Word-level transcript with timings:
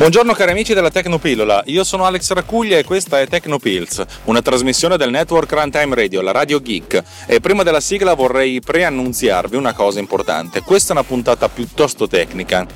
Buongiorno 0.00 0.32
cari 0.32 0.52
amici 0.52 0.72
della 0.72 0.90
Tecnopillola, 0.90 1.62
io 1.66 1.84
sono 1.84 2.06
Alex 2.06 2.32
Raccuglia 2.32 2.78
e 2.78 2.84
questa 2.84 3.20
è 3.20 3.26
Tecnopills, 3.26 4.02
una 4.24 4.40
trasmissione 4.40 4.96
del 4.96 5.10
network 5.10 5.52
Runtime 5.52 5.94
Radio, 5.94 6.22
la 6.22 6.30
Radio 6.30 6.58
Geek. 6.62 7.02
E 7.26 7.38
prima 7.40 7.62
della 7.62 7.80
sigla 7.80 8.14
vorrei 8.14 8.62
preannunziarvi 8.62 9.56
una 9.56 9.74
cosa 9.74 9.98
importante. 9.98 10.62
Questa 10.62 10.94
è 10.94 10.96
una 10.96 11.04
puntata 11.04 11.50
piuttosto 11.50 12.08
tecnica, 12.08 12.66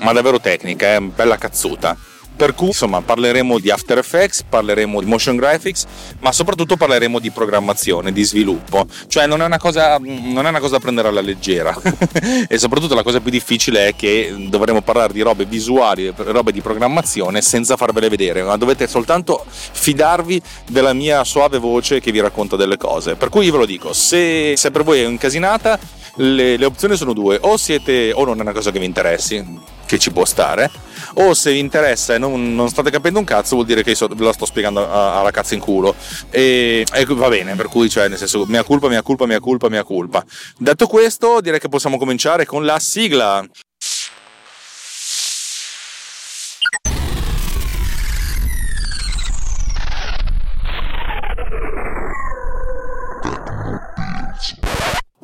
ma 0.00 0.12
davvero 0.12 0.38
tecnica, 0.38 0.96
è 0.96 1.00
bella 1.00 1.38
cazzuta 1.38 1.96
per 2.36 2.54
cui 2.54 2.68
insomma 2.68 3.00
parleremo 3.00 3.58
di 3.58 3.70
After 3.70 3.98
Effects, 3.98 4.44
parleremo 4.48 5.00
di 5.00 5.06
motion 5.06 5.36
graphics, 5.36 5.86
ma 6.20 6.32
soprattutto 6.32 6.76
parleremo 6.76 7.18
di 7.18 7.30
programmazione, 7.30 8.12
di 8.12 8.22
sviluppo. 8.24 8.86
Cioè 9.06 9.26
non 9.26 9.40
è 9.40 9.46
una 9.46 9.58
cosa, 9.58 9.98
non 9.98 10.44
è 10.44 10.48
una 10.48 10.60
cosa 10.60 10.74
da 10.74 10.80
prendere 10.80 11.08
alla 11.08 11.22
leggera. 11.22 11.74
e 12.46 12.58
soprattutto 12.58 12.94
la 12.94 13.02
cosa 13.02 13.20
più 13.20 13.30
difficile 13.30 13.88
è 13.88 13.96
che 13.96 14.34
dovremo 14.48 14.82
parlare 14.82 15.12
di 15.12 15.22
robe 15.22 15.46
visuali, 15.46 16.12
robe 16.14 16.52
di 16.52 16.60
programmazione 16.60 17.40
senza 17.40 17.76
farvele 17.76 18.08
vedere, 18.08 18.42
ma 18.42 18.56
dovete 18.56 18.86
soltanto 18.86 19.44
fidarvi 19.48 20.40
della 20.68 20.92
mia 20.92 21.24
suave 21.24 21.58
voce 21.58 22.00
che 22.00 22.12
vi 22.12 22.20
racconta 22.20 22.56
delle 22.56 22.76
cose. 22.76 23.14
Per 23.14 23.30
cui 23.30 23.46
io 23.46 23.52
ve 23.52 23.58
lo 23.58 23.66
dico, 23.66 23.92
se, 23.92 24.54
se 24.56 24.70
per 24.70 24.82
voi 24.82 25.00
è 25.00 25.06
incasinata, 25.06 25.78
le, 26.16 26.56
le 26.56 26.64
opzioni 26.64 26.96
sono 26.96 27.12
due, 27.12 27.38
o 27.40 27.56
siete 27.56 28.12
o 28.12 28.24
non 28.24 28.38
è 28.38 28.42
una 28.42 28.52
cosa 28.52 28.70
che 28.70 28.78
vi 28.78 28.84
interessi, 28.84 29.44
che 29.86 29.98
ci 29.98 30.10
può 30.10 30.24
stare, 30.24 30.70
o 31.14 31.34
se 31.34 31.52
vi 31.52 31.58
interessa 31.58 32.14
e 32.14 32.18
non, 32.18 32.54
non 32.54 32.68
state 32.68 32.90
capendo 32.90 33.18
un 33.18 33.24
cazzo 33.24 33.54
vuol 33.54 33.66
dire 33.66 33.82
che 33.82 33.90
io 33.90 34.08
ve 34.08 34.24
la 34.24 34.32
sto 34.32 34.44
spiegando 34.44 34.90
alla 34.90 35.30
cazzo 35.30 35.54
in 35.54 35.60
culo 35.60 35.94
e, 36.30 36.84
e, 36.92 37.04
va 37.06 37.28
bene, 37.28 37.54
per 37.54 37.68
cui 37.68 37.88
cioè 37.88 38.08
nel 38.08 38.18
senso 38.18 38.44
mia 38.46 38.64
colpa, 38.64 38.88
mia 38.88 39.02
colpa, 39.02 39.26
mia 39.26 39.40
colpa, 39.40 39.68
mia 39.68 39.84
colpa. 39.84 40.24
Detto 40.58 40.86
questo 40.86 41.40
direi 41.40 41.60
che 41.60 41.68
possiamo 41.68 41.98
cominciare 41.98 42.44
con 42.44 42.64
la 42.64 42.78
sigla. 42.78 43.44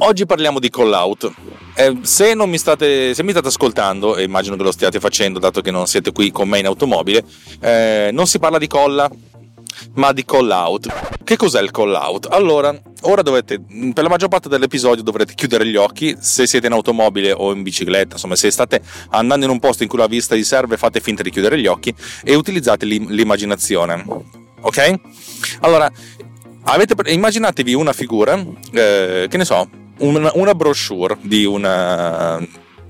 Oggi 0.04 0.26
parliamo 0.26 0.58
di 0.58 0.68
call 0.68 0.92
out. 0.92 1.32
Eh, 1.76 1.98
se, 2.02 2.34
state, 2.56 3.14
se 3.14 3.22
mi 3.22 3.30
state 3.30 3.46
ascoltando, 3.46 4.16
e 4.16 4.24
immagino 4.24 4.56
che 4.56 4.64
lo 4.64 4.72
stiate 4.72 4.98
facendo 4.98 5.38
dato 5.38 5.60
che 5.60 5.70
non 5.70 5.86
siete 5.86 6.10
qui 6.10 6.32
con 6.32 6.48
me 6.48 6.58
in 6.58 6.66
automobile, 6.66 7.24
eh, 7.60 8.10
non 8.12 8.26
si 8.26 8.40
parla 8.40 8.58
di 8.58 8.66
colla, 8.66 9.08
ma 9.94 10.12
di 10.12 10.24
call 10.24 10.50
out. 10.50 10.92
Che 11.22 11.36
cos'è 11.36 11.62
il 11.62 11.70
call 11.70 11.94
out? 11.94 12.26
Allora, 12.28 12.76
ora 13.02 13.22
dovete, 13.22 13.62
per 13.94 14.02
la 14.02 14.08
maggior 14.08 14.28
parte 14.28 14.48
dell'episodio 14.48 15.04
dovrete 15.04 15.34
chiudere 15.34 15.64
gli 15.66 15.76
occhi, 15.76 16.16
se 16.18 16.48
siete 16.48 16.66
in 16.66 16.72
automobile 16.72 17.30
o 17.30 17.52
in 17.52 17.62
bicicletta, 17.62 18.14
insomma 18.14 18.34
se 18.34 18.50
state 18.50 18.82
andando 19.10 19.44
in 19.44 19.52
un 19.52 19.60
posto 19.60 19.84
in 19.84 19.88
cui 19.88 20.00
la 20.00 20.08
vista 20.08 20.34
vi 20.34 20.42
serve 20.42 20.76
fate 20.78 20.98
finta 20.98 21.22
di 21.22 21.30
chiudere 21.30 21.60
gli 21.60 21.68
occhi 21.68 21.94
e 22.24 22.34
utilizzate 22.34 22.86
l'immaginazione. 22.86 24.04
Ok? 24.62 24.94
Allora, 25.60 25.88
avete, 26.64 26.96
immaginatevi 27.12 27.72
una 27.74 27.92
figura, 27.92 28.34
eh, 28.72 29.26
che 29.30 29.36
ne 29.36 29.44
so, 29.44 29.68
una, 29.98 30.30
una 30.34 30.54
brochure 30.54 31.16
di 31.20 31.44
una 31.44 32.40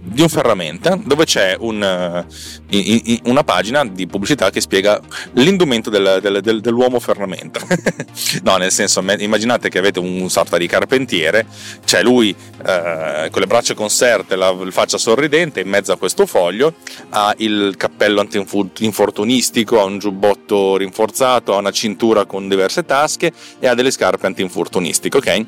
di 0.04 0.20
un 0.20 0.28
ferramenta 0.28 0.98
dove 1.00 1.24
c'è 1.24 1.56
un, 1.60 1.80
uh, 1.80 3.30
una 3.30 3.44
pagina 3.44 3.84
di 3.84 4.08
pubblicità 4.08 4.50
che 4.50 4.60
spiega 4.60 5.00
l'indumento 5.34 5.90
del, 5.90 6.18
del, 6.20 6.40
del, 6.40 6.60
dell'uomo 6.60 6.98
ferramenta. 6.98 7.60
no, 8.42 8.56
nel 8.56 8.72
senso, 8.72 9.00
immaginate 9.00 9.68
che 9.68 9.78
avete 9.78 10.00
un 10.00 10.28
sorta 10.28 10.58
di 10.58 10.66
carpentiere, 10.66 11.46
c'è 11.84 12.02
lui 12.02 12.34
uh, 12.34 13.30
con 13.30 13.40
le 13.40 13.46
braccia 13.46 13.74
conserte, 13.74 14.34
la 14.34 14.52
faccia 14.70 14.98
sorridente, 14.98 15.60
in 15.60 15.68
mezzo 15.68 15.92
a 15.92 15.96
questo 15.96 16.26
foglio, 16.26 16.74
ha 17.10 17.32
il 17.38 17.74
cappello 17.76 18.20
antinfortunistico, 18.20 19.80
ha 19.80 19.84
un 19.84 19.98
giubbotto 19.98 20.76
rinforzato, 20.76 21.54
ha 21.54 21.58
una 21.58 21.70
cintura 21.70 22.24
con 22.24 22.48
diverse 22.48 22.84
tasche 22.84 23.32
e 23.60 23.68
ha 23.68 23.74
delle 23.74 23.92
scarpe 23.92 24.26
antinfortunistiche, 24.26 25.16
ok? 25.16 25.46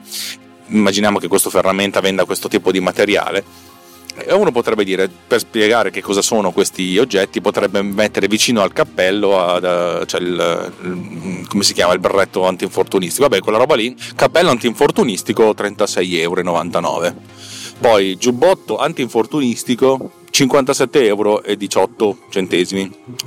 Immaginiamo 0.68 1.18
che 1.18 1.28
questo 1.28 1.50
ferramenta 1.50 2.00
venda 2.00 2.24
questo 2.24 2.48
tipo 2.48 2.72
di 2.72 2.80
materiale. 2.80 3.72
Uno 4.28 4.52
potrebbe 4.52 4.84
dire, 4.84 5.08
per 5.08 5.40
spiegare 5.40 5.90
che 5.90 6.00
cosa 6.00 6.22
sono 6.22 6.52
questi 6.52 6.96
oggetti, 6.98 7.40
potrebbe 7.40 7.82
mettere 7.82 8.28
vicino 8.28 8.62
al 8.62 8.72
cappello 8.72 9.40
ad, 9.44 10.06
cioè 10.06 10.20
il, 10.20 10.72
il, 10.82 11.46
come 11.48 11.64
si 11.64 11.72
chiama, 11.72 11.94
il 11.94 11.98
berretto 11.98 12.46
antinfortunistico. 12.46 13.26
Vabbè, 13.28 13.42
quella 13.42 13.58
roba 13.58 13.74
lì, 13.74 13.96
cappello 14.14 14.50
antinfortunistico 14.50 15.50
36,99 15.50 16.14
euro. 16.20 17.14
Poi 17.80 18.16
giubbotto 18.16 18.78
antinfortunistico 18.78 20.12
57,18 20.30 21.04
euro. 21.04 21.42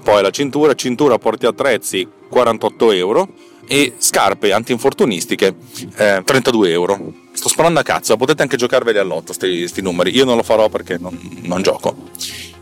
Poi 0.04 0.22
la 0.22 0.30
cintura, 0.30 0.74
cintura 0.74 1.18
porti 1.18 1.46
attrezzi 1.46 2.08
48 2.30 2.92
euro 2.92 3.28
e 3.68 3.94
scarpe 3.98 4.54
antinfortunistiche 4.54 5.56
eh, 5.98 6.22
32 6.24 6.72
euro. 6.72 7.14
Sto 7.38 7.50
sparando 7.50 7.80
a 7.80 7.84
cazzo, 7.84 8.18
potete 8.18 8.42
anche 8.42 8.58
giocarveli 8.58 8.98
all'otto 8.98 9.31
questi 9.38 9.81
numeri, 9.84 10.09
io 10.09 10.25
non 10.25 10.38
lo 10.38 10.42
farò 10.42 10.70
perché 10.70 10.98
non, 11.00 11.16
non 11.44 11.62
gioco. 11.62 11.96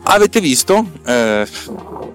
Avete 0.03 0.41
visto? 0.41 0.85
Eh, 1.05 1.47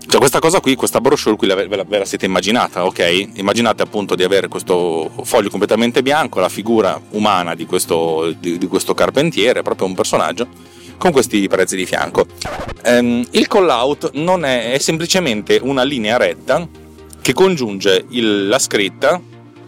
cioè 0.06 0.18
questa 0.18 0.40
cosa 0.40 0.60
qui, 0.60 0.74
questa 0.74 1.00
brochure 1.00 1.36
qui 1.36 1.48
ve 1.48 1.74
la, 1.74 1.84
ve 1.84 1.98
la 1.98 2.04
siete 2.04 2.26
immaginata, 2.26 2.84
ok? 2.84 3.28
Immaginate 3.36 3.82
appunto 3.82 4.14
di 4.14 4.24
avere 4.24 4.48
questo 4.48 5.10
foglio 5.24 5.48
completamente 5.48 6.02
bianco, 6.02 6.38
la 6.38 6.50
figura 6.50 7.00
umana 7.12 7.54
di 7.54 7.64
questo, 7.64 8.30
di, 8.38 8.58
di 8.58 8.66
questo 8.66 8.92
carpentiere, 8.92 9.62
proprio 9.62 9.86
un 9.86 9.94
personaggio, 9.94 10.46
con 10.98 11.12
questi 11.12 11.48
prezzi 11.48 11.76
di 11.76 11.86
fianco. 11.86 12.26
Um, 12.84 13.26
il 13.30 13.46
call 13.48 13.70
out 13.70 14.10
non 14.12 14.44
è, 14.44 14.72
è 14.72 14.78
semplicemente 14.78 15.58
una 15.62 15.82
linea 15.82 16.18
retta 16.18 16.68
che 17.22 17.32
congiunge 17.32 18.04
il, 18.10 18.48
la 18.48 18.58
scritta, 18.58 19.18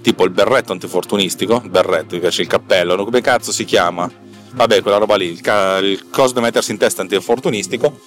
tipo 0.03 0.25
il 0.25 0.31
berretto 0.31 0.73
antifortunistico, 0.73 1.63
berretto, 1.65 2.15
mi 2.15 2.21
piace 2.21 2.43
il 2.43 2.49
cappello, 2.49 3.03
come 3.03 3.23
cazzo 3.23 3.53
si 3.53 3.65
chiama? 3.65 4.11
Vabbè, 4.55 4.83
quella 4.83 4.99
roba 4.99 5.17
lì, 5.17 5.31
il, 5.31 5.41
ca- 5.41 5.79
il 5.79 6.11
coso 6.11 6.35
da 6.35 6.41
mettersi 6.43 6.73
in 6.73 6.77
testa 6.77 7.01
antifortunistico, 7.01 7.99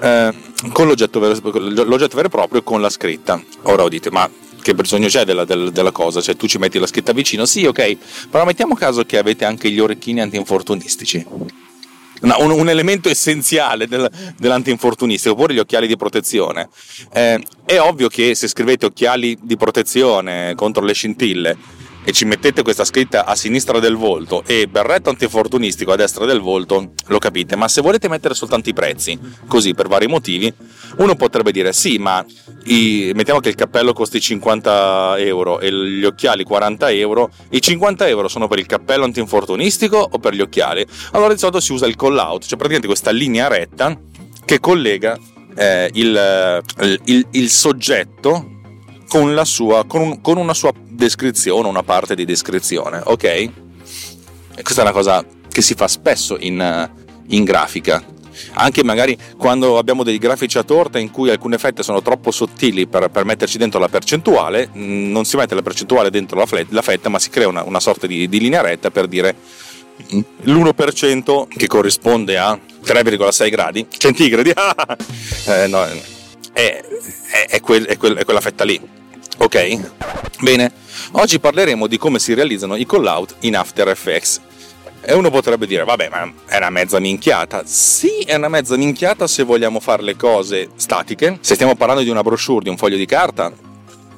eh, 0.00 0.34
con 0.72 0.88
l'oggetto 0.88 1.20
vero, 1.20 1.38
l'oggetto 1.84 2.16
vero 2.16 2.26
e 2.26 2.30
proprio 2.30 2.62
con 2.62 2.80
la 2.80 2.90
scritta. 2.90 3.40
Ora 3.62 3.86
dite, 3.88 4.10
ma 4.10 4.28
che 4.60 4.74
bisogno 4.74 5.06
c'è 5.06 5.24
della, 5.24 5.44
della, 5.44 5.70
della, 5.70 5.92
cosa? 5.92 6.20
Cioè 6.20 6.34
tu 6.34 6.48
ci 6.48 6.58
metti 6.58 6.80
la 6.80 6.86
scritta 6.86 7.12
vicino? 7.12 7.44
Sì, 7.44 7.64
ok, 7.66 7.96
però 8.28 8.44
mettiamo 8.44 8.74
caso 8.74 9.04
che 9.04 9.18
avete 9.18 9.44
anche 9.44 9.70
gli 9.70 9.78
orecchini 9.78 10.20
antinfortunistici 10.20 11.24
un, 12.38 12.50
un, 12.50 12.68
elemento 12.68 13.08
essenziale 13.08 13.86
del, 13.86 14.10
dell'antinfortunistico, 14.36 15.34
oppure 15.34 15.54
gli 15.54 15.58
occhiali 15.58 15.86
di 15.86 15.96
protezione. 15.96 16.68
Eh, 17.12 17.42
è 17.64 17.78
ovvio 17.78 18.08
che 18.08 18.34
se 18.34 18.48
scrivete 18.48 18.86
occhiali 18.86 19.38
di 19.40 19.56
protezione 19.56 20.54
contro 20.54 20.84
le 20.84 20.92
scintille 20.92 21.56
e 22.04 22.12
ci 22.12 22.24
mettete 22.26 22.62
questa 22.62 22.84
scritta 22.84 23.24
a 23.24 23.34
sinistra 23.34 23.78
del 23.78 23.96
volto 23.96 24.44
e 24.46 24.66
berretto 24.68 25.08
antifortunistico 25.08 25.92
a 25.92 25.96
destra 25.96 26.26
del 26.26 26.40
volto, 26.40 26.92
lo 27.06 27.18
capite, 27.18 27.56
ma 27.56 27.66
se 27.66 27.80
volete 27.80 28.08
mettere 28.08 28.34
soltanto 28.34 28.68
i 28.68 28.74
prezzi, 28.74 29.18
così 29.46 29.74
per 29.74 29.88
vari 29.88 30.06
motivi, 30.06 30.52
uno 30.98 31.16
potrebbe 31.16 31.50
dire 31.50 31.72
sì, 31.72 31.98
ma 31.98 32.24
i, 32.64 33.12
mettiamo 33.14 33.40
che 33.40 33.48
il 33.48 33.54
cappello 33.54 33.92
costi 33.92 34.20
50 34.20 35.16
euro 35.18 35.60
e 35.60 35.72
gli 35.72 36.04
occhiali 36.04 36.44
40 36.44 36.90
euro, 36.90 37.30
i 37.50 37.60
50 37.60 38.06
euro 38.06 38.28
sono 38.28 38.48
per 38.48 38.58
il 38.58 38.66
cappello 38.66 39.04
antinfortunistico 39.04 39.96
o 39.96 40.18
per 40.18 40.34
gli 40.34 40.40
occhiali? 40.40 40.86
Allora 41.12 41.32
di 41.32 41.38
solito 41.38 41.60
si 41.60 41.72
usa 41.72 41.86
il 41.86 41.96
call 41.96 42.18
out, 42.18 42.42
cioè 42.42 42.58
praticamente 42.58 42.86
questa 42.86 43.10
linea 43.10 43.48
retta 43.48 43.98
che 44.44 44.60
collega 44.60 45.18
eh, 45.56 45.88
il, 45.94 46.62
il, 47.04 47.26
il 47.30 47.48
soggetto 47.48 48.53
con, 49.14 49.40
sua, 49.44 49.84
con, 49.84 50.00
un, 50.00 50.20
con, 50.20 50.38
una 50.38 50.54
sua 50.54 50.72
descrizione, 50.76 51.68
una 51.68 51.84
parte 51.84 52.16
di 52.16 52.24
descrizione, 52.24 53.00
ok? 53.04 53.22
E 53.22 53.52
questa 54.60 54.80
è 54.80 54.82
una 54.82 54.90
cosa 54.90 55.24
che 55.48 55.62
si 55.62 55.74
fa 55.74 55.86
spesso 55.86 56.36
in, 56.40 56.90
in 57.28 57.44
grafica. 57.44 58.02
Anche 58.54 58.82
magari 58.82 59.16
quando 59.38 59.78
abbiamo 59.78 60.02
dei 60.02 60.18
grafici 60.18 60.58
a 60.58 60.64
torta 60.64 60.98
in 60.98 61.12
cui 61.12 61.30
alcuni 61.30 61.54
effetti 61.54 61.84
sono 61.84 62.02
troppo 62.02 62.32
sottili 62.32 62.88
per, 62.88 63.08
per 63.08 63.24
metterci 63.24 63.56
dentro 63.56 63.78
la 63.78 63.86
percentuale, 63.86 64.68
mm, 64.76 65.12
non 65.12 65.24
si 65.24 65.36
mette 65.36 65.54
la 65.54 65.62
percentuale 65.62 66.10
dentro 66.10 66.36
la, 66.36 66.46
flet, 66.46 66.72
la 66.72 66.82
fetta, 66.82 67.08
ma 67.08 67.20
si 67.20 67.30
crea 67.30 67.46
una, 67.46 67.62
una 67.62 67.78
sorta 67.78 68.08
di, 68.08 68.28
di 68.28 68.40
linea 68.40 68.62
retta 68.62 68.90
per 68.90 69.06
dire 69.06 69.36
mm, 70.12 70.20
l'1% 70.42 71.46
che 71.56 71.68
corrisponde 71.68 72.36
a 72.36 72.58
3,6 72.84 73.48
gradi 73.48 73.86
centigradi 73.88 74.50
eh, 75.46 75.68
no, 75.68 75.84
è, 75.84 76.00
è, 76.52 77.46
è, 77.48 77.60
quel, 77.60 77.84
è 77.84 77.96
quella 77.96 78.40
fetta 78.40 78.64
lì 78.64 79.02
Ok? 79.38 79.90
Bene, 80.40 80.72
oggi 81.12 81.38
parleremo 81.38 81.86
di 81.86 81.98
come 81.98 82.18
si 82.18 82.34
realizzano 82.34 82.76
i 82.76 82.86
call 82.86 83.06
out 83.06 83.36
in 83.40 83.56
After 83.56 83.88
Effects. 83.88 84.40
E 85.06 85.12
uno 85.12 85.30
potrebbe 85.30 85.66
dire, 85.66 85.84
vabbè, 85.84 86.08
ma 86.08 86.32
è 86.46 86.56
una 86.56 86.70
mezza 86.70 86.98
minchiata. 86.98 87.62
Sì, 87.66 88.20
è 88.20 88.34
una 88.34 88.48
mezza 88.48 88.76
minchiata 88.76 89.26
se 89.26 89.42
vogliamo 89.42 89.78
fare 89.78 90.02
le 90.02 90.16
cose 90.16 90.70
statiche. 90.76 91.38
Se 91.40 91.54
stiamo 91.54 91.74
parlando 91.76 92.02
di 92.02 92.08
una 92.08 92.22
brochure, 92.22 92.64
di 92.64 92.70
un 92.70 92.78
foglio 92.78 92.96
di 92.96 93.04
carta, 93.04 93.52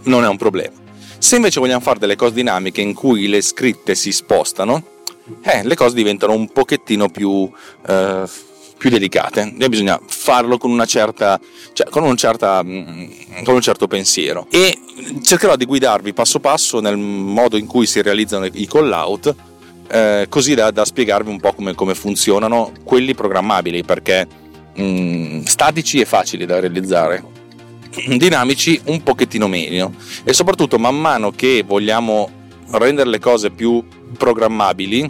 non 0.04 0.24
è 0.24 0.28
un 0.28 0.36
problema. 0.36 0.74
Se 1.18 1.36
invece 1.36 1.58
vogliamo 1.58 1.80
fare 1.80 1.98
delle 1.98 2.14
cose 2.14 2.34
dinamiche 2.34 2.80
in 2.80 2.94
cui 2.94 3.26
le 3.26 3.40
scritte 3.40 3.96
si 3.96 4.12
spostano, 4.12 4.84
eh, 5.42 5.64
le 5.64 5.74
cose 5.74 5.94
diventano 5.94 6.34
un 6.34 6.52
pochettino 6.52 7.08
più... 7.08 7.50
Eh, 7.86 8.24
più 8.76 8.90
delicate. 8.90 9.54
E 9.58 9.68
bisogna 9.68 10.00
farlo 10.06 10.58
con 10.58 10.82
certa, 10.86 11.38
cioè 11.72 11.88
con 11.88 12.16
certa, 12.16 12.62
mm, 12.62 13.42
con 13.44 13.54
un 13.54 13.60
certo 13.60 13.86
pensiero. 13.86 14.46
E 14.50 14.78
cercherò 15.22 15.56
di 15.56 15.64
guidarvi 15.64 16.12
passo 16.12 16.40
passo 16.40 16.80
nel 16.80 16.96
modo 16.96 17.56
in 17.56 17.66
cui 17.66 17.86
si 17.86 18.02
realizzano 18.02 18.46
i 18.46 18.66
call 18.66 18.90
out 18.92 19.34
eh, 19.88 20.26
così 20.28 20.54
da, 20.54 20.70
da, 20.70 20.84
spiegarvi 20.84 21.30
un 21.30 21.40
po' 21.40 21.52
come, 21.52 21.74
come, 21.74 21.94
funzionano 21.94 22.72
quelli 22.82 23.14
programmabili 23.14 23.84
perché 23.84 24.26
mh, 24.74 24.82
mm, 24.82 25.42
statici 25.42 26.00
e 26.00 26.04
facili 26.04 26.44
da 26.44 26.58
realizzare 26.58 27.22
dinamici 28.16 28.80
un 28.86 29.02
pochettino 29.02 29.46
meno 29.46 29.94
e 30.24 30.32
soprattutto 30.32 30.78
man 30.78 30.98
mano 30.98 31.30
che 31.30 31.64
vogliamo 31.66 32.28
rendere 32.72 33.08
le 33.08 33.20
cose 33.20 33.50
più 33.50 33.82
programmabili 34.18 35.08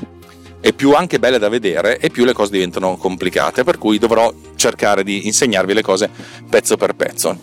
e 0.67 0.73
più 0.73 0.95
anche 0.95 1.21
belle 1.21 1.39
da 1.39 1.49
vedere 1.49 1.97
e 2.01 2.11
più 2.11 2.25
le 2.25 2.33
cose 2.33 2.51
diventano 2.51 2.97
complicate 2.97 3.63
per 3.63 3.79
cui 3.79 3.99
dovrò 3.99 4.35
cercare 4.57 5.05
di 5.05 5.29
insegnarvi 5.29 5.73
le 5.73 5.83
cose 5.83 6.11
pezzo 6.51 6.77
per 6.77 6.97
pezzo 6.97 7.39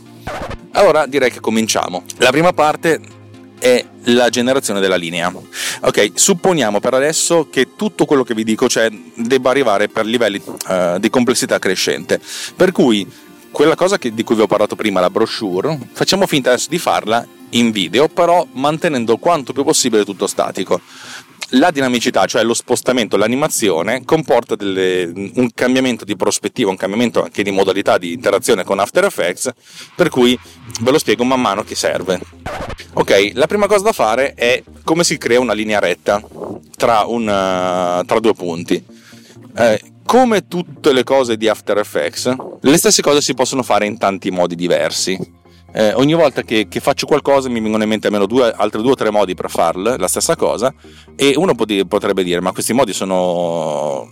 allora 0.71 1.05
direi 1.05 1.31
che 1.31 1.39
cominciamo 1.39 2.03
la 2.17 2.31
prima 2.31 2.51
parte 2.51 2.99
è 3.57 3.85
la 4.07 4.27
generazione 4.27 4.81
della 4.81 4.97
linea. 4.97 5.31
Ok, 5.83 6.11
supponiamo 6.15 6.81
per 6.81 6.95
adesso 6.95 7.47
che 7.49 7.77
tutto 7.77 8.03
quello 8.03 8.23
che 8.23 8.33
vi 8.33 8.43
dico 8.43 8.67
cioè, 8.67 8.89
debba 9.15 9.51
arrivare 9.51 9.87
per 9.87 10.05
livelli 10.05 10.41
uh, 10.45 10.99
di 10.99 11.09
complessità 11.09 11.59
crescente. 11.59 12.19
Per 12.57 12.73
cui 12.73 13.09
quella 13.51 13.75
cosa 13.75 13.97
che, 13.97 14.13
di 14.13 14.23
cui 14.23 14.35
vi 14.35 14.41
ho 14.41 14.47
parlato 14.47 14.75
prima, 14.75 14.99
la 14.99 15.09
brochure, 15.09 15.79
facciamo 15.93 16.27
finta 16.27 16.49
adesso 16.49 16.67
di 16.69 16.77
farla 16.77 17.25
in 17.51 17.71
video, 17.71 18.07
però 18.07 18.45
mantenendo 18.53 19.17
quanto 19.17 19.53
più 19.53 19.63
possibile 19.63 20.05
tutto 20.05 20.27
statico. 20.27 20.81
La 21.55 21.69
dinamicità, 21.69 22.25
cioè 22.25 22.44
lo 22.44 22.55
spostamento, 22.55 23.15
l'animazione, 23.15 24.03
comporta 24.05 24.55
delle, 24.55 25.11
un 25.35 25.51
cambiamento 25.53 26.03
di 26.03 26.15
prospettiva, 26.15 26.71
un 26.71 26.77
cambiamento 26.77 27.23
anche 27.23 27.44
di 27.44 27.51
modalità 27.51 28.00
di 28.00 28.11
interazione 28.11 28.63
con 28.63 28.79
After 28.79 29.03
Effects, 29.03 29.51
per 29.95 30.09
cui 30.09 30.38
ve 30.81 30.91
lo 30.91 30.97
spiego 30.97 31.23
man 31.23 31.39
mano 31.39 31.63
che 31.63 31.75
serve. 31.75 32.19
Ok, 32.94 33.31
la 33.33 33.45
prima 33.45 33.67
cosa 33.67 33.83
da 33.83 33.91
fare 33.91 34.33
è 34.33 34.63
come 34.83 35.03
si 35.03 35.17
crea 35.19 35.39
una 35.39 35.53
linea 35.53 35.79
retta 35.79 36.23
tra, 36.75 37.05
un, 37.05 37.21
uh, 37.21 38.03
tra 38.03 38.19
due 38.19 38.33
punti. 38.33 38.83
Eh, 39.56 39.81
come 40.06 40.47
tutte 40.47 40.91
le 40.91 41.03
cose 41.03 41.38
di 41.38 41.47
After 41.47 41.77
Effects, 41.77 42.35
le 42.61 42.77
stesse 42.77 43.03
cose 43.03 43.21
si 43.21 43.35
possono 43.35 43.61
fare 43.61 43.85
in 43.85 43.99
tanti 43.99 44.31
modi 44.31 44.56
diversi. 44.56 45.41
Eh, 45.75 45.93
ogni 45.93 46.13
volta 46.13 46.43
che, 46.43 46.67
che, 46.69 46.79
faccio 46.79 47.07
qualcosa 47.07 47.49
mi 47.49 47.59
vengono 47.59 47.81
in 47.81 47.89
mente 47.89 48.05
almeno 48.07 48.27
due, 48.27 48.53
altri 48.55 48.81
due 48.81 48.91
o 48.91 48.95
tre 48.95 49.09
modi 49.09 49.33
per 49.33 49.49
farla, 49.49 49.97
la 49.97 50.07
stessa 50.07 50.35
cosa, 50.35 50.71
e 51.15 51.33
uno 51.35 51.55
potrebbe 51.55 52.23
dire: 52.23 52.41
Ma 52.41 52.51
questi 52.51 52.73
modi 52.73 52.93
sono 52.93 54.07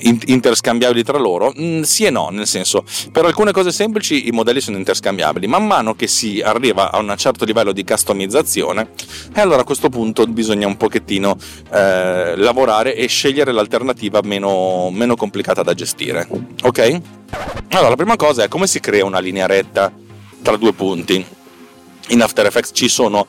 interscambiabili 0.00 1.02
tra 1.02 1.18
loro? 1.18 1.52
Mm, 1.58 1.80
sì 1.80 2.04
e 2.04 2.10
no, 2.10 2.28
nel 2.30 2.46
senso, 2.46 2.84
per 3.10 3.24
alcune 3.24 3.52
cose 3.52 3.72
semplici 3.72 4.28
i 4.28 4.32
modelli 4.32 4.60
sono 4.60 4.76
interscambiabili, 4.76 5.46
man 5.46 5.66
mano 5.66 5.94
che 5.94 6.06
si 6.06 6.42
arriva 6.42 6.92
a 6.92 6.98
un 6.98 7.14
certo 7.16 7.46
livello 7.46 7.72
di 7.72 7.84
customizzazione, 7.84 8.90
e 9.34 9.40
allora 9.40 9.62
a 9.62 9.64
questo 9.64 9.88
punto 9.88 10.26
bisogna 10.26 10.66
un 10.66 10.76
pochettino 10.76 11.36
eh, 11.72 12.36
lavorare 12.36 12.94
e 12.94 13.06
scegliere 13.06 13.52
l'alternativa 13.52 14.20
meno, 14.22 14.90
meno 14.90 15.16
complicata 15.16 15.62
da 15.62 15.72
gestire. 15.72 16.28
Ok? 16.62 17.00
Allora, 17.70 17.88
la 17.88 17.96
prima 17.96 18.16
cosa 18.16 18.44
è 18.44 18.48
come 18.48 18.66
si 18.66 18.78
crea 18.80 19.04
una 19.04 19.20
linea 19.20 19.46
retta 19.46 19.90
tra 20.42 20.56
due 20.56 20.72
punti. 20.72 21.24
In 22.08 22.22
After 22.22 22.46
Effects 22.46 22.70
ci 22.72 22.88
sono 22.88 23.26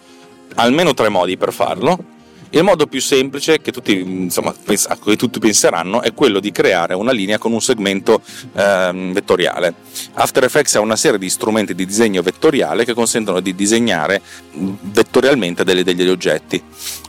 almeno 0.56 0.94
tre 0.94 1.09
modi 1.09 1.38
per 1.38 1.53
farlo 1.53 2.17
il 2.51 2.63
modo 2.63 2.88
più 2.88 3.00
semplice 3.00 3.61
che 3.61 3.71
tutti, 3.71 4.00
insomma, 4.00 4.51
a 4.88 4.97
cui 4.97 5.15
tutti 5.15 5.38
penseranno 5.38 6.01
è 6.01 6.13
quello 6.13 6.39
di 6.39 6.51
creare 6.51 6.95
una 6.95 7.11
linea 7.11 7.38
con 7.38 7.53
un 7.53 7.61
segmento 7.61 8.21
ehm, 8.53 9.13
vettoriale. 9.13 9.75
After 10.13 10.44
Effects 10.44 10.75
ha 10.75 10.79
una 10.79 10.95
serie 10.95 11.19
di 11.19 11.29
strumenti 11.29 11.75
di 11.75 11.85
disegno 11.85 12.23
vettoriale 12.23 12.85
che 12.85 12.95
consentono 12.95 13.39
di 13.39 13.53
disegnare 13.53 14.21
vettorialmente 14.53 15.63
delle, 15.63 15.83
degli 15.83 16.09
oggetti, 16.09 16.62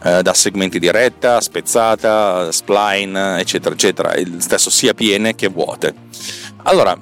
eh, 0.04 0.20
da 0.22 0.34
segmenti 0.34 0.78
di 0.78 0.90
retta, 0.90 1.40
spezzata, 1.40 2.52
spline, 2.52 3.40
eccetera, 3.40 3.74
eccetera, 3.74 4.14
il 4.16 4.42
stesso 4.42 4.68
sia 4.68 4.92
piene 4.92 5.34
che 5.34 5.48
vuote. 5.48 5.94
Allora, 6.64 6.94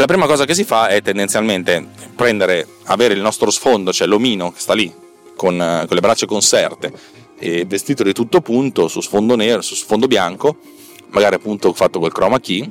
la 0.00 0.06
prima 0.06 0.26
cosa 0.26 0.46
che 0.46 0.54
si 0.54 0.64
fa 0.64 0.88
è 0.88 1.02
tendenzialmente 1.02 1.86
prendere, 2.16 2.66
avere 2.84 3.12
il 3.12 3.20
nostro 3.20 3.50
sfondo, 3.50 3.92
cioè 3.92 4.06
l'omino 4.06 4.50
che 4.50 4.58
sta 4.58 4.72
lì 4.72 4.90
con, 5.36 5.60
eh, 5.60 5.84
con 5.86 5.94
le 5.94 6.00
braccia 6.00 6.24
conserte 6.24 6.92
e 7.38 7.66
vestito 7.66 8.02
di 8.02 8.14
tutto 8.14 8.40
punto 8.40 8.88
su 8.88 9.02
sfondo 9.02 9.36
nero, 9.36 9.60
su 9.60 9.74
sfondo 9.74 10.06
bianco, 10.06 10.56
magari 11.08 11.34
appunto 11.34 11.72
fatto 11.74 11.98
col 11.98 12.12
chroma 12.12 12.40
key, 12.40 12.70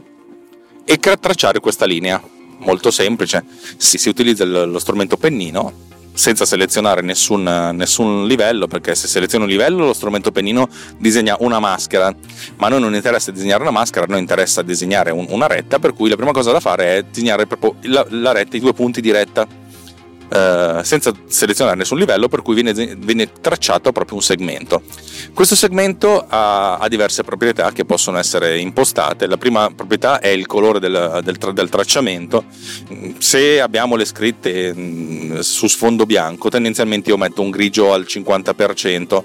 e 0.84 0.98
tracciare 0.98 1.60
questa 1.60 1.86
linea. 1.86 2.22
Molto 2.62 2.92
semplice, 2.92 3.46
si, 3.78 3.98
si 3.98 4.10
utilizza 4.10 4.44
lo 4.44 4.80
strumento 4.80 5.16
pennino 5.16 5.88
senza 6.20 6.46
selezionare 6.46 7.02
nessun, 7.02 7.44
nessun, 7.74 8.28
livello, 8.28 8.68
perché 8.68 8.94
se 8.94 9.08
seleziono 9.08 9.46
un 9.46 9.50
livello 9.50 9.86
lo 9.86 9.94
strumento 9.94 10.32
pennino 10.32 10.68
disegna 10.98 11.38
una 11.40 11.60
maschera, 11.60 12.14
ma 12.58 12.68
a 12.68 12.70
noi 12.70 12.82
non 12.82 12.94
interessa 12.94 13.32
disegnare 13.32 13.62
una 13.62 13.72
maschera, 13.72 14.04
a 14.04 14.08
noi 14.10 14.20
interessa 14.20 14.62
disegnare 14.62 15.12
un, 15.12 15.26
una 15.30 15.48
retta, 15.48 15.80
per 15.80 15.94
cui 15.94 16.10
la 16.10 16.18
prima 16.18 16.32
cosa 16.32 16.52
da 16.52 16.60
fare 16.60 16.98
è 16.98 17.04
disegnare 17.04 17.48
proprio 17.48 17.76
la, 17.84 18.06
la 18.10 18.34
retta, 18.34 18.58
i 18.58 18.60
due 18.60 18.74
punti 18.74 19.00
di 19.00 19.12
retta 19.12 19.48
eh, 20.30 20.82
senza 20.84 21.12
selezionare 21.28 21.76
nessun 21.76 21.98
livello, 21.98 22.28
per 22.28 22.42
cui 22.42 22.54
viene, 22.54 22.74
viene, 22.96 23.32
tracciato 23.42 23.92
proprio 23.92 24.16
un 24.18 24.22
segmento. 24.22 24.84
Questo 25.34 25.56
segmento 25.56 26.24
ha, 26.28 26.78
ha, 26.78 26.88
diverse 26.88 27.24
proprietà 27.24 27.72
che 27.72 27.86
possono 27.86 28.18
essere 28.18 28.60
impostate. 28.60 29.26
La 29.26 29.38
prima 29.38 29.72
proprietà 29.76 30.20
è 30.20 30.28
il 30.28 30.46
colore 30.46 30.80
del, 30.80 31.22
del, 31.24 31.38
del 31.54 31.70
tracciamento. 31.70 32.46
Se 33.18 33.60
abbiamo 33.60 33.96
le 33.96 34.06
scritte 34.06 34.74
mm, 34.74 35.40
su 35.40 35.68
sfondo 35.68 36.06
bianco, 36.06 36.50
tendenzialmente 36.50 37.10
io 37.10 37.18
metto 37.18 37.42
un 37.42 37.50
grigio 37.50 37.92
al 37.94 38.06
50% 38.08 39.24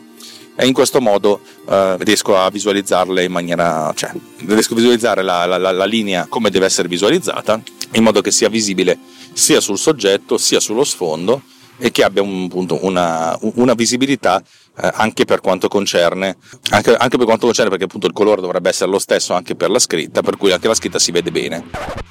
e 0.57 0.67
in 0.67 0.73
questo 0.73 1.01
modo 1.01 1.41
eh, 1.69 1.97
riesco 1.99 2.39
a 2.39 2.49
visualizzarle 2.49 3.25
in 3.25 3.33
maniera, 3.33 3.93
cioè 3.95 4.11
riesco 4.47 4.73
a 4.73 4.77
visualizzare 4.77 5.23
la, 5.23 5.45
la, 5.47 5.59
la, 5.59 5.85
linea 5.85 6.27
come 6.29 6.49
deve 6.49 6.67
essere 6.67 6.87
visualizzata 6.87 7.61
in 7.93 8.03
modo 8.03 8.21
che 8.21 8.31
sia 8.31 8.49
visibile 8.49 8.97
sia 9.35 9.61
sul 9.61 9.79
soggetto 9.79 10.39
sia 10.39 10.61
sullo 10.61 10.85
sfondo 10.85 11.43
e 11.79 11.91
che 11.91 12.05
abbia 12.05 12.23
un, 12.23 12.45
appunto, 12.45 12.79
una, 12.85 13.37
una, 13.41 13.75
visibilità 13.75 14.43
eh, 14.81 14.91
anche 14.95 15.25
per 15.25 15.41
quanto 15.41 15.69
concerne 15.69 16.37
anche, 16.71 16.95
anche, 16.95 17.17
per 17.17 17.27
quanto 17.27 17.47
concerne 17.47 17.71
perché 17.71 17.85
appunto 17.85 18.07
il 18.07 18.13
colore 18.13 18.41
dovrebbe 18.41 18.69
essere 18.69 18.91
lo 18.91 18.99
stesso 18.99 19.35
anche 19.35 19.57
per 19.57 19.71
la 19.71 19.79
scritta 19.79 20.23
per 20.23 20.37
cui 20.37 20.53
anche 20.53 20.69
la 20.69 20.75
scritta 20.75 20.99
si 20.99 21.11
vede 21.11 21.31
bene. 21.31 21.65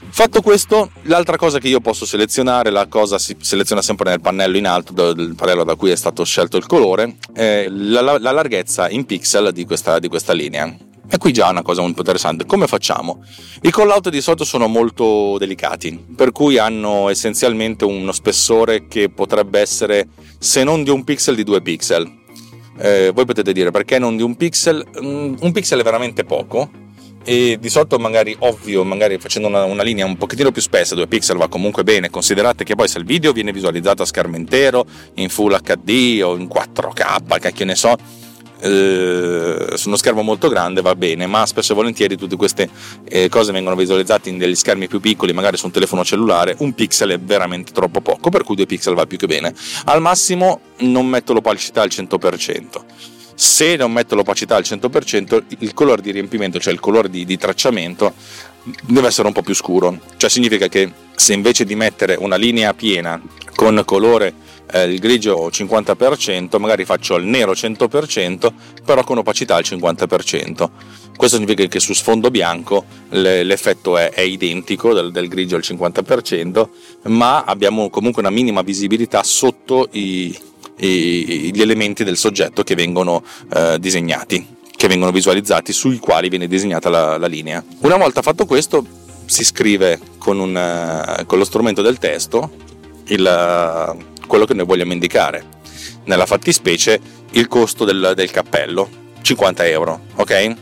Fatto 0.09 0.41
questo 0.41 0.91
l'altra 1.03 1.37
cosa 1.37 1.59
che 1.59 1.69
io 1.69 1.79
posso 1.79 2.05
selezionare 2.05 2.69
la 2.69 2.87
cosa 2.87 3.17
si 3.17 3.35
seleziona 3.39 3.81
sempre 3.81 4.09
nel 4.09 4.21
pannello 4.21 4.57
in 4.57 4.67
alto 4.67 5.13
del 5.13 5.33
pannello 5.35 5.63
da 5.63 5.75
cui 5.75 5.91
è 5.91 5.95
stato 5.95 6.23
scelto 6.23 6.57
il 6.57 6.65
colore 6.65 7.15
è 7.33 7.67
la, 7.69 8.01
la, 8.01 8.19
la 8.19 8.31
larghezza 8.31 8.89
in 8.89 9.05
pixel 9.05 9.51
di 9.53 9.65
questa, 9.65 9.99
di 9.99 10.09
questa 10.09 10.33
linea 10.33 10.75
e 11.09 11.17
qui 11.17 11.31
già 11.31 11.49
una 11.49 11.61
cosa 11.61 11.81
molto 11.81 11.99
interessante, 11.99 12.45
come 12.45 12.65
facciamo? 12.65 13.23
I 13.61 13.71
callout 13.71 14.09
di 14.09 14.21
solito 14.21 14.45
sono 14.45 14.67
molto 14.67 15.37
delicati, 15.37 16.03
per 16.15 16.31
cui 16.31 16.57
hanno 16.57 17.09
essenzialmente 17.09 17.85
uno 17.85 18.11
spessore 18.11 18.87
che 18.87 19.09
potrebbe 19.09 19.59
essere, 19.59 20.07
se 20.39 20.63
non 20.63 20.83
di 20.83 20.89
un 20.89 21.03
pixel, 21.03 21.35
di 21.35 21.43
due 21.43 21.61
pixel. 21.61 22.21
Eh, 22.79 23.11
voi 23.13 23.25
potete 23.25 23.53
dire 23.53 23.69
perché 23.69 23.99
non 23.99 24.15
di 24.15 24.23
un 24.23 24.35
pixel? 24.35 24.83
Mm, 24.99 25.35
un 25.41 25.51
pixel 25.51 25.79
è 25.79 25.83
veramente 25.83 26.23
poco, 26.23 26.69
e 27.23 27.57
di 27.59 27.69
solito 27.69 27.97
magari 27.99 28.35
ovvio 28.39 28.83
magari 28.83 29.17
facendo 29.17 29.47
una, 29.47 29.63
una, 29.63 29.83
linea 29.83 30.05
un 30.05 30.17
pochettino 30.17 30.51
più 30.51 30.61
spessa 30.61 30.93
due 30.93 31.07
pixel 31.07 31.37
va 31.37 31.47
comunque 31.47 31.83
bene 31.83 32.09
considerate 32.09 32.65
che 32.65 32.75
poi 32.75 32.89
se 32.89 32.97
il 32.97 33.05
video 33.05 33.31
viene 33.31 33.53
visualizzato 33.53 34.01
a 34.01 34.05
schermo 34.05 34.35
intero 34.35 34.85
in 35.15 35.29
full 35.29 35.57
HD 35.57 36.21
o 36.21 36.35
in 36.35 36.49
4K 36.53 37.39
cacchio 37.39 37.63
ne 37.63 37.75
so 37.75 37.95
eh, 38.63 39.77
su 39.77 39.87
uno 39.89 39.97
schermo 39.97 40.21
molto 40.21 40.47
grande 40.47 40.81
va 40.81 40.95
bene, 40.95 41.27
ma 41.27 41.45
spesso 41.45 41.73
e 41.73 41.75
volentieri 41.75 42.15
tutte 42.15 42.37
queste 42.37 42.69
eh, 43.03 43.27
cose 43.27 43.51
vengono 43.51 43.75
visualizzate 43.75 44.29
in 44.29 44.37
degli 44.37 44.55
schermi 44.55 44.87
più 44.87 45.01
piccoli, 45.01 45.33
magari 45.33 45.57
su 45.57 45.65
un 45.65 45.71
telefono 45.71 46.05
cellulare, 46.05 46.55
un 46.59 46.73
pixel 46.73 47.11
è 47.11 47.19
veramente 47.19 47.73
troppo 47.73 47.99
poco, 47.99 48.29
per 48.29 48.43
cui 48.43 48.55
due 48.55 48.65
pixel 48.65 48.93
va 48.93 49.05
più 49.05 49.17
che 49.17 49.27
bene. 49.27 49.53
Al 49.85 50.01
massimo 50.01 50.61
non 50.79 51.07
metto 51.07 51.33
l'opacità 51.33 51.81
al 51.81 51.89
100%. 51.89 52.61
Se 53.35 53.75
non 53.75 53.91
metto 53.91 54.15
l'opacità 54.15 54.55
al 54.55 54.63
100%, 54.63 55.43
il 55.59 55.73
colore 55.73 56.01
di 56.01 56.11
riempimento, 56.11 56.59
cioè 56.59 56.71
il 56.71 56.79
colore 56.79 57.09
di, 57.09 57.25
di 57.25 57.37
tracciamento, 57.37 58.13
deve 58.83 59.07
essere 59.07 59.27
un 59.27 59.33
po' 59.33 59.41
più 59.41 59.55
scuro. 59.55 59.99
Cioè 60.15 60.29
significa 60.29 60.67
che 60.67 60.91
se 61.15 61.33
invece 61.33 61.65
di 61.65 61.75
mettere 61.75 62.15
una 62.15 62.35
linea 62.35 62.73
piena 62.73 63.19
con 63.55 63.81
colore 63.85 64.33
eh, 64.71 64.83
il 64.83 64.99
grigio 64.99 65.49
50%, 65.49 66.59
magari 66.59 66.85
faccio 66.85 67.15
il 67.15 67.25
nero 67.25 67.51
100%, 67.51 68.51
però 68.85 69.03
con 69.03 69.17
opacità 69.17 69.55
al 69.55 69.63
50%. 69.65 70.69
Questo 71.15 71.37
significa 71.37 71.65
che 71.67 71.79
su 71.79 71.93
sfondo 71.93 72.31
bianco 72.31 72.85
l'effetto 73.09 73.97
è, 73.97 74.09
è 74.11 74.21
identico 74.21 74.93
del, 74.93 75.11
del, 75.11 75.27
grigio 75.27 75.55
al 75.55 75.63
50%, 75.63 76.67
ma 77.03 77.43
abbiamo 77.43 77.89
comunque 77.89 78.21
una 78.21 78.31
minima 78.31 78.61
visibilità 78.61 79.21
sotto 79.23 79.89
i, 79.91 80.35
i, 80.77 81.51
gli 81.53 81.61
elementi 81.61 82.03
del 82.03 82.17
soggetto 82.17 82.63
che 82.63 82.75
vengono 82.75 83.23
eh, 83.53 83.77
disegnati, 83.79 84.45
che 84.75 84.87
vengono 84.87 85.11
visualizzati, 85.11 85.71
sui 85.71 85.99
quali 85.99 86.29
viene 86.29 86.47
disegnata 86.47 86.89
la, 86.89 87.17
la 87.17 87.27
linea. 87.27 87.63
Una 87.81 87.97
volta 87.97 88.23
fatto 88.23 88.45
questo, 88.45 88.83
si 89.25 89.43
scrive 89.43 89.99
con, 90.17 90.39
un, 90.39 90.57
eh, 90.57 91.25
con 91.25 91.37
lo 91.37 91.45
strumento 91.45 91.81
del 91.81 91.99
testo 91.99 92.71
il, 93.07 93.97
quello 94.27 94.45
che 94.45 94.53
noi 94.53 94.65
vogliamo 94.65 94.93
indicare. 94.93 95.61
Nella 96.05 96.25
fattispecie 96.25 96.99
il 97.31 97.47
costo 97.47 97.85
del, 97.85 98.13
del 98.15 98.31
cappello, 98.31 98.89
50 99.21 99.65
euro, 99.67 100.01
ok? 100.15 100.55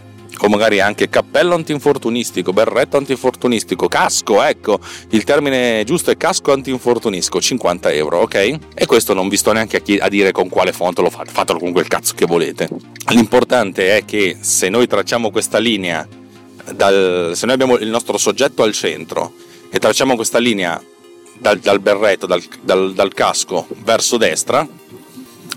o 0.43 0.49
magari 0.49 0.79
anche 0.79 1.09
cappello 1.09 1.53
antinfortunistico, 1.53 2.51
berretto 2.51 2.97
antinfortunistico, 2.97 3.87
casco, 3.87 4.41
ecco, 4.41 4.79
il 5.09 5.23
termine 5.23 5.83
giusto 5.85 6.09
è 6.09 6.17
casco 6.17 6.51
antinfortunistico, 6.51 7.39
50 7.39 7.91
euro, 7.91 8.21
ok? 8.21 8.57
E 8.73 8.85
questo 8.87 9.13
non 9.13 9.29
vi 9.29 9.37
sto 9.37 9.51
neanche 9.51 9.77
a, 9.77 9.79
chi- 9.81 9.99
a 9.99 10.09
dire 10.09 10.31
con 10.31 10.49
quale 10.49 10.71
font 10.71 10.97
lo 10.99 11.09
fate, 11.09 11.29
fatelo 11.31 11.59
con 11.59 11.71
quel 11.71 11.87
cazzo 11.87 12.13
che 12.15 12.25
volete. 12.25 12.67
L'importante 13.09 13.97
è 13.97 14.05
che 14.05 14.37
se 14.39 14.69
noi 14.69 14.87
tracciamo 14.87 15.29
questa 15.29 15.59
linea, 15.59 16.07
dal, 16.73 17.33
se 17.35 17.45
noi 17.45 17.53
abbiamo 17.53 17.77
il 17.77 17.89
nostro 17.89 18.17
soggetto 18.17 18.63
al 18.63 18.73
centro 18.73 19.33
e 19.69 19.77
tracciamo 19.77 20.15
questa 20.15 20.39
linea 20.39 20.81
dal, 21.41 21.57
dal 21.57 21.79
berretto, 21.79 22.27
dal, 22.27 22.41
dal, 22.61 22.93
dal 22.93 23.13
casco 23.13 23.67
verso 23.83 24.17
destra, 24.17 24.65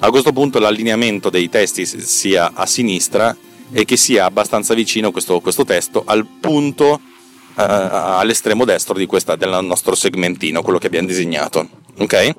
a 0.00 0.10
questo 0.10 0.32
punto 0.32 0.58
l'allineamento 0.58 1.28
dei 1.28 1.50
testi 1.50 1.84
sia 1.84 2.52
a 2.54 2.64
sinistra 2.64 3.36
e 3.70 3.84
che 3.84 3.96
sia 3.96 4.24
abbastanza 4.24 4.72
vicino 4.72 5.10
questo, 5.10 5.40
questo 5.40 5.64
testo 5.64 6.02
al 6.06 6.26
punto 6.40 6.86
uh, 6.94 7.00
all'estremo 7.54 8.64
destro 8.64 8.98
questa, 9.06 9.36
del 9.36 9.58
nostro 9.62 9.94
segmentino, 9.94 10.62
quello 10.62 10.78
che 10.78 10.86
abbiamo 10.86 11.06
disegnato. 11.06 11.68
Ok? 11.98 12.34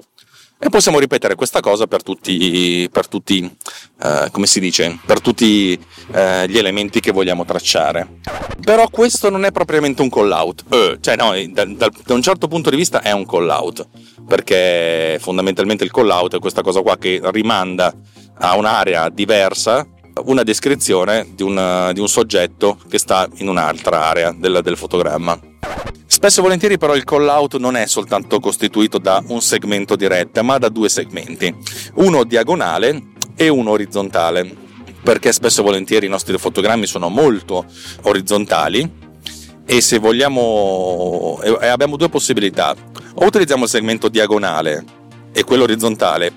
E 0.57 0.69
possiamo 0.69 0.99
ripetere 0.99 1.35
questa 1.35 1.59
cosa 1.59 1.85
per 1.85 2.01
tutti, 2.01 2.89
per 2.89 3.07
tutti 3.07 3.43
uh, 4.01 4.31
come 4.31 4.45
si 4.45 4.61
dice, 4.61 4.97
per 5.05 5.19
tutti 5.19 5.77
uh, 6.07 6.45
gli 6.47 6.57
elementi 6.57 7.01
che 7.01 7.11
vogliamo 7.11 7.43
tracciare. 7.43 8.19
Però 8.61 8.87
questo 8.87 9.29
non 9.29 9.43
è 9.43 9.51
propriamente 9.51 10.01
un 10.01 10.09
call 10.09 10.31
out, 10.31 10.63
uh, 10.69 10.97
cioè 11.01 11.17
no, 11.17 11.33
da, 11.49 11.65
da, 11.65 11.91
da, 12.05 12.13
un 12.13 12.21
certo 12.21 12.47
punto 12.47 12.69
di 12.69 12.77
vista 12.77 13.01
è 13.01 13.11
un 13.11 13.25
call 13.25 13.49
out, 13.49 13.85
perché 14.25 15.17
fondamentalmente 15.19 15.83
il 15.83 15.91
call 15.91 16.09
out 16.09 16.37
è 16.37 16.39
questa 16.39 16.61
cosa 16.61 16.81
qua 16.81 16.97
che 16.97 17.19
rimanda 17.25 17.93
a 18.37 18.55
un'area 18.55 19.09
diversa 19.09 19.85
una 20.23 20.43
descrizione 20.43 21.27
di 21.35 21.43
un, 21.43 21.91
di 21.93 21.99
un 21.99 22.07
soggetto 22.07 22.79
che 22.89 22.97
sta 22.97 23.27
in 23.35 23.49
un'altra 23.49 24.05
area 24.05 24.31
del, 24.31 24.61
del 24.63 24.77
fotogramma. 24.77 25.37
Spesso 26.15 26.39
e 26.39 26.43
volentieri 26.43 26.77
però 26.77 26.95
il 26.95 27.03
call 27.03 27.27
out 27.27 27.57
non 27.57 27.75
è 27.75 27.85
soltanto 27.87 28.39
costituito 28.39 28.99
da 28.99 29.21
un 29.27 29.41
segmento 29.41 29.97
di 29.97 30.07
retta, 30.07 30.43
ma 30.43 30.57
da 30.57 30.69
due 30.69 30.87
segmenti, 30.87 31.53
uno 31.95 32.23
diagonale 32.23 33.07
e 33.35 33.49
uno 33.49 33.71
orizzontale, 33.71 34.49
perché 35.03 35.33
spesso 35.33 35.59
e 35.59 35.63
volentieri 35.65 36.05
i 36.05 36.09
nostri 36.09 36.37
fotogrammi 36.37 36.85
sono 36.85 37.09
molto 37.09 37.65
orizzontali 38.03 38.89
e 39.65 39.81
se 39.81 39.99
vogliamo 39.99 41.41
e 41.41 41.67
abbiamo 41.67 41.97
due 41.97 42.07
possibilità, 42.07 42.73
o 43.15 43.25
utilizziamo 43.25 43.65
il 43.65 43.69
segmento 43.69 44.07
diagonale 44.07 44.85
e 45.33 45.43
quello 45.43 45.63
orizzontale, 45.63 46.31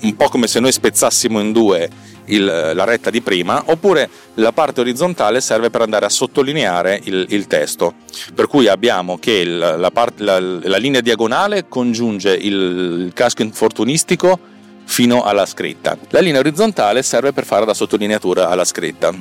un 0.00 0.16
po' 0.16 0.30
come 0.30 0.46
se 0.46 0.60
noi 0.60 0.72
spezzassimo 0.72 1.40
in 1.40 1.52
due 1.52 1.90
il, 2.26 2.44
la 2.44 2.84
retta 2.84 3.10
di 3.10 3.20
prima, 3.20 3.62
oppure 3.66 4.08
la 4.34 4.52
parte 4.52 4.80
orizzontale 4.80 5.40
serve 5.40 5.70
per 5.70 5.82
andare 5.82 6.06
a 6.06 6.08
sottolineare 6.08 7.00
il, 7.04 7.26
il 7.30 7.46
testo. 7.46 7.94
Per 8.34 8.46
cui 8.46 8.68
abbiamo 8.68 9.18
che 9.18 9.32
il, 9.32 9.58
la, 9.58 9.90
part, 9.90 10.20
la, 10.20 10.38
la, 10.38 10.76
linea 10.76 11.00
diagonale 11.00 11.66
congiunge 11.68 12.34
il 12.34 13.10
casco 13.14 13.42
infortunistico 13.42 14.38
fino 14.84 15.22
alla 15.22 15.46
scritta. 15.46 15.96
La 16.10 16.20
linea 16.20 16.40
orizzontale 16.40 17.02
serve 17.02 17.32
per 17.32 17.44
fare 17.44 17.64
la 17.64 17.74
sottolineatura 17.74 18.48
alla 18.48 18.64
scritta. 18.64 19.12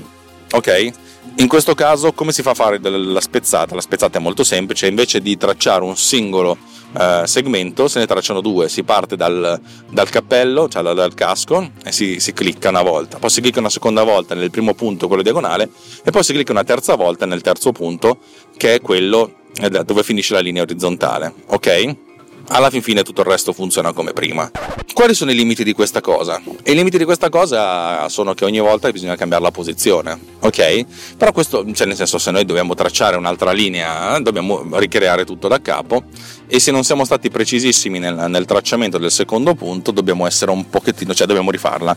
Ok? 0.52 0.92
In 1.40 1.48
questo 1.48 1.74
caso 1.74 2.12
come 2.12 2.34
si 2.34 2.42
fa 2.42 2.52
a 2.52 2.54
fare 2.54 2.80
la 2.82 3.22
spezzata? 3.22 3.74
La 3.74 3.80
spezzata 3.80 4.18
è 4.18 4.22
molto 4.22 4.44
semplice, 4.44 4.88
invece 4.88 5.22
di 5.22 5.38
tracciare 5.38 5.86
un 5.86 5.96
singolo 5.96 6.58
eh, 6.98 7.22
segmento 7.26 7.88
se 7.88 8.00
ne 8.00 8.08
tracciano 8.08 8.42
due, 8.42 8.68
si 8.68 8.84
parte 8.84 9.16
dal, 9.16 9.58
dal 9.90 10.10
cappello, 10.10 10.68
cioè 10.68 10.84
dal 10.84 11.14
casco 11.14 11.72
e 11.82 11.94
si, 11.94 12.20
si, 12.20 12.34
clicca 12.34 12.68
una 12.68 12.82
volta, 12.82 13.20
poi 13.20 13.30
si 13.30 13.40
clicca 13.40 13.60
una 13.60 13.70
seconda 13.70 14.04
volta 14.04 14.36
nel 14.36 14.52
primo 14.52 14.74
punto, 14.74 15.08
quello 15.08 15.22
diagonale, 15.24 15.70
e 16.04 16.12
poi 16.12 16.24
si 16.24 16.34
clicca 16.34 16.52
una 16.52 16.66
terza 16.66 16.96
volta 16.96 17.26
nel 17.26 17.40
terzo 17.40 17.72
punto 17.72 18.18
che 18.58 18.74
è 18.74 18.82
quello 18.82 19.36
eh, 19.62 19.70
dove 19.70 20.04
finisce 20.04 20.34
la 20.34 20.42
linea 20.42 20.64
orizzontale, 20.64 21.34
ok? 21.46 22.09
Alla 22.50 22.70
fin 22.70 22.82
fine 22.82 23.04
tutto 23.04 23.22
il 23.22 23.28
resto 23.28 23.54
funziona 23.54 23.94
come 23.94 24.14
prima. 24.14 24.50
Quali 24.94 25.14
sono 25.14 25.32
i 25.32 25.36
limiti 25.36 25.64
di 25.64 25.74
questa 25.74 26.02
cosa? 26.02 26.42
I 26.66 26.74
limiti 26.74 26.98
di 26.98 27.06
questa 27.06 27.30
cosa 27.30 28.10
sono 28.10 28.34
che 28.34 28.44
ogni 28.44 28.60
volta 28.60 28.92
bisogna 28.92 29.16
cambiare 29.16 29.44
la 29.44 29.52
posizione, 29.52 30.20
ok? 30.40 31.16
Però 31.16 31.32
questo, 31.32 31.66
cioè 31.74 31.88
nel 31.88 31.96
senso, 31.96 32.18
se 32.18 32.32
noi 32.32 32.44
dobbiamo 32.44 32.74
tracciare 32.74 33.16
un'altra 33.16 33.52
linea, 33.52 34.20
dobbiamo 34.20 34.78
ricreare 34.78 35.26
tutto 35.26 35.48
da 35.48 35.62
capo 35.62 36.04
e 36.48 36.60
se 36.60 36.72
non 36.72 36.84
siamo 36.84 37.06
stati 37.06 37.30
precisissimi 37.30 38.00
nel, 38.00 38.26
nel 38.28 38.46
tracciamento 38.46 38.98
del 38.98 39.12
secondo 39.12 39.54
punto, 39.56 39.92
dobbiamo 39.92 40.26
essere 40.28 40.52
un 40.52 40.70
pochettino, 40.70 41.14
cioè 41.14 41.28
dobbiamo 41.28 41.52
rifarla. 41.52 41.96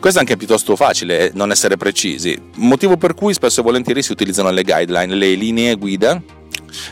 Questo 0.00 0.18
è 0.18 0.22
anche 0.22 0.36
piuttosto 0.36 0.74
facile, 0.76 1.30
non 1.34 1.50
essere 1.50 1.76
precisi, 1.76 2.40
motivo 2.56 2.96
per 2.96 3.14
cui 3.14 3.34
spesso 3.34 3.60
e 3.60 3.62
volentieri 3.62 4.02
si 4.02 4.12
utilizzano 4.12 4.50
le 4.50 4.62
guideline, 4.62 5.14
le 5.14 5.34
linee 5.34 5.74
guida 5.74 6.22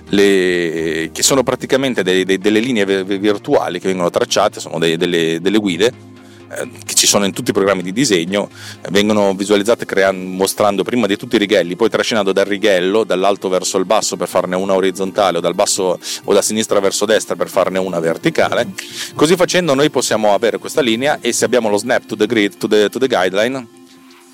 le, 0.09 1.11
che 1.13 1.23
sono 1.23 1.43
praticamente 1.43 2.03
dei, 2.03 2.25
dei, 2.25 2.39
delle 2.39 2.61
linee 2.61 3.05
virtuali 3.05 3.81
che 3.81 3.89
vengono 3.89 4.11
tracciate, 4.11 4.61
sono 4.61 4.79
dei, 4.79 4.97
delle, 4.97 5.41
delle, 5.41 5.59
guide 5.59 5.93
eh, 6.49 6.69
che 6.85 6.95
ci 6.95 7.07
sono 7.07 7.25
in 7.25 7.33
tutti 7.33 7.51
i 7.51 7.53
programmi 7.53 7.83
di 7.83 7.93
disegno, 7.93 8.49
vengono 8.91 9.35
visualizzate 9.35 9.85
creando, 9.85 10.29
mostrando 10.29 10.85
prima 10.85 11.07
di 11.07 11.17
tutti 11.17 11.37
i 11.37 11.39
righelli, 11.39 11.77
poi 11.77 11.91
trascinando 11.91 12.33
dal 12.33 12.45
righello 12.45 13.05
dall'alto 13.05 13.49
verso 13.49 13.79
il 13.79 13.85
basso 13.85 14.17
per 14.17 14.29
farne 14.29 14.57
una 14.57 14.75
orizzontale 14.75 15.39
o 15.39 15.41
dal 15.41 15.55
basso 15.55 15.99
o 16.25 16.33
da 16.33 16.43
sinistra 16.43 16.81
verso 16.81 17.05
destra 17.05 17.37
per 17.37 17.49
farne 17.49 17.79
una 17.79 18.01
verticale. 18.01 18.69
Così 19.15 19.37
facendo 19.37 19.75
noi 19.75 19.91
possiamo 19.91 20.35
avere 20.35 20.59
questa 20.59 20.81
linea 20.81 21.19
e 21.21 21.33
se 21.33 21.45
abbiamo 21.45 21.69
lo 21.69 21.79
snap 21.79 22.07
to 22.07 22.17
the 22.17 22.27
grid, 22.27 22.57
to 22.57 22.69
the, 22.69 22.89
to 22.89 22.99
the 22.99 23.09
guideline, 23.09 23.67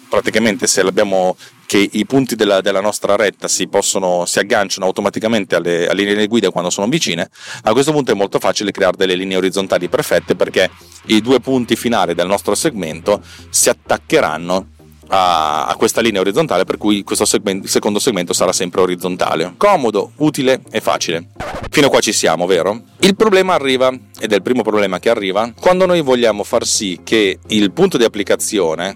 praticamente 0.09 0.67
se 0.67 0.83
abbiamo 0.83 1.37
che 1.73 1.88
i 1.91 2.05
punti 2.05 2.35
della, 2.35 2.61
della 2.61 2.83
nostra 2.83 3.17
retta 3.17 3.49
si, 3.49 3.67
possono, 3.67 4.26
si 4.26 4.38
agganciano 4.38 4.85
automaticamente 4.85 5.55
alle, 5.55 5.88
alle, 5.88 6.02
linee 6.02 6.26
guida 6.26 6.50
quando 6.50 6.69
sono 6.69 6.87
vicine, 6.87 7.31
a 7.62 7.73
questo 7.73 7.93
punto 7.93 8.12
è 8.12 8.14
molto 8.14 8.38
facile 8.38 8.73
creare 8.73 8.99
delle 8.99 9.14
linee 9.14 9.38
orizzontali 9.38 9.88
perfette 9.88 10.37
perché 10.37 10.69
i 11.07 11.23
due 11.23 11.41
punti 11.41 11.75
finali 11.75 12.12
del 12.12 12.26
nostro 12.26 12.55
segmento 12.55 13.23
si 13.49 13.71
attaccheranno 13.71 14.67
a, 15.09 15.75
questa 15.79 16.02
linea 16.02 16.21
orizzontale 16.21 16.64
per 16.64 16.76
cui 16.76 17.02
questo 17.05 17.25
segmento, 17.25 17.67
secondo 17.67 17.99
segmento 17.99 18.35
sarà 18.35 18.52
sempre 18.52 18.83
orizzontale. 18.83 19.55
Comodo, 19.57 20.12
utile 20.17 20.61
e 20.71 20.83
facile. 20.83 21.29
Fino 21.71 21.87
a 21.87 21.88
qua 21.88 22.00
ci 22.00 22.12
siamo, 22.12 22.45
vero? 22.45 22.83
Il 22.99 23.17
problema 23.17 23.55
arriva, 23.55 23.91
ed 24.21 24.31
è 24.31 24.35
il 24.35 24.43
primo 24.43 24.61
problema 24.61 24.99
che 24.99 25.09
arriva, 25.09 25.50
quando 25.59 25.87
noi 25.87 26.02
vogliamo 26.02 26.45
far 26.45 26.67
sì 26.67 27.00
che 27.02 27.38
il 27.47 27.73
punto 27.73 27.97
di 27.97 28.05
applicazione, 28.05 28.95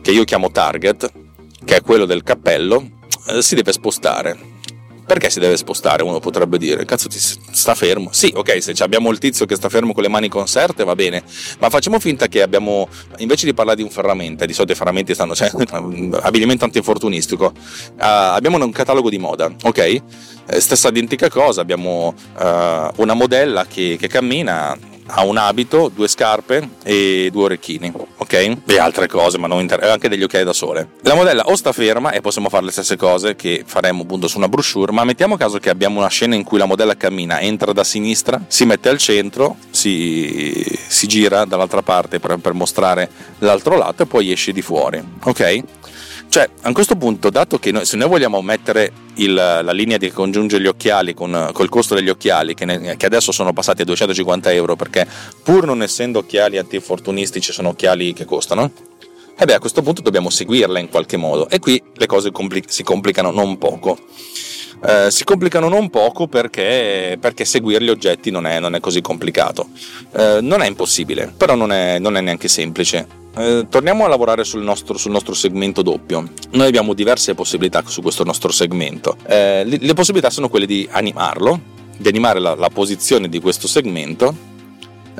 che 0.00 0.12
io 0.12 0.22
chiamo 0.22 0.52
target, 0.52 1.22
che 1.64 1.76
è 1.76 1.82
quello 1.82 2.04
del 2.04 2.22
cappello, 2.22 2.90
eh, 3.28 3.42
si 3.42 3.54
deve 3.54 3.72
spostare. 3.72 4.52
Perché 5.06 5.28
si 5.28 5.38
deve 5.38 5.58
spostare? 5.58 6.02
Uno 6.02 6.18
potrebbe 6.18 6.56
dire, 6.56 6.86
cazzo 6.86 7.08
ti 7.08 7.18
sta 7.18 7.74
fermo. 7.74 8.08
Sì, 8.10 8.32
ok, 8.34 8.62
se 8.62 8.72
abbiamo 8.82 9.10
il 9.10 9.18
tizio 9.18 9.44
che 9.44 9.54
sta 9.54 9.68
fermo 9.68 9.92
con 9.92 10.02
le 10.02 10.08
mani 10.08 10.28
conserte 10.28 10.82
va 10.82 10.94
bene, 10.94 11.22
ma 11.58 11.68
facciamo 11.68 11.98
finta 12.00 12.26
che 12.26 12.40
abbiamo, 12.40 12.88
invece 13.18 13.44
di 13.44 13.52
parlare 13.52 13.76
di 13.76 13.82
un 13.82 13.90
ferramenta, 13.90 14.46
di 14.46 14.54
solito 14.54 14.72
i 14.72 14.76
ferramenti 14.76 15.12
stanno, 15.12 15.34
cioè, 15.34 15.50
abbigliamento 16.22 16.64
antinfortunistico, 16.64 17.52
uh, 17.54 17.92
abbiamo 17.96 18.56
un 18.56 18.72
catalogo 18.72 19.10
di 19.10 19.18
moda, 19.18 19.52
ok? 19.62 19.78
Eh, 19.78 20.02
stessa 20.60 20.88
identica 20.88 21.28
cosa, 21.28 21.60
abbiamo 21.60 22.14
uh, 22.38 22.42
una 22.96 23.12
modella 23.14 23.66
che, 23.66 23.98
che 24.00 24.08
cammina, 24.08 24.74
ha 25.06 25.24
un 25.24 25.36
abito, 25.36 25.90
due 25.94 26.08
scarpe 26.08 26.68
e 26.82 27.28
due 27.30 27.44
orecchini, 27.44 27.92
ok? 28.16 28.32
E 28.66 28.78
altre 28.78 29.06
cose, 29.06 29.38
ma 29.38 29.46
non 29.46 29.60
inter- 29.60 29.82
anche 29.84 30.08
degli 30.08 30.22
occhiali 30.22 30.44
da 30.44 30.52
sole. 30.52 30.88
La 31.02 31.14
modella 31.14 31.44
o 31.46 31.56
sta 31.56 31.72
ferma 31.72 32.12
e 32.12 32.20
possiamo 32.20 32.48
fare 32.48 32.64
le 32.64 32.70
stesse 32.70 32.96
cose 32.96 33.36
che 33.36 33.64
faremmo 33.66 34.02
appunto 34.02 34.28
su 34.28 34.38
una 34.38 34.48
brochure, 34.48 34.92
ma 34.92 35.04
mettiamo 35.04 35.36
caso 35.36 35.58
che 35.58 35.70
abbiamo 35.70 35.98
una 35.98 36.08
scena 36.08 36.34
in 36.34 36.44
cui 36.44 36.58
la 36.58 36.66
modella 36.66 36.96
cammina, 36.96 37.40
entra 37.40 37.72
da 37.72 37.84
sinistra, 37.84 38.44
si 38.48 38.64
mette 38.64 38.88
al 38.88 38.98
centro, 38.98 39.56
si, 39.70 40.64
si 40.86 41.06
gira 41.06 41.44
dall'altra 41.44 41.82
parte 41.82 42.18
per, 42.20 42.38
per 42.38 42.54
mostrare 42.54 43.10
l'altro 43.38 43.76
lato 43.76 44.04
e 44.04 44.06
poi 44.06 44.32
esce 44.32 44.52
di 44.52 44.62
fuori, 44.62 45.02
ok? 45.22 45.62
Cioè, 46.28 46.48
a 46.62 46.72
questo 46.72 46.96
punto, 46.96 47.30
dato 47.30 47.58
che 47.58 47.70
noi, 47.70 47.84
se 47.84 47.96
noi 47.96 48.08
vogliamo 48.08 48.42
mettere 48.42 48.90
il, 49.16 49.34
la 49.34 49.72
linea 49.72 49.98
che 49.98 50.12
congiunge 50.12 50.60
gli 50.60 50.66
occhiali 50.66 51.14
con 51.14 51.50
col 51.52 51.68
costo 51.68 51.94
degli 51.94 52.08
occhiali, 52.08 52.54
che, 52.54 52.64
ne, 52.64 52.96
che, 52.96 53.06
adesso 53.06 53.32
sono 53.32 53.52
passati 53.52 53.82
a 53.82 53.84
250 53.84 54.52
euro, 54.52 54.76
perché 54.76 55.06
pur 55.42 55.66
non 55.66 55.82
essendo 55.82 56.20
occhiali 56.20 56.58
antinfortunistici 56.58 57.52
sono 57.52 57.70
occhiali 57.70 58.12
che 58.12 58.24
costano, 58.24 58.70
e 59.36 59.42
eh 59.42 59.46
beh, 59.46 59.54
a 59.54 59.58
questo 59.58 59.82
punto 59.82 60.00
dobbiamo 60.00 60.30
seguirla 60.30 60.78
in 60.78 60.88
qualche 60.88 61.16
modo. 61.16 61.48
E 61.48 61.58
qui 61.58 61.82
le 61.94 62.06
cose 62.06 62.30
compli- 62.30 62.62
si 62.68 62.84
complicano 62.84 63.32
non 63.32 63.58
poco. 63.58 63.98
Eh, 64.86 65.10
si 65.10 65.24
complicano 65.24 65.68
non 65.68 65.88
poco 65.88 66.26
perché, 66.26 67.16
perché 67.18 67.44
seguire 67.44 67.84
gli 67.84 67.88
oggetti 67.88 68.30
non 68.30 68.46
è, 68.46 68.60
non 68.60 68.74
è 68.74 68.80
così 68.80 69.00
complicato. 69.00 69.68
Eh, 70.12 70.38
non 70.42 70.60
è 70.60 70.66
impossibile, 70.66 71.32
però 71.36 71.54
non 71.54 71.72
è, 71.72 71.98
non 71.98 72.16
è 72.16 72.20
neanche 72.20 72.48
semplice. 72.48 73.06
Eh, 73.36 73.66
torniamo 73.68 74.04
a 74.04 74.08
lavorare 74.08 74.44
sul 74.44 74.62
nostro, 74.62 74.96
sul 74.96 75.10
nostro, 75.10 75.34
segmento 75.34 75.82
doppio. 75.82 76.28
Noi 76.50 76.66
abbiamo 76.66 76.94
diverse 76.94 77.34
possibilità 77.34 77.82
su 77.86 78.02
questo 78.02 78.24
nostro 78.24 78.52
segmento. 78.52 79.16
Eh, 79.26 79.64
le, 79.64 79.78
le, 79.80 79.94
possibilità 79.94 80.30
sono 80.30 80.48
quelle 80.48 80.66
di 80.66 80.86
animarlo, 80.90 81.60
di 81.96 82.08
animare 82.08 82.38
la, 82.38 82.54
la 82.54 82.68
posizione 82.68 83.28
di 83.28 83.40
questo 83.40 83.66
segmento 83.66 84.52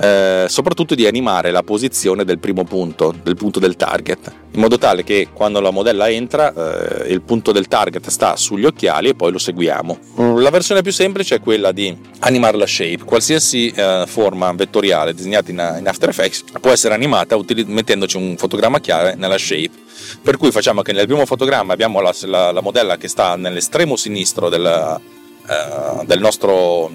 eh, 0.01 0.47
soprattutto 0.49 0.95
di 0.95 1.07
animare 1.07 1.51
la 1.51 1.63
posizione 1.63 2.25
del 2.25 2.39
primo 2.39 2.65
punto, 2.65 3.15
del 3.23 3.37
punto 3.37 3.61
del 3.61 3.77
target, 3.77 4.33
in 4.53 4.61
modo 4.61 4.79
tale 4.79 5.05
che 5.05 5.29
quando 5.33 5.61
la 5.61 5.71
modella 5.71 6.09
entra 6.09 6.53
eh, 6.53 7.13
il 7.13 7.21
punto 7.23 7.53
del 7.53 7.69
target 7.69 8.09
sta 8.09 8.37
sugli 8.37 8.65
occhiali 8.65 9.11
e 9.11 9.15
poi 9.15 9.33
lo 9.33 9.39
seguiamo. 9.39 9.99
La 10.39 10.51
versione 10.51 10.83
più 10.83 10.93
semplice 10.93 11.37
è 11.37 11.41
quella 11.41 11.73
di 11.73 11.97
animare 12.21 12.57
la 12.57 12.67
shape, 12.67 13.05
qualsiasi 13.05 13.69
eh, 13.69 14.05
forma 14.07 14.53
vettoriale 14.53 15.15
disegnata 15.15 15.51
in, 15.51 15.77
in, 15.79 15.87
After 15.87 16.09
Effects 16.09 16.45
può 16.61 16.71
essere 16.71 16.95
animata 16.95 17.37
util- 17.37 17.67
mettendoci 17.69 18.17
un 18.17 18.37
fotogramma 18.37 18.81
chiave 18.81 19.15
nella 19.17 19.39
shape. 19.39 19.83
Per 20.23 20.37
cui 20.37 20.51
facciamo 20.51 20.83
che 20.83 20.93
nel 20.93 21.07
primo 21.07 21.25
fotogramma 21.25 21.73
abbiamo 21.73 22.01
la, 22.01 22.13
la, 22.23 22.51
la 22.53 22.61
modella 22.61 22.97
che 22.97 23.09
sta 23.09 23.37
nell'estremo 23.37 23.97
sinistro 23.97 24.49
del, 24.49 24.67
eh, 24.67 26.05
del 26.05 26.21
nostro 26.21 26.91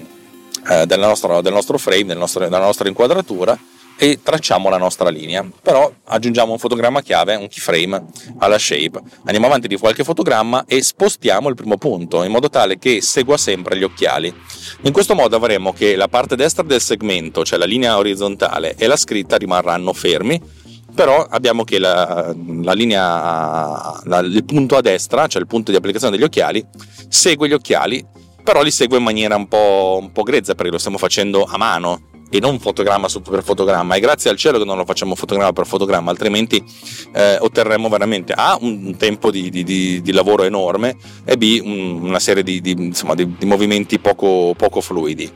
eh, 0.68 0.86
del, 0.86 0.98
nostro, 0.98 1.40
del, 1.40 1.52
nostro, 1.52 1.78
frame, 1.78 2.04
del 2.04 2.18
nostro, 2.18 2.44
della 2.44 2.58
nostra 2.58 2.88
inquadratura 2.88 3.58
e 3.96 4.20
tracciamo 4.22 4.70
la 4.70 4.78
nostra 4.78 5.10
linea. 5.10 5.46
Però 5.62 5.92
aggiungiamo 6.04 6.52
un 6.52 6.58
fotogramma 6.58 7.02
chiave, 7.02 7.36
un 7.36 7.48
keyframe 7.48 8.02
alla 8.38 8.58
shape. 8.58 8.98
Andiamo 9.24 9.46
avanti 9.46 9.68
di 9.68 9.76
qualche 9.76 10.04
fotogramma 10.04 10.64
e 10.66 10.82
spostiamo 10.82 11.50
il 11.50 11.54
primo 11.54 11.76
punto 11.76 12.22
in 12.22 12.32
modo 12.32 12.48
tale 12.48 12.78
che 12.78 13.02
segua 13.02 13.36
sempre 13.36 13.76
gli 13.76 13.82
occhiali. 13.82 14.34
In 14.82 14.92
questo 14.92 15.14
modo 15.14 15.36
avremo 15.36 15.74
che 15.74 15.96
la 15.96 16.08
parte 16.08 16.34
destra 16.34 16.62
del 16.62 16.80
segmento, 16.80 17.44
cioè 17.44 17.58
la 17.58 17.66
linea 17.66 17.98
orizzontale 17.98 18.74
e 18.76 18.86
la 18.86 18.96
scritta 18.96 19.36
rimarranno 19.36 19.92
fermi 19.92 20.58
però 20.92 21.24
abbiamo 21.30 21.62
che 21.64 21.78
la, 21.78 22.34
la 22.62 22.72
linea, 22.72 24.00
la, 24.04 24.18
il 24.18 24.44
punto 24.44 24.76
a 24.76 24.80
destra, 24.80 25.26
cioè 25.28 25.40
il 25.40 25.46
punto 25.46 25.70
di 25.70 25.76
applicazione 25.76 26.16
degli 26.16 26.24
occhiali, 26.24 26.64
segue 27.08 27.48
gli 27.48 27.52
occhiali 27.52 28.04
però 28.42 28.62
li 28.62 28.70
segue 28.70 28.98
in 28.98 29.04
maniera 29.04 29.36
un 29.36 29.48
po', 29.48 29.98
un 30.00 30.12
po 30.12 30.22
grezza 30.22 30.54
perché 30.54 30.70
lo 30.70 30.78
stiamo 30.78 30.98
facendo 30.98 31.44
a 31.44 31.56
mano 31.56 32.08
e 32.30 32.38
non 32.38 32.58
fotogramma 32.60 33.08
per 33.28 33.42
fotogramma. 33.42 33.96
E 33.96 34.00
grazie 34.00 34.30
al 34.30 34.36
cielo 34.36 34.58
che 34.58 34.64
non 34.64 34.76
lo 34.76 34.84
facciamo 34.84 35.14
fotogramma 35.14 35.52
per 35.52 35.66
fotogramma 35.66 36.10
altrimenti 36.10 36.64
eh, 37.12 37.36
otterremo 37.38 37.88
veramente 37.88 38.32
A 38.32 38.56
un 38.60 38.96
tempo 38.96 39.30
di, 39.30 39.50
di, 39.50 39.64
di, 39.64 40.00
di 40.00 40.12
lavoro 40.12 40.44
enorme 40.44 40.96
e 41.24 41.36
B 41.36 41.60
un, 41.62 42.02
una 42.02 42.20
serie 42.20 42.42
di, 42.42 42.62
insomma, 42.64 43.14
di, 43.14 43.28
movimenti 43.44 43.98
poco, 43.98 44.54
poco 44.56 44.80
fluidi. 44.80 45.30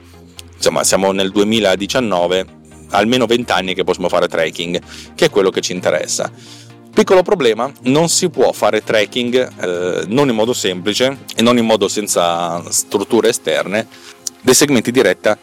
Insomma 0.57 0.85
siamo 0.85 1.13
nel 1.13 1.31
2019 1.31 2.63
almeno 2.91 3.27
20 3.27 3.53
anni 3.53 3.75
che 3.75 3.83
possiamo 3.83 4.09
fare 4.09 4.29
tracking 4.29 4.81
che 5.15 5.27
è 5.27 5.31
quello 5.31 5.51
che 5.51 5.61
ci 5.61 5.73
interessa 5.73 6.31
Piccolo 6.95 7.25
problema, 7.25 7.73
non 7.83 8.09
si 8.09 8.31
può 8.31 8.53
fare 8.53 8.85
tracking 8.85 9.53
eh, 9.61 10.05
non 10.07 10.29
in 10.29 10.37
modo 10.37 10.53
semplice 10.53 11.25
e 11.35 11.43
non 11.43 11.59
in 11.59 11.67
modo 11.67 11.89
senza 11.89 12.63
strutture 12.71 13.31
esterne 13.31 13.89
dei 14.41 14.55
segmenti 14.55 14.93
diretta 14.93 15.37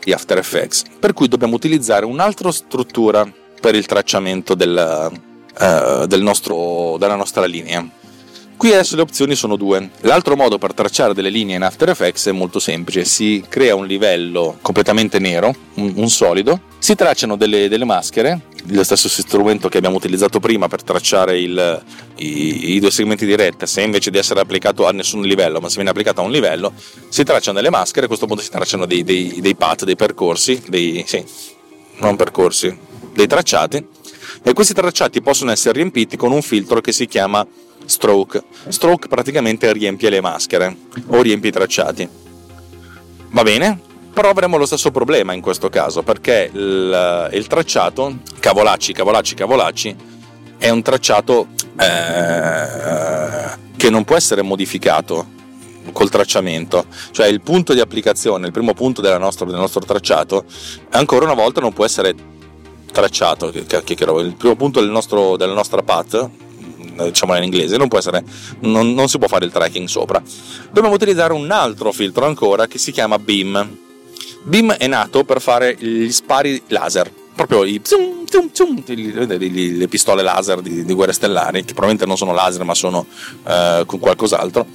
di 0.00 0.12
After 0.12 0.38
Effects, 0.38 0.84
per 1.00 1.12
cui 1.12 1.26
dobbiamo 1.26 1.56
utilizzare 1.56 2.04
un'altra 2.04 2.52
struttura 2.52 3.28
per 3.60 3.74
il 3.74 3.86
tracciamento 3.86 4.54
del, 4.54 5.10
uh, 5.58 6.06
del 6.06 6.22
nostro, 6.22 6.96
della 6.96 7.16
nostra 7.16 7.44
linea. 7.44 7.84
Qui 8.64 8.72
adesso 8.72 8.96
le 8.96 9.02
opzioni 9.02 9.34
sono 9.34 9.56
due. 9.56 9.90
L'altro 10.00 10.36
modo 10.36 10.56
per 10.56 10.72
tracciare 10.72 11.12
delle 11.12 11.28
linee 11.28 11.56
in 11.56 11.62
After 11.62 11.90
Effects 11.90 12.28
è 12.28 12.32
molto 12.32 12.58
semplice, 12.58 13.04
si 13.04 13.44
crea 13.46 13.74
un 13.74 13.86
livello 13.86 14.56
completamente 14.62 15.18
nero, 15.18 15.54
un, 15.74 15.92
un 15.96 16.08
solido, 16.08 16.62
si 16.78 16.94
tracciano 16.94 17.36
delle, 17.36 17.68
delle, 17.68 17.84
maschere, 17.84 18.40
lo 18.68 18.82
stesso 18.82 19.06
strumento 19.10 19.68
che 19.68 19.76
abbiamo 19.76 19.96
utilizzato 19.96 20.40
prima 20.40 20.66
per 20.66 20.82
tracciare 20.82 21.38
il, 21.38 21.82
i, 22.16 22.74
i, 22.76 22.80
due 22.80 22.90
segmenti 22.90 23.26
di 23.26 23.36
retta, 23.36 23.66
se 23.66 23.82
invece 23.82 24.10
di 24.10 24.16
essere 24.16 24.40
applicato 24.40 24.86
a 24.86 24.92
nessun 24.92 25.20
livello, 25.20 25.60
ma 25.60 25.68
se 25.68 25.74
viene 25.74 25.90
applicato 25.90 26.22
a 26.22 26.24
un 26.24 26.30
livello, 26.30 26.72
si 27.10 27.22
tracciano 27.22 27.58
delle 27.58 27.68
maschere, 27.68 28.06
a 28.06 28.08
questo 28.08 28.24
punto 28.24 28.40
si 28.42 28.48
tracciano 28.48 28.86
dei, 28.86 29.04
dei, 29.04 29.42
dei 29.42 29.56
path, 29.56 29.84
dei 29.84 29.94
percorsi, 29.94 30.62
dei, 30.68 31.04
sì, 31.06 31.22
non 31.98 32.16
percorsi, 32.16 32.74
dei 33.12 33.26
tracciati, 33.26 33.86
e 34.42 34.52
questi 34.54 34.72
tracciati 34.72 35.20
possono 35.20 35.50
essere 35.50 35.74
riempiti 35.74 36.16
con 36.16 36.32
un 36.32 36.40
filtro 36.40 36.80
che 36.80 36.92
si 36.92 37.06
chiama 37.06 37.46
Stroke. 37.84 38.42
Stroke 38.68 39.08
praticamente 39.08 39.72
riempie 39.72 40.10
le 40.10 40.20
maschere 40.20 40.76
o 41.08 41.22
riempie 41.22 41.50
i 41.50 41.52
tracciati. 41.52 42.08
Va 43.30 43.42
bene? 43.42 43.80
Però 44.12 44.28
avremo 44.28 44.56
lo 44.56 44.66
stesso 44.66 44.90
problema 44.90 45.32
in 45.32 45.40
questo 45.40 45.68
caso 45.68 46.02
perché 46.02 46.48
il, 46.52 47.30
il 47.32 47.46
tracciato, 47.48 48.18
cavolacci, 48.38 48.92
cavolacci, 48.92 49.34
cavolacci, 49.34 49.96
è 50.56 50.70
un 50.70 50.82
tracciato 50.82 51.48
eh, 51.78 53.58
che 53.76 53.90
non 53.90 54.04
può 54.04 54.14
essere 54.14 54.42
modificato 54.42 55.32
col 55.92 56.08
tracciamento, 56.10 56.86
cioè 57.10 57.26
il 57.26 57.40
punto 57.40 57.74
di 57.74 57.80
applicazione, 57.80 58.46
il 58.46 58.52
primo 58.52 58.72
punto 58.72 59.02
nostra, 59.18 59.44
del 59.46 59.56
nostro 59.56 59.80
tracciato, 59.80 60.44
ancora 60.90 61.24
una 61.24 61.34
volta 61.34 61.60
non 61.60 61.72
può 61.72 61.84
essere 61.84 62.14
tracciato, 62.90 63.48
il 63.48 64.34
primo 64.38 64.54
punto 64.54 64.80
del 64.80 64.90
nostro, 64.90 65.36
della 65.36 65.52
nostra 65.52 65.82
path 65.82 66.30
diciamo 66.96 67.36
in 67.36 67.44
inglese, 67.44 67.76
non, 67.76 67.88
essere, 67.92 68.24
non, 68.60 68.94
non 68.94 69.08
si 69.08 69.18
può 69.18 69.28
fare 69.28 69.44
il 69.44 69.52
tracking 69.52 69.86
sopra. 69.86 70.22
Dobbiamo 70.70 70.94
utilizzare 70.94 71.32
un 71.32 71.50
altro 71.50 71.92
filtro 71.92 72.26
ancora 72.26 72.66
che 72.66 72.78
si 72.78 72.92
chiama 72.92 73.18
Beam. 73.18 73.78
Beam 74.42 74.72
è 74.72 74.86
nato 74.86 75.24
per 75.24 75.40
fare 75.40 75.74
gli 75.78 76.10
spari 76.10 76.62
laser, 76.68 77.10
proprio 77.34 77.64
i 77.64 77.80
zoom, 77.82 78.24
zoom, 78.28 78.50
zoom, 78.52 78.82
le 78.86 79.88
pistole 79.88 80.22
laser 80.22 80.60
di, 80.60 80.84
di, 80.84 80.92
guerre 80.92 81.12
stellari, 81.12 81.60
che 81.60 81.72
probabilmente 81.72 82.06
non 82.06 82.16
sono 82.16 82.32
laser 82.32 82.64
ma 82.64 82.74
sono 82.74 83.06
uh, 83.44 83.86
con 83.86 83.98
qualcos'altro. 83.98 84.66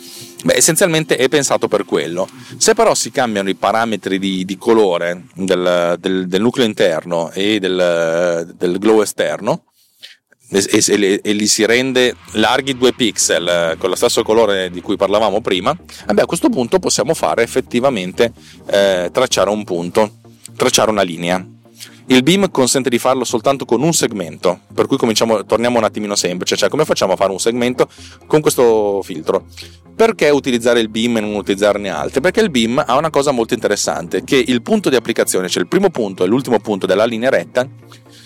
Beh, 0.41 0.55
essenzialmente 0.55 1.17
è 1.17 1.27
pensato 1.27 1.67
per 1.67 1.85
quello. 1.85 2.27
Se 2.57 2.73
però 2.73 2.95
si 2.95 3.11
cambiano 3.11 3.49
i 3.49 3.55
parametri 3.55 4.17
di, 4.17 4.45
di 4.45 4.57
colore 4.57 5.25
del, 5.35 5.97
del, 5.99 6.27
del, 6.27 6.41
nucleo 6.41 6.65
interno 6.65 7.29
e 7.31 7.59
del, 7.59 8.53
del 8.57 8.79
glow 8.79 9.01
esterno, 9.01 9.63
e, 10.51 10.83
e, 10.87 11.21
e, 11.23 11.33
li 11.33 11.47
si 11.47 11.65
rende 11.65 12.15
larghi 12.33 12.75
2 12.75 12.93
pixel 12.93 13.75
con 13.77 13.89
lo 13.89 13.95
stesso 13.95 14.23
colore 14.23 14.69
di 14.71 14.81
cui 14.81 14.95
parlavamo 14.95 15.41
prima, 15.41 15.77
vabbè, 16.07 16.21
a 16.21 16.25
questo 16.25 16.49
punto 16.49 16.79
possiamo 16.79 17.13
fare 17.13 17.43
effettivamente 17.43 18.33
eh, 18.67 19.09
tracciare 19.11 19.49
un 19.49 19.63
punto, 19.63 20.11
tracciare 20.55 20.89
una 20.89 21.03
linea. 21.03 21.45
Il 22.11 22.23
beam 22.23 22.49
consente 22.49 22.89
di 22.89 22.97
farlo 22.97 23.23
soltanto 23.23 23.65
con 23.65 23.83
un 23.83 23.93
segmento, 23.93 24.61
per 24.73 24.87
cui 24.87 24.97
torniamo 24.97 25.77
un 25.77 25.83
attimino 25.83 26.15
semplice, 26.15 26.55
cioè 26.55 26.67
come 26.67 26.83
facciamo 26.83 27.13
a 27.13 27.15
fare 27.15 27.31
un 27.31 27.39
segmento 27.39 27.87
con 28.25 28.41
questo 28.41 29.01
filtro? 29.03 29.45
Perché 29.95 30.29
utilizzare 30.29 30.79
il 30.79 30.89
beam 30.89 31.17
e 31.17 31.19
non 31.19 31.35
utilizzarne 31.35 31.89
altri? 31.89 32.19
Perché 32.19 32.39
il 32.39 32.49
beam 32.49 32.83
ha 32.83 32.97
una 32.97 33.11
cosa 33.11 33.29
molto 33.29 33.53
interessante, 33.53 34.23
che 34.23 34.43
il 34.43 34.63
punto 34.63 34.89
di 34.89 34.95
applicazione, 34.95 35.49
cioè 35.49 35.61
il 35.61 35.67
primo 35.67 35.91
punto 35.91 36.23
e 36.23 36.27
l'ultimo 36.27 36.59
punto 36.59 36.87
della 36.87 37.05
linea 37.05 37.29
retta, 37.29 37.67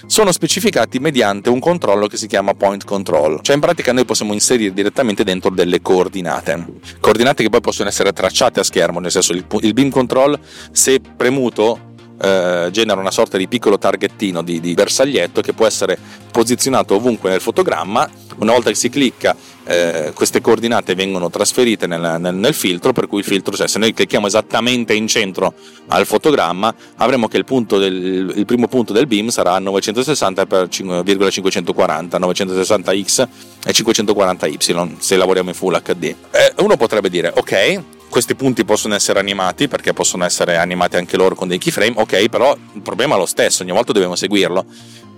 sono 0.06 0.32
specificati 0.32 1.00
mediante 1.00 1.50
un 1.50 1.60
controllo 1.60 2.08
che 2.08 2.18
si 2.18 2.28
chiama 2.28 2.54
point 2.54 2.84
control, 2.84 3.42
cioè 3.42 3.56
in 3.56 3.62
pratica 3.62 3.92
noi 3.94 4.06
possiamo 4.06 4.34
inserire 4.34 4.74
direttamente 4.74 5.24
dentro 5.24 5.50
delle 5.50 5.82
coordinate, 5.82 6.66
coordinate 7.00 7.44
che 7.44 7.50
poi 7.50 7.62
possono 7.62 7.89
essere 7.89 8.13
tracciate 8.13 8.60
a 8.60 8.63
schermo, 8.63 9.00
nel 9.00 9.12
senso 9.12 9.34
il, 9.34 9.46
il 9.62 9.74
beam 9.74 9.89
control 9.89 10.39
se 10.72 11.00
premuto 11.00 11.92
eh, 12.24 12.70
genera 12.72 13.00
una 13.00 13.12
sorta 13.12 13.38
di 13.38 13.48
piccolo 13.48 13.78
targettino 13.78 14.42
di, 14.42 14.60
di, 14.60 14.74
bersaglietto 14.74 15.42
che 15.42 15.54
può 15.54 15.66
essere 15.66 15.98
posizionato 16.32 16.96
ovunque 16.96 17.30
nel 17.30 17.42
fotogramma. 17.42 18.10
Una 18.38 18.54
volta 18.54 18.70
che 18.70 18.76
si 18.76 18.89
clicca, 18.89 19.36
eh, 19.65 20.12
queste 20.13 20.41
coordinate 20.41 20.93
vengono 20.95 21.30
trasferite 21.30 21.88
nel, 21.88 22.17
nel, 22.19 22.36
nel, 22.36 22.54
filtro, 22.54 22.91
per 22.93 23.08
cui 23.08 23.19
il 23.19 23.26
filtro, 23.26 23.56
cioè 23.56 23.67
se 23.67 23.80
noi 23.80 23.93
clicchiamo 23.93 24.28
esattamente 24.28 24.93
in 24.93 25.08
centro 25.08 25.54
al 25.88 26.06
fotogramma, 26.06 26.76
avremo 26.97 27.28
che 27.28 27.38
il, 27.38 27.45
del, 27.45 28.34
il 28.36 28.45
primo 28.45 28.67
punto 28.67 28.93
del 28.93 29.08
beam 29.08 29.30
sarà 29.30 29.58
960x540, 29.60 32.19
960x 32.19 33.28
e 33.65 33.71
540y 33.71 34.97
se 34.99 35.15
lavoriamo 35.15 35.49
in 35.49 35.56
Full 35.56 35.82
HD. 35.82 36.04
Eh, 36.04 36.54
uno 36.58 36.78
potrebbe 36.78 37.10
dire, 37.10 37.34
ok, 37.36 37.82
questi 38.10 38.36
punti 38.36 38.63
possono 38.63 38.93
essere 38.93 39.17
animati 39.19 39.67
perché 39.67 39.91
possono 39.91 40.23
essere 40.23 40.58
animati 40.58 40.97
anche 40.97 41.17
loro 41.17 41.34
con 41.34 41.47
dei 41.47 41.58
keyframe, 41.58 41.93
ok, 41.95 42.30
però 42.30 42.56
il 42.73 42.82
problema 42.82 43.15
è 43.15 43.17
lo 43.17 43.26
stesso, 43.26 43.63
ogni 43.63 43.71
volta 43.71 43.91
dobbiamo 43.91 44.15
seguirlo. 44.15 44.63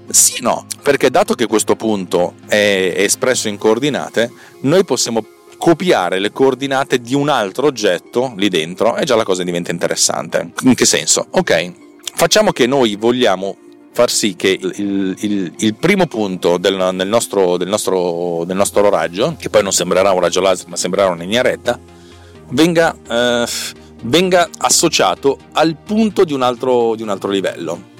Sì, 0.07 0.41
no, 0.41 0.65
perché 0.81 1.09
dato 1.09 1.33
che 1.33 1.47
questo 1.47 1.75
punto 1.75 2.35
è 2.47 2.93
espresso 2.97 3.47
in 3.47 3.57
coordinate, 3.57 4.31
noi 4.61 4.85
possiamo 4.85 5.25
copiare 5.57 6.19
le 6.19 6.31
coordinate 6.31 6.99
di 6.99 7.15
un 7.15 7.29
altro 7.29 7.67
oggetto 7.67 8.33
lì 8.35 8.49
dentro 8.49 8.95
e 8.95 9.05
già 9.05 9.15
la 9.15 9.23
cosa 9.23 9.43
diventa 9.43 9.71
interessante. 9.71 10.51
In 10.63 10.75
che 10.75 10.85
senso? 10.85 11.27
Ok, 11.31 11.71
facciamo 12.13 12.51
che 12.51 12.67
noi 12.67 12.95
vogliamo 12.95 13.57
far 13.91 14.11
sì 14.11 14.35
che 14.35 14.59
il, 14.61 15.15
il, 15.19 15.53
il 15.57 15.73
primo 15.75 16.05
punto 16.05 16.57
del, 16.57 16.91
del, 16.95 17.07
nostro, 17.07 17.55
del, 17.55 17.69
nostro, 17.69 18.43
del 18.45 18.57
nostro 18.57 18.89
raggio, 18.89 19.35
che 19.39 19.49
poi 19.49 19.63
non 19.63 19.71
sembrerà 19.71 20.11
un 20.11 20.19
raggio 20.19 20.41
laser 20.41 20.67
ma 20.67 20.75
sembrerà 20.75 21.07
una 21.07 21.23
linea 21.23 21.41
retta, 21.41 21.79
venga, 22.49 22.93
eh, 23.09 23.45
venga 24.03 24.49
associato 24.57 25.37
al 25.53 25.77
punto 25.77 26.25
di 26.25 26.33
un, 26.33 26.41
altro, 26.41 26.93
di 26.95 27.03
un 27.03 27.09
altro 27.09 27.29
livello. 27.29 27.93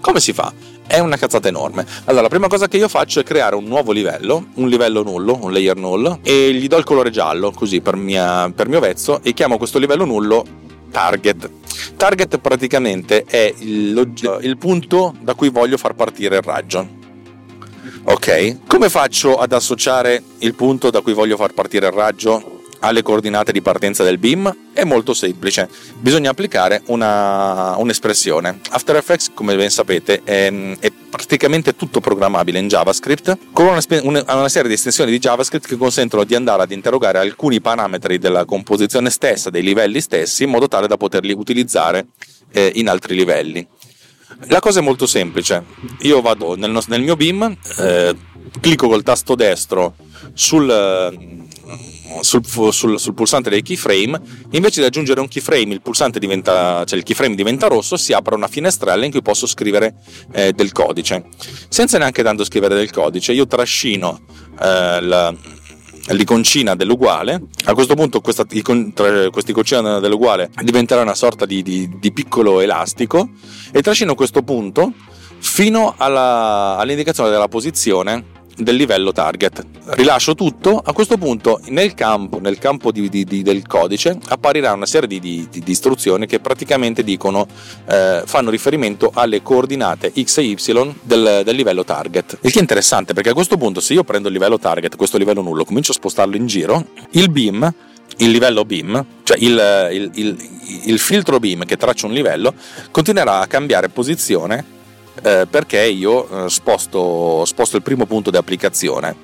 Come 0.00 0.20
si 0.20 0.32
fa? 0.32 0.52
È 0.86 0.98
una 0.98 1.16
cazzata 1.16 1.48
enorme. 1.48 1.86
Allora, 2.04 2.22
la 2.22 2.28
prima 2.28 2.48
cosa 2.48 2.68
che 2.68 2.76
io 2.76 2.88
faccio 2.88 3.20
è 3.20 3.22
creare 3.22 3.54
un 3.54 3.64
nuovo 3.64 3.92
livello, 3.92 4.46
un 4.54 4.68
livello 4.68 5.02
nullo, 5.02 5.38
un 5.40 5.52
layer 5.52 5.76
null, 5.76 6.18
e 6.22 6.52
gli 6.52 6.66
do 6.66 6.76
il 6.76 6.84
colore 6.84 7.10
giallo, 7.10 7.50
così 7.52 7.80
per, 7.80 7.96
mia, 7.96 8.50
per 8.54 8.68
mio 8.68 8.80
vezzo, 8.80 9.20
e 9.22 9.32
chiamo 9.32 9.56
questo 9.56 9.78
livello 9.78 10.04
nullo 10.04 10.44
target. 10.90 11.50
Target 11.96 12.38
praticamente 12.38 13.24
è 13.24 13.52
il, 13.58 14.12
il 14.42 14.56
punto 14.58 15.14
da 15.20 15.34
cui 15.34 15.48
voglio 15.48 15.76
far 15.76 15.94
partire 15.94 16.36
il 16.36 16.42
raggio. 16.42 17.00
Ok? 18.04 18.58
Come 18.66 18.88
faccio 18.88 19.38
ad 19.38 19.52
associare 19.52 20.22
il 20.38 20.54
punto 20.54 20.90
da 20.90 21.00
cui 21.00 21.12
voglio 21.12 21.36
far 21.36 21.52
partire 21.52 21.86
il 21.86 21.92
raggio 21.92 22.61
alle 22.82 23.02
coordinate 23.02 23.52
di 23.52 23.62
partenza 23.62 24.04
del 24.04 24.18
beam? 24.18 24.54
È 24.72 24.84
molto 24.84 25.14
semplice, 25.14 25.68
bisogna 25.98 26.30
applicare 26.30 26.82
una, 26.86 27.76
un'espressione. 27.76 28.60
After 28.70 28.96
Effects, 28.96 29.30
come 29.34 29.56
ben 29.56 29.70
sapete, 29.70 30.22
è, 30.24 30.52
è 30.78 30.92
praticamente 31.10 31.76
tutto 31.76 32.00
programmabile 32.00 32.58
in 32.58 32.68
JavaScript 32.68 33.38
con 33.52 33.66
una, 33.66 34.24
una, 34.26 34.48
serie 34.48 34.68
di 34.68 34.74
estensioni 34.74 35.10
di 35.10 35.18
JavaScript 35.18 35.66
che 35.66 35.76
consentono 35.76 36.24
di 36.24 36.34
andare 36.34 36.62
ad 36.62 36.70
interrogare 36.70 37.18
alcuni 37.18 37.60
parametri 37.60 38.18
della 38.18 38.44
composizione 38.44 39.10
stessa, 39.10 39.50
dei 39.50 39.62
livelli 39.62 40.00
stessi, 40.00 40.44
in 40.44 40.50
modo 40.50 40.68
tale 40.68 40.86
da 40.86 40.96
poterli 40.96 41.32
utilizzare 41.32 42.06
eh, 42.52 42.72
in 42.74 42.88
altri 42.88 43.14
livelli. 43.14 43.66
La 44.46 44.60
cosa 44.60 44.80
è 44.80 44.82
molto 44.82 45.06
semplice, 45.06 45.64
io 46.00 46.20
vado 46.20 46.56
nel, 46.56 46.76
nel 46.88 47.02
mio 47.02 47.16
beam, 47.16 47.56
eh, 47.78 48.16
clicco 48.60 48.88
col 48.88 49.02
tasto 49.02 49.34
destro 49.34 49.94
sul, 50.34 51.16
sul, 52.20 52.44
sul, 52.72 52.98
sul, 52.98 53.14
pulsante 53.14 53.50
del 53.50 53.62
keyframe, 53.62 54.20
invece 54.50 54.80
di 54.80 54.86
aggiungere 54.86 55.20
un 55.20 55.28
keyframe, 55.28 55.72
il 55.74 55.80
pulsante 55.80 56.18
diventa, 56.18 56.84
cioè 56.84 56.98
il 56.98 57.04
keyframe 57.04 57.34
diventa 57.34 57.68
rosso, 57.68 57.96
si 57.96 58.12
apre 58.12 58.34
una 58.34 58.48
finestrella 58.48 59.04
in 59.04 59.10
cui 59.10 59.22
posso 59.22 59.46
scrivere 59.46 59.94
eh, 60.32 60.52
del 60.52 60.72
codice. 60.72 61.24
Senza 61.68 61.98
neanche 61.98 62.22
tanto 62.22 62.44
scrivere 62.44 62.74
del 62.74 62.90
codice, 62.90 63.32
io 63.32 63.46
trascino 63.46 64.22
eh, 64.60 65.00
la, 65.00 65.34
l'iconcina 66.08 66.74
dell'uguale. 66.74 67.40
A 67.64 67.74
questo 67.74 67.94
punto 67.94 68.20
questa, 68.20 68.44
iconcina 68.48 70.00
dell'uguale 70.00 70.50
diventerà 70.62 71.02
una 71.02 71.14
sorta 71.14 71.46
di, 71.46 71.62
di, 71.62 71.98
di 71.98 72.12
piccolo 72.12 72.60
elastico 72.60 73.30
e 73.70 73.82
trascino 73.82 74.14
questo 74.14 74.42
punto 74.42 74.92
fino 75.38 75.94
alla, 75.96 76.76
all'indicazione 76.78 77.30
della 77.30 77.48
posizione 77.48 78.31
del 78.56 78.76
livello 78.76 79.12
target. 79.12 79.64
Rilascio 79.86 80.34
tutto, 80.34 80.80
a 80.84 80.92
questo 80.92 81.16
punto 81.16 81.60
nel 81.68 81.94
campo, 81.94 82.38
nel 82.38 82.58
campo 82.58 82.92
di, 82.92 83.08
di, 83.08 83.24
di, 83.24 83.42
del 83.42 83.66
codice 83.66 84.18
apparirà 84.28 84.72
una 84.72 84.86
serie 84.86 85.08
di, 85.08 85.48
istruzioni 85.64 86.26
che 86.26 86.40
praticamente 86.40 87.02
dicono, 87.02 87.46
eh, 87.86 88.22
fanno 88.24 88.50
riferimento 88.50 89.10
alle 89.14 89.42
coordinate 89.42 90.12
x 90.14 90.38
e 90.38 90.42
y 90.42 90.94
del, 91.02 91.42
del, 91.44 91.56
livello 91.56 91.84
target. 91.84 92.38
Il 92.42 92.50
che 92.52 92.58
è 92.58 92.60
interessante 92.62 93.14
perché 93.14 93.30
a 93.30 93.34
questo 93.34 93.56
punto 93.56 93.80
se 93.80 93.94
io 93.94 94.04
prendo 94.04 94.28
il 94.28 94.34
livello 94.34 94.58
target, 94.58 94.96
questo 94.96 95.18
livello 95.18 95.42
nullo, 95.42 95.64
comincio 95.64 95.92
a 95.92 95.94
spostarlo 95.94 96.36
in 96.36 96.46
giro, 96.46 96.86
il 97.12 97.30
beam 97.30 97.72
il 98.18 98.30
livello 98.30 98.64
beam, 98.64 99.04
cioè 99.22 99.38
il, 99.40 99.88
il, 99.90 100.10
il, 100.14 100.36
il 100.84 100.98
filtro 100.98 101.38
beam 101.38 101.64
che 101.64 101.76
traccia 101.76 102.06
un 102.06 102.12
livello, 102.12 102.54
continuerà 102.90 103.40
a 103.40 103.46
cambiare 103.46 103.88
posizione 103.88 104.71
eh, 105.22 105.46
perché 105.48 105.84
io 105.84 106.46
eh, 106.46 106.48
sposto, 106.48 107.44
sposto 107.44 107.76
il 107.76 107.82
primo 107.82 108.06
punto 108.06 108.30
di 108.30 108.36
applicazione. 108.36 109.14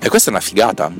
E 0.00 0.08
questa 0.08 0.30
è 0.30 0.32
una 0.32 0.42
figata. 0.42 0.92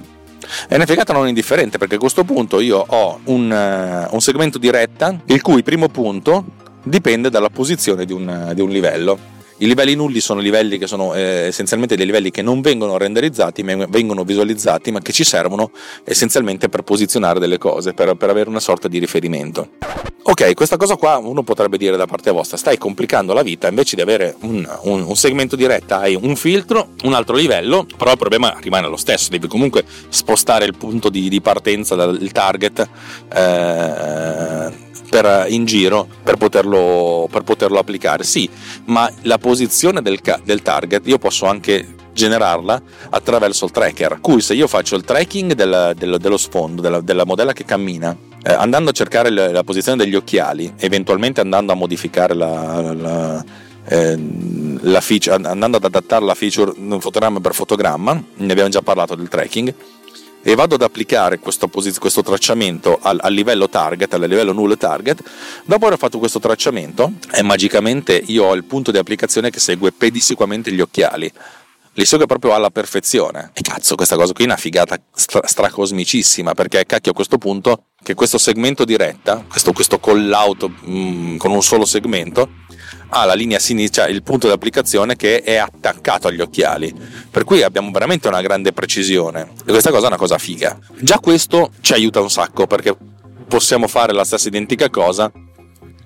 È 0.68 0.74
una 0.74 0.86
figata 0.86 1.12
non 1.12 1.26
indifferente 1.26 1.76
perché 1.76 1.96
a 1.96 1.98
questo 1.98 2.22
punto 2.22 2.60
io 2.60 2.84
ho 2.86 3.20
un, 3.24 3.50
uh, 3.50 4.14
un 4.14 4.20
segmento 4.20 4.58
di 4.58 4.70
retta 4.70 5.18
il 5.26 5.42
cui 5.42 5.64
primo 5.64 5.88
punto 5.88 6.44
dipende 6.84 7.30
dalla 7.30 7.50
posizione 7.50 8.04
di 8.04 8.12
un, 8.12 8.52
di 8.54 8.60
un 8.60 8.70
livello. 8.70 9.18
I 9.58 9.66
livelli 9.66 9.94
nulli 9.94 10.20
sono 10.20 10.40
livelli 10.40 10.76
che 10.76 10.86
sono 10.86 11.14
eh, 11.14 11.46
essenzialmente 11.46 11.96
dei 11.96 12.04
livelli 12.04 12.30
che 12.30 12.42
non 12.42 12.60
vengono 12.60 12.98
renderizzati, 12.98 13.62
ma 13.62 13.86
vengono 13.88 14.22
visualizzati, 14.22 14.90
ma 14.90 15.00
che 15.00 15.12
ci 15.12 15.24
servono 15.24 15.70
essenzialmente 16.04 16.68
per 16.68 16.82
posizionare 16.82 17.38
delle 17.38 17.56
cose, 17.56 17.94
per, 17.94 18.14
per 18.16 18.28
avere 18.28 18.50
una 18.50 18.60
sorta 18.60 18.86
di 18.86 18.98
riferimento. 18.98 19.68
Ok, 20.24 20.54
questa 20.54 20.76
cosa 20.76 20.96
qua 20.96 21.16
uno 21.16 21.42
potrebbe 21.42 21.78
dire 21.78 21.96
da 21.96 22.04
parte 22.06 22.30
vostra, 22.32 22.58
stai 22.58 22.76
complicando 22.76 23.32
la 23.32 23.42
vita, 23.42 23.68
invece 23.68 23.96
di 23.96 24.02
avere 24.02 24.34
un, 24.40 24.68
un, 24.82 25.02
un 25.02 25.16
segmento 25.16 25.56
di 25.56 25.66
retta 25.66 26.00
hai 26.00 26.18
un 26.20 26.36
filtro, 26.36 26.88
un 27.04 27.14
altro 27.14 27.36
livello, 27.36 27.86
però 27.96 28.10
il 28.10 28.18
problema 28.18 28.54
rimane 28.60 28.88
lo 28.88 28.96
stesso, 28.96 29.30
devi 29.30 29.46
comunque 29.46 29.84
spostare 30.08 30.66
il 30.66 30.76
punto 30.76 31.08
di, 31.08 31.28
di 31.30 31.40
partenza 31.40 31.94
dal 31.94 32.30
target. 32.30 32.88
Eh, 33.32 34.84
per, 35.08 35.46
in 35.48 35.64
giro 35.64 36.06
per 36.22 36.36
poterlo, 36.36 37.28
per 37.30 37.42
poterlo, 37.42 37.78
applicare. 37.78 38.24
Sì, 38.24 38.48
ma 38.86 39.10
la 39.22 39.38
posizione 39.38 40.02
del, 40.02 40.20
del 40.44 40.62
target 40.62 41.06
io 41.06 41.18
posso 41.18 41.46
anche 41.46 41.94
generarla 42.12 42.80
attraverso 43.10 43.66
il 43.66 43.70
tracker, 43.70 44.18
cui 44.20 44.40
se 44.40 44.54
io 44.54 44.66
faccio 44.66 44.96
il 44.96 45.04
tracking 45.04 45.52
del, 45.52 45.92
del, 45.96 46.16
dello 46.18 46.38
sfondo, 46.38 46.80
della, 46.80 47.00
della, 47.00 47.24
modella 47.24 47.52
che 47.52 47.64
cammina, 47.64 48.16
eh, 48.42 48.52
andando 48.52 48.90
a 48.90 48.92
cercare 48.92 49.30
la, 49.30 49.52
la, 49.52 49.62
posizione 49.62 50.02
degli 50.02 50.14
occhiali, 50.14 50.72
eventualmente 50.78 51.40
andando 51.40 51.72
a 51.72 51.74
modificare 51.74 52.34
la, 52.34 52.92
la, 52.92 53.44
eh, 53.84 54.18
feature, 55.00 55.36
andando 55.46 55.76
ad 55.76 55.84
adattare 55.84 56.24
la 56.24 56.34
feature 56.34 56.72
fotogramma 56.98 57.40
per 57.40 57.54
fotogramma, 57.54 58.20
ne 58.34 58.50
abbiamo 58.50 58.70
già 58.70 58.80
parlato 58.80 59.14
del 59.14 59.28
tracking, 59.28 59.74
e 60.48 60.54
vado 60.54 60.76
ad 60.76 60.82
applicare 60.82 61.40
questo, 61.40 61.68
questo 61.68 62.22
tracciamento 62.22 63.00
al, 63.02 63.18
al, 63.20 63.32
livello 63.32 63.68
target, 63.68 64.14
al 64.14 64.20
livello 64.20 64.52
null 64.52 64.76
target, 64.76 65.20
dopo 65.64 65.86
aver 65.86 65.98
fatto 65.98 66.20
questo 66.20 66.38
tracciamento, 66.38 67.14
e 67.32 67.42
magicamente 67.42 68.22
io 68.26 68.44
ho 68.44 68.54
il 68.54 68.62
punto 68.62 68.92
di 68.92 68.98
applicazione 68.98 69.50
che 69.50 69.58
segue 69.58 69.90
pedissequamente 69.90 70.70
gli 70.70 70.80
occhiali. 70.80 71.28
Li 71.94 72.04
segue 72.04 72.26
proprio 72.26 72.54
alla 72.54 72.70
perfezione. 72.70 73.50
E 73.54 73.60
cazzo, 73.60 73.96
questa 73.96 74.14
cosa 74.14 74.32
qui 74.34 74.44
è 74.44 74.46
una 74.46 74.56
figata 74.56 74.96
stra- 75.12 75.44
stracosmicissima, 75.44 76.54
perché 76.54 76.86
cacchio 76.86 77.10
a 77.10 77.14
questo 77.14 77.38
punto 77.38 77.86
che 78.00 78.14
questo 78.14 78.38
segmento 78.38 78.84
di 78.84 78.96
retta, 78.96 79.44
questo, 79.48 79.72
questo 79.72 79.98
out 80.00 80.70
mm, 80.88 81.38
con 81.38 81.50
un 81.50 81.62
solo 81.62 81.84
segmento, 81.84 82.48
ha 83.08 83.24
la 83.24 83.34
linea 83.34 83.58
sinistra, 83.58 84.04
cioè 84.04 84.12
il 84.12 84.22
punto 84.22 84.46
di 84.46 84.52
applicazione 84.52 85.16
che 85.16 85.42
è 85.42 85.56
attaccato 85.56 86.28
agli 86.28 86.40
occhiali. 86.40 86.94
Per 87.30 87.44
cui 87.44 87.62
abbiamo 87.62 87.90
veramente 87.90 88.28
una 88.28 88.40
grande 88.40 88.72
precisione 88.72 89.52
e 89.64 89.70
questa 89.70 89.90
cosa 89.90 90.04
è 90.04 90.08
una 90.08 90.16
cosa 90.16 90.38
figa. 90.38 90.78
Già 90.98 91.18
questo 91.18 91.70
ci 91.80 91.92
aiuta 91.92 92.20
un 92.20 92.30
sacco 92.30 92.66
perché 92.66 92.96
possiamo 93.46 93.86
fare 93.86 94.12
la 94.12 94.24
stessa 94.24 94.48
identica 94.48 94.90
cosa 94.90 95.30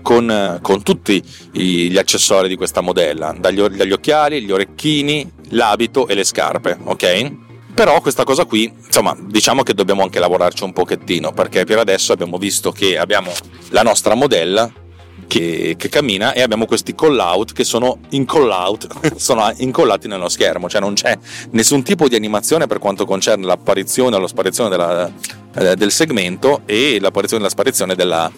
con, 0.03 0.59
con 0.63 0.83
tutti 0.83 1.23
gli 1.53 1.97
accessori 1.97 2.49
di 2.49 2.57
questa 2.57 2.81
modella, 2.81 3.35
dagli, 3.39 3.61
dagli 3.61 3.93
occhiali, 3.93 4.43
gli 4.43 4.51
orecchini, 4.51 5.31
l'abito 5.51 6.09
e 6.09 6.15
le 6.15 6.25
scarpe, 6.25 6.79
ok? 6.83 7.33
Però 7.75 8.01
questa 8.01 8.25
cosa 8.25 8.45
qui, 8.45 8.73
insomma, 8.85 9.17
diciamo 9.19 9.63
che 9.63 9.75
dobbiamo 9.75 10.03
anche 10.03 10.19
lavorarci 10.19 10.65
un 10.65 10.73
pochettino, 10.73 11.33
perché 11.33 11.65
per 11.65 11.79
adesso 11.79 12.13
abbiamo 12.13 12.37
visto 12.37 12.73
che 12.73 12.99
abbiamo 12.99 13.33
la 13.71 13.83
nostra 13.83 14.15
modella 14.15 14.71
che, 15.31 15.77
che, 15.79 15.89
cammina 15.89 16.33
e 16.33 16.43
abbiamo 16.43 16.67
questi 16.67 16.93
call 16.97 17.17
out 17.17 17.53
che 17.53 17.63
sono, 17.63 18.01
in 18.11 18.25
call 18.25 18.51
out, 18.51 19.15
sono 19.15 19.53
incollati 19.59 20.09
nello 20.09 20.29
schermo, 20.29 20.69
cioè 20.69 20.81
non 20.81 20.95
c'è 20.95 21.17
nessun 21.53 21.85
tipo 21.85 22.09
di 22.09 22.17
animazione 22.17 22.67
per 22.67 22.81
quanto 22.81 23.07
concerne 23.07 23.47
l'apparizione 23.47 24.17
o 24.17 24.19
la 24.19 24.27
sparizione 24.27 24.69
della, 24.69 25.09
eh, 25.55 25.77
del 25.77 25.93
segmento 25.93 26.63
e 26.67 26.99
l'apparizione 27.01 27.43
e 27.43 27.47
la 27.47 27.53
sparizione 27.53 27.95
della, 27.95 28.31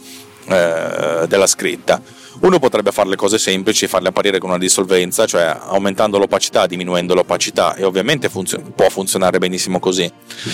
eh, 0.48 1.24
della 1.26 1.46
scritta. 1.46 2.02
Uno 2.40 2.58
potrebbe 2.58 2.92
fare 2.92 3.08
le 3.08 3.16
cose 3.16 3.38
semplici 3.38 3.86
farle 3.86 4.08
apparire 4.08 4.38
con 4.38 4.50
una 4.50 4.58
dissolvenza, 4.58 5.24
cioè 5.24 5.56
aumentando 5.68 6.18
l'opacità, 6.18 6.66
diminuendo 6.66 7.14
l'opacità 7.14 7.74
e 7.74 7.84
ovviamente 7.84 8.28
funzion- 8.28 8.72
può 8.74 8.90
funzionare 8.90 9.38
benissimo 9.38 9.78
così. 9.80 10.10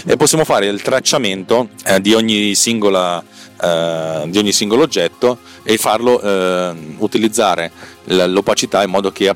E 0.06 0.16
possiamo 0.16 0.44
fare 0.44 0.66
il 0.66 0.82
tracciamento 0.82 1.70
eh, 1.84 2.00
di, 2.00 2.14
ogni 2.14 2.54
singola, 2.54 3.24
eh, 3.60 4.24
di 4.26 4.38
ogni 4.38 4.52
singolo 4.52 4.82
oggetto 4.82 5.38
e 5.62 5.76
farlo 5.76 6.20
eh, 6.20 6.72
utilizzare 6.98 7.70
l'opacità 8.04 8.82
in 8.82 8.90
modo 8.90 9.10
che 9.10 9.32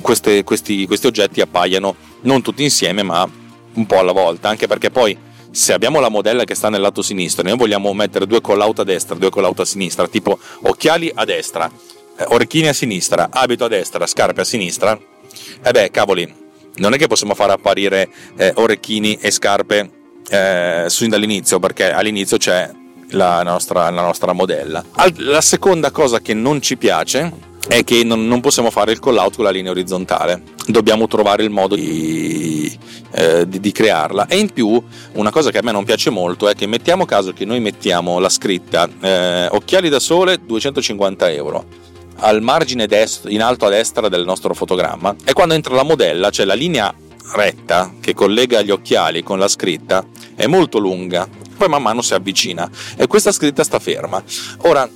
queste, 0.00 0.44
questi, 0.44 0.86
questi 0.86 1.06
oggetti 1.06 1.40
appaiano 1.40 1.94
non 2.22 2.42
tutti 2.42 2.62
insieme 2.62 3.02
ma 3.02 3.28
un 3.74 3.86
po' 3.86 3.98
alla 3.98 4.12
volta, 4.12 4.48
anche 4.48 4.66
perché 4.66 4.90
poi 4.90 5.16
se 5.50 5.72
abbiamo 5.72 6.00
la 6.00 6.08
modella 6.08 6.44
che 6.44 6.54
sta 6.54 6.68
nel 6.68 6.80
lato 6.80 7.02
sinistro 7.02 7.42
noi 7.42 7.56
vogliamo 7.56 7.92
mettere 7.92 8.26
due 8.26 8.40
call 8.40 8.60
out 8.60 8.80
a 8.80 8.84
destra, 8.84 9.14
due 9.16 9.30
call 9.30 9.44
out 9.44 9.60
a 9.60 9.64
sinistra, 9.64 10.08
tipo 10.08 10.38
occhiali 10.62 11.10
a 11.14 11.24
destra, 11.24 11.70
eh, 12.18 12.24
orecchini 12.28 12.68
a 12.68 12.72
sinistra, 12.72 13.28
abito 13.30 13.64
a 13.64 13.68
destra, 13.68 14.06
scarpe 14.06 14.40
a 14.40 14.44
sinistra, 14.44 14.96
e 14.96 15.68
eh 15.68 15.70
beh, 15.70 15.90
cavoli, 15.90 16.44
non 16.76 16.92
è 16.94 16.98
che 16.98 17.06
possiamo 17.06 17.34
fare 17.34 17.52
apparire 17.52 18.08
eh, 18.36 18.52
orecchini 18.56 19.18
e 19.20 19.30
scarpe 19.30 19.90
eh, 20.28 20.84
sin 20.88 21.10
dall'inizio, 21.10 21.58
perché 21.58 21.90
all'inizio 21.90 22.36
c'è 22.36 22.70
la 23.10 23.42
nostra, 23.42 23.88
la 23.90 24.02
nostra 24.02 24.32
modella. 24.32 24.84
La 25.16 25.40
seconda 25.40 25.90
cosa 25.90 26.20
che 26.20 26.34
non 26.34 26.60
ci 26.60 26.76
piace 26.76 27.54
è 27.68 27.82
che 27.84 28.04
non, 28.04 28.26
non, 28.26 28.40
possiamo 28.40 28.70
fare 28.70 28.92
il 28.92 29.00
call 29.00 29.16
out 29.16 29.36
con 29.36 29.44
la 29.44 29.50
linea 29.50 29.72
orizzontale, 29.72 30.42
dobbiamo 30.66 31.06
trovare 31.08 31.42
il 31.42 31.50
modo 31.50 31.74
di, 31.74 32.76
eh, 33.12 33.48
di, 33.48 33.60
di, 33.60 33.72
crearla. 33.72 34.26
E 34.28 34.38
in 34.38 34.52
più, 34.52 34.80
una 35.14 35.30
cosa 35.30 35.50
che 35.50 35.58
a 35.58 35.62
me 35.62 35.72
non 35.72 35.84
piace 35.84 36.10
molto 36.10 36.48
è 36.48 36.54
che 36.54 36.66
mettiamo 36.66 37.04
caso 37.04 37.32
che 37.32 37.44
noi 37.44 37.60
mettiamo 37.60 38.18
la 38.18 38.28
scritta 38.28 38.88
eh, 39.00 39.48
occhiali 39.50 39.88
da 39.88 39.98
sole 39.98 40.38
250 40.44 41.30
euro 41.32 41.84
al 42.18 42.40
margine 42.40 42.86
destro, 42.86 43.30
in 43.30 43.42
alto 43.42 43.66
a 43.66 43.68
destra 43.68 44.08
del 44.08 44.24
nostro 44.24 44.54
fotogramma 44.54 45.14
e 45.24 45.32
quando 45.32 45.54
entra 45.54 45.74
la 45.74 45.82
modella, 45.82 46.30
cioè 46.30 46.46
la 46.46 46.54
linea 46.54 46.94
retta 47.34 47.92
che 48.00 48.14
collega 48.14 48.62
gli 48.62 48.70
occhiali 48.70 49.22
con 49.22 49.38
la 49.38 49.48
scritta, 49.48 50.06
è 50.34 50.46
molto 50.46 50.78
lunga, 50.78 51.28
poi 51.56 51.68
man 51.68 51.82
mano 51.82 52.02
si 52.02 52.14
avvicina 52.14 52.68
e 52.96 53.06
questa 53.06 53.32
scritta 53.32 53.64
sta 53.64 53.78
ferma. 53.78 54.22
Ora, 54.58 54.88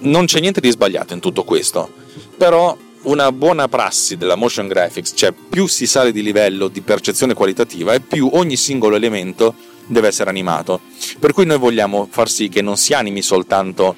non 0.00 0.26
c'è 0.26 0.40
niente 0.40 0.60
di 0.60 0.70
sbagliato 0.70 1.14
in 1.14 1.20
tutto 1.20 1.44
questo, 1.44 1.92
però 2.36 2.76
una 3.02 3.32
buona 3.32 3.68
prassi 3.68 4.16
della 4.16 4.34
motion 4.34 4.68
graphics, 4.68 5.12
cioè 5.14 5.32
più 5.32 5.66
si 5.66 5.86
sale 5.86 6.12
di 6.12 6.22
livello 6.22 6.68
di 6.68 6.80
percezione 6.80 7.34
qualitativa 7.34 7.94
e 7.94 8.00
più 8.00 8.28
ogni 8.32 8.56
singolo 8.56 8.96
elemento 8.96 9.54
deve 9.86 10.08
essere 10.08 10.30
animato. 10.30 10.80
Per 11.18 11.32
cui 11.32 11.46
noi 11.46 11.58
vogliamo 11.58 12.08
far 12.10 12.28
sì 12.28 12.48
che 12.48 12.62
non 12.62 12.76
si 12.76 12.92
animi 12.92 13.22
soltanto 13.22 13.96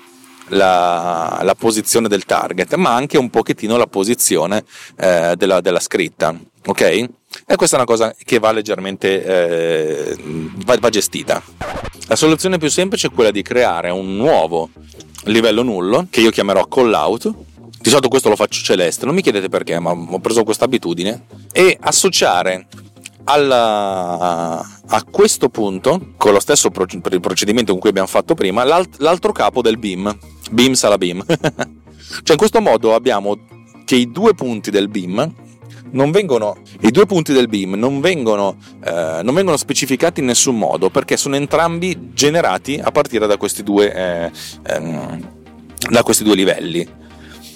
la, 0.48 1.40
la 1.42 1.54
posizione 1.54 2.08
del 2.08 2.24
target, 2.24 2.74
ma 2.74 2.94
anche 2.94 3.18
un 3.18 3.30
pochettino 3.30 3.76
la 3.76 3.86
posizione 3.86 4.64
eh, 4.96 5.34
della, 5.36 5.60
della, 5.60 5.80
scritta. 5.80 6.34
Ok? 6.66 7.08
E 7.46 7.56
questa 7.56 7.76
è 7.76 7.78
una 7.78 7.88
cosa 7.88 8.14
che 8.24 8.38
va 8.38 8.52
leggermente 8.52 9.24
eh, 9.24 10.16
va, 10.64 10.76
va 10.78 10.88
gestita. 10.88 11.42
La 12.06 12.16
soluzione 12.16 12.58
più 12.58 12.68
semplice 12.68 13.08
è 13.08 13.10
quella 13.10 13.30
di 13.30 13.42
creare 13.42 13.90
un 13.90 14.16
nuovo 14.16 14.70
livello 15.24 15.62
nullo 15.62 16.06
che 16.10 16.20
io 16.20 16.30
chiamerò 16.30 16.66
call 16.66 16.92
out 16.92 17.34
di 17.82 17.90
solito 17.90 18.08
questo 18.08 18.28
lo 18.28 18.36
faccio 18.36 18.62
celeste, 18.62 19.06
non 19.06 19.14
mi 19.14 19.22
chiedete 19.22 19.48
perché, 19.48 19.76
ma 19.80 19.90
ho 19.90 20.18
preso 20.20 20.44
questa 20.44 20.66
abitudine. 20.66 21.24
E 21.50 21.76
associare 21.80 22.68
alla, 23.24 24.64
a 24.86 25.04
questo 25.10 25.48
punto, 25.48 26.12
con 26.16 26.32
lo 26.32 26.38
stesso 26.38 26.70
procedimento 26.70 27.72
con 27.72 27.80
cui 27.80 27.90
abbiamo 27.90 28.06
fatto 28.06 28.34
prima, 28.34 28.62
l'alt, 28.62 29.00
l'altro 29.00 29.32
capo 29.32 29.62
del 29.62 29.78
beam. 29.78 30.16
Beam 30.52 30.74
sala 30.74 30.96
beam. 30.96 31.24
cioè 31.26 32.30
in 32.30 32.36
questo 32.36 32.60
modo 32.60 32.94
abbiamo 32.94 33.36
che 33.84 33.96
i 33.96 34.12
due 34.12 34.32
punti 34.34 34.70
del 34.70 34.88
beam 34.88 35.34
non 35.92 36.10
vengono, 36.10 36.58
i 36.80 36.90
due 36.90 37.06
punti 37.06 37.32
del 37.32 37.48
beam 37.48 37.74
non 37.74 38.00
vengono, 38.00 38.56
eh, 38.84 39.20
non 39.22 39.34
vengono, 39.34 39.56
specificati 39.56 40.20
in 40.20 40.26
nessun 40.26 40.56
modo 40.56 40.90
perché 40.90 41.16
sono 41.16 41.36
entrambi 41.36 42.10
generati 42.12 42.80
a 42.82 42.90
partire 42.90 43.26
da 43.26 43.36
questi 43.36 43.62
due, 43.62 43.92
eh, 43.92 44.30
ehm, 44.66 45.28
da 45.90 46.02
questi 46.02 46.24
due 46.24 46.34
livelli. 46.34 46.86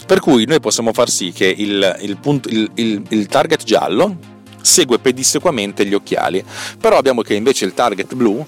Per 0.06 0.20
cui 0.20 0.44
noi 0.46 0.60
possiamo 0.60 0.92
far 0.92 1.10
sì 1.10 1.32
che 1.32 1.46
il, 1.46 1.98
il, 2.02 2.16
punto, 2.18 2.48
il, 2.48 3.02
il 3.08 3.26
target 3.26 3.64
giallo 3.64 4.34
segue 4.60 4.98
pedissequamente 4.98 5.84
gli 5.84 5.94
occhiali, 5.94 6.44
però 6.80 6.96
abbiamo 6.96 7.22
che 7.22 7.34
invece 7.34 7.64
il 7.64 7.74
target 7.74 8.14
blu 8.14 8.44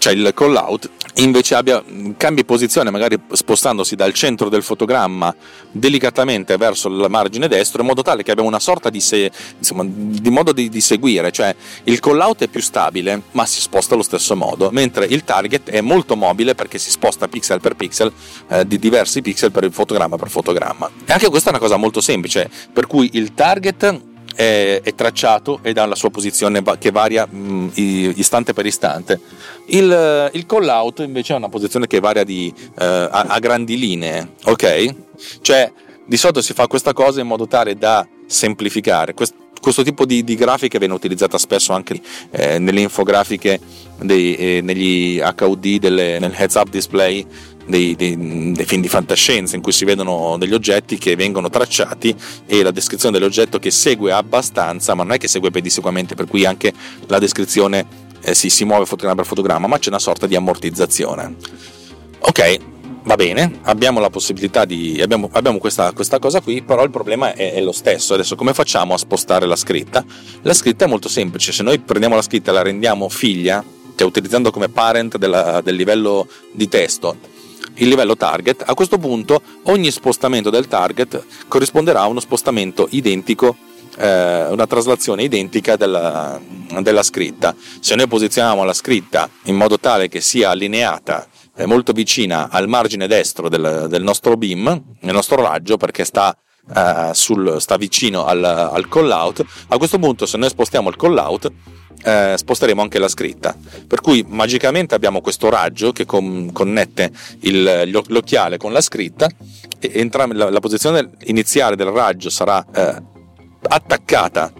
cioè 0.00 0.14
il 0.14 0.32
call 0.34 0.56
out, 0.56 0.88
invece 1.16 1.54
abbia, 1.54 1.84
cambi 2.16 2.42
posizione, 2.46 2.88
magari 2.88 3.20
spostandosi 3.30 3.94
dal 3.96 4.14
centro 4.14 4.48
del 4.48 4.62
fotogramma 4.62 5.32
delicatamente 5.70 6.56
verso 6.56 6.88
il 6.88 7.04
margine 7.10 7.48
destro, 7.48 7.82
in 7.82 7.88
modo 7.88 8.00
tale 8.00 8.22
che 8.22 8.30
abbiamo 8.30 8.48
una 8.48 8.60
sorta 8.60 8.88
di, 8.88 8.98
se, 8.98 9.30
insomma, 9.58 9.84
di 9.86 10.30
modo 10.30 10.52
di, 10.52 10.70
di, 10.70 10.80
seguire, 10.80 11.30
cioè 11.30 11.54
il 11.84 12.00
call 12.00 12.18
out 12.18 12.42
è 12.42 12.48
più 12.48 12.62
stabile, 12.62 13.20
ma 13.32 13.44
si 13.44 13.60
sposta 13.60 13.92
allo 13.92 14.02
stesso 14.02 14.34
modo, 14.34 14.70
mentre 14.72 15.04
il 15.04 15.22
target 15.22 15.68
è 15.68 15.82
molto 15.82 16.16
mobile 16.16 16.54
perché 16.54 16.78
si 16.78 16.90
sposta 16.90 17.28
pixel 17.28 17.60
per 17.60 17.76
pixel, 17.76 18.10
eh, 18.48 18.66
di 18.66 18.78
diversi 18.78 19.20
pixel 19.20 19.52
per 19.52 19.64
il 19.64 19.72
fotogramma 19.72 20.16
per 20.16 20.30
fotogramma. 20.30 20.90
E 21.04 21.12
anche 21.12 21.28
questa 21.28 21.50
è 21.50 21.52
una 21.52 21.60
cosa 21.60 21.76
molto 21.76 22.00
semplice, 22.00 22.50
per 22.72 22.86
cui 22.86 23.10
il 23.12 23.34
target 23.34 24.08
è, 24.34 24.80
è, 24.82 24.94
tracciato 24.94 25.60
ed 25.62 25.78
ha 25.78 25.86
la 25.86 25.94
sua 25.94 26.10
posizione 26.10 26.62
che 26.78 26.90
varia 26.90 27.26
mh, 27.26 27.72
istante 27.74 28.52
per 28.52 28.66
istante. 28.66 29.20
Il, 29.66 30.30
il, 30.32 30.46
call 30.46 30.68
out 30.68 31.00
invece 31.00 31.32
ha 31.32 31.36
una 31.36 31.48
posizione 31.48 31.86
che 31.86 32.00
varia 32.00 32.24
di, 32.24 32.52
uh, 32.56 32.72
a, 32.76 33.08
a, 33.10 33.38
grandi 33.38 33.78
linee, 33.78 34.34
ok? 34.44 34.94
Cioè 35.40 35.72
di 36.04 36.16
solito 36.16 36.42
si 36.42 36.54
fa 36.54 36.66
questa 36.66 36.92
cosa 36.92 37.20
in 37.20 37.26
modo 37.26 37.46
tale 37.46 37.76
da 37.76 38.06
semplificare. 38.26 39.14
Quest, 39.14 39.34
questo 39.60 39.82
tipo 39.82 40.06
di, 40.06 40.24
di, 40.24 40.34
grafica 40.34 40.78
viene 40.78 40.94
utilizzata 40.94 41.38
spesso 41.38 41.72
anche 41.72 42.00
eh, 42.30 42.58
nelle 42.58 42.80
infografiche, 42.80 43.60
dei, 44.00 44.34
eh, 44.34 44.60
negli 44.62 45.20
HUD, 45.20 45.76
delle, 45.76 46.18
nel 46.18 46.34
heads 46.34 46.54
up 46.54 46.68
display 46.68 47.24
dei, 47.66 47.94
dei, 47.94 48.52
dei, 48.52 48.64
film 48.64 48.82
di 48.82 48.88
fantascienza 48.88 49.56
in 49.56 49.62
cui 49.62 49.72
si 49.72 49.84
vedono 49.84 50.36
degli 50.38 50.54
oggetti 50.54 50.98
che 50.98 51.16
vengono 51.16 51.48
tracciati 51.48 52.14
e 52.46 52.62
la 52.62 52.70
descrizione 52.70 53.18
dell'oggetto 53.18 53.58
che 53.58 53.70
segue 53.70 54.12
abbastanza, 54.12 54.94
ma 54.94 55.02
non 55.02 55.12
è 55.12 55.18
che 55.18 55.28
segue 55.28 55.50
pedissequamente, 55.50 56.14
per 56.14 56.26
cui 56.26 56.44
anche 56.44 56.72
la 57.06 57.18
descrizione 57.18 57.86
eh, 58.22 58.34
si, 58.34 58.50
si 58.50 58.64
muove 58.64 58.86
fotogramma 58.86 59.16
per 59.16 59.26
fotogramma, 59.26 59.66
ma 59.66 59.78
c'è 59.78 59.88
una 59.88 59.98
sorta 59.98 60.26
di 60.26 60.36
ammortizzazione. 60.36 61.36
Ok, 62.20 62.58
va 63.04 63.16
bene, 63.16 63.60
abbiamo 63.62 64.00
la 64.00 64.10
possibilità 64.10 64.64
di. 64.64 65.00
abbiamo, 65.00 65.28
abbiamo 65.32 65.58
questa, 65.58 65.92
questa, 65.92 66.18
cosa 66.18 66.40
qui, 66.40 66.62
però 66.62 66.82
il 66.84 66.90
problema 66.90 67.34
è, 67.34 67.54
è, 67.54 67.60
lo 67.60 67.72
stesso. 67.72 68.14
Adesso 68.14 68.36
come 68.36 68.54
facciamo 68.54 68.94
a 68.94 68.98
spostare 68.98 69.46
la 69.46 69.56
scritta? 69.56 70.04
La 70.42 70.54
scritta 70.54 70.84
è 70.84 70.88
molto 70.88 71.08
semplice, 71.08 71.52
se 71.52 71.62
noi 71.62 71.78
prendiamo 71.78 72.14
la 72.14 72.22
scritta 72.22 72.50
e 72.50 72.54
la 72.54 72.62
rendiamo 72.62 73.08
figlia, 73.08 73.64
cioè 73.96 74.06
utilizzando 74.06 74.50
come 74.50 74.68
parent 74.68 75.16
della, 75.16 75.60
del 75.62 75.76
livello 75.76 76.26
di 76.52 76.68
testo, 76.68 77.16
il 77.80 77.88
livello 77.88 78.16
target, 78.16 78.62
a 78.66 78.74
questo 78.74 78.98
punto 78.98 79.42
ogni 79.64 79.90
spostamento 79.90 80.50
del 80.50 80.68
target 80.68 81.24
corrisponderà 81.48 82.02
a 82.02 82.06
uno 82.06 82.20
spostamento 82.20 82.86
identico 82.90 83.56
eh, 83.98 84.46
una 84.46 84.66
traslazione 84.66 85.24
identica 85.24 85.76
della, 85.76 86.40
della, 86.80 87.02
scritta. 87.02 87.54
Se 87.80 87.94
noi 87.94 88.06
posizioniamo 88.06 88.64
la 88.64 88.72
scritta 88.72 89.28
in 89.44 89.56
modo 89.56 89.78
tale 89.78 90.08
che 90.08 90.20
sia 90.20 90.50
allineata 90.50 91.26
eh, 91.56 91.66
molto 91.66 91.92
vicina 91.92 92.48
al 92.50 92.68
margine 92.68 93.06
destro 93.06 93.48
del, 93.48 93.86
del 93.88 94.02
nostro 94.02 94.36
beam, 94.36 94.82
nel 95.00 95.14
nostro 95.14 95.42
raggio, 95.42 95.76
perché 95.76 96.04
sta, 96.04 96.36
eh, 96.74 97.10
sul, 97.12 97.60
sta 97.60 97.76
vicino 97.76 98.24
al, 98.24 98.44
al 98.44 98.88
call 98.88 99.10
out, 99.10 99.44
a 99.68 99.76
questo 99.76 99.98
punto 99.98 100.24
se 100.24 100.38
noi 100.38 100.48
spostiamo 100.48 100.88
il 100.88 100.96
call 100.96 101.18
out 101.18 101.52
eh, 102.02 102.34
sposteremo 102.36 102.82
anche 102.82 102.98
la 102.98 103.08
scritta. 103.08 103.54
Per 103.86 104.00
cui 104.00 104.24
magicamente 104.26 104.94
abbiamo 104.94 105.20
questo 105.20 105.48
raggio 105.48 105.92
che 105.92 106.06
con, 106.06 106.50
connette 106.52 107.10
il, 107.40 107.90
l'occhiale 108.08 108.56
con 108.56 108.72
la 108.72 108.80
scritta 108.80 109.28
e 109.78 109.90
entra, 109.94 110.26
la, 110.26 110.50
la, 110.50 110.60
posizione 110.60 111.10
iniziale 111.24 111.76
del 111.76 111.88
raggio 111.88 112.30
sarà 112.30 112.64
eh, 112.74 113.02
attaccata 113.62 114.52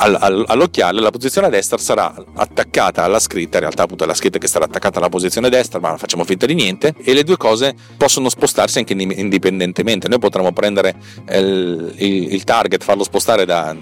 all'occhiale, 0.00 1.00
la 1.00 1.10
posizione 1.10 1.50
destra 1.50 1.76
sarà 1.76 2.14
attaccata 2.34 3.04
alla 3.04 3.18
scritta, 3.18 3.56
in 3.56 3.64
realtà 3.64 3.82
appunto 3.82 4.04
è 4.04 4.06
la 4.06 4.14
scritta 4.14 4.38
che 4.38 4.46
sarà 4.46 4.64
attaccata 4.64 4.98
alla 4.98 5.08
posizione 5.08 5.50
destra, 5.50 5.78
ma 5.78 5.96
facciamo 5.98 6.24
finta 6.24 6.46
di 6.46 6.54
niente, 6.54 6.94
e 7.02 7.12
le 7.12 7.22
due 7.22 7.36
cose 7.36 7.74
possono 7.96 8.28
spostarsi 8.28 8.78
anche 8.78 8.94
indipendentemente. 8.94 10.08
Noi 10.08 10.18
potremmo 10.18 10.52
prendere 10.52 10.94
il, 11.30 11.92
il, 11.96 12.32
il 12.32 12.44
target, 12.44 12.82
farlo 12.82 13.04
spostare 13.04 13.44
da, 13.44 13.76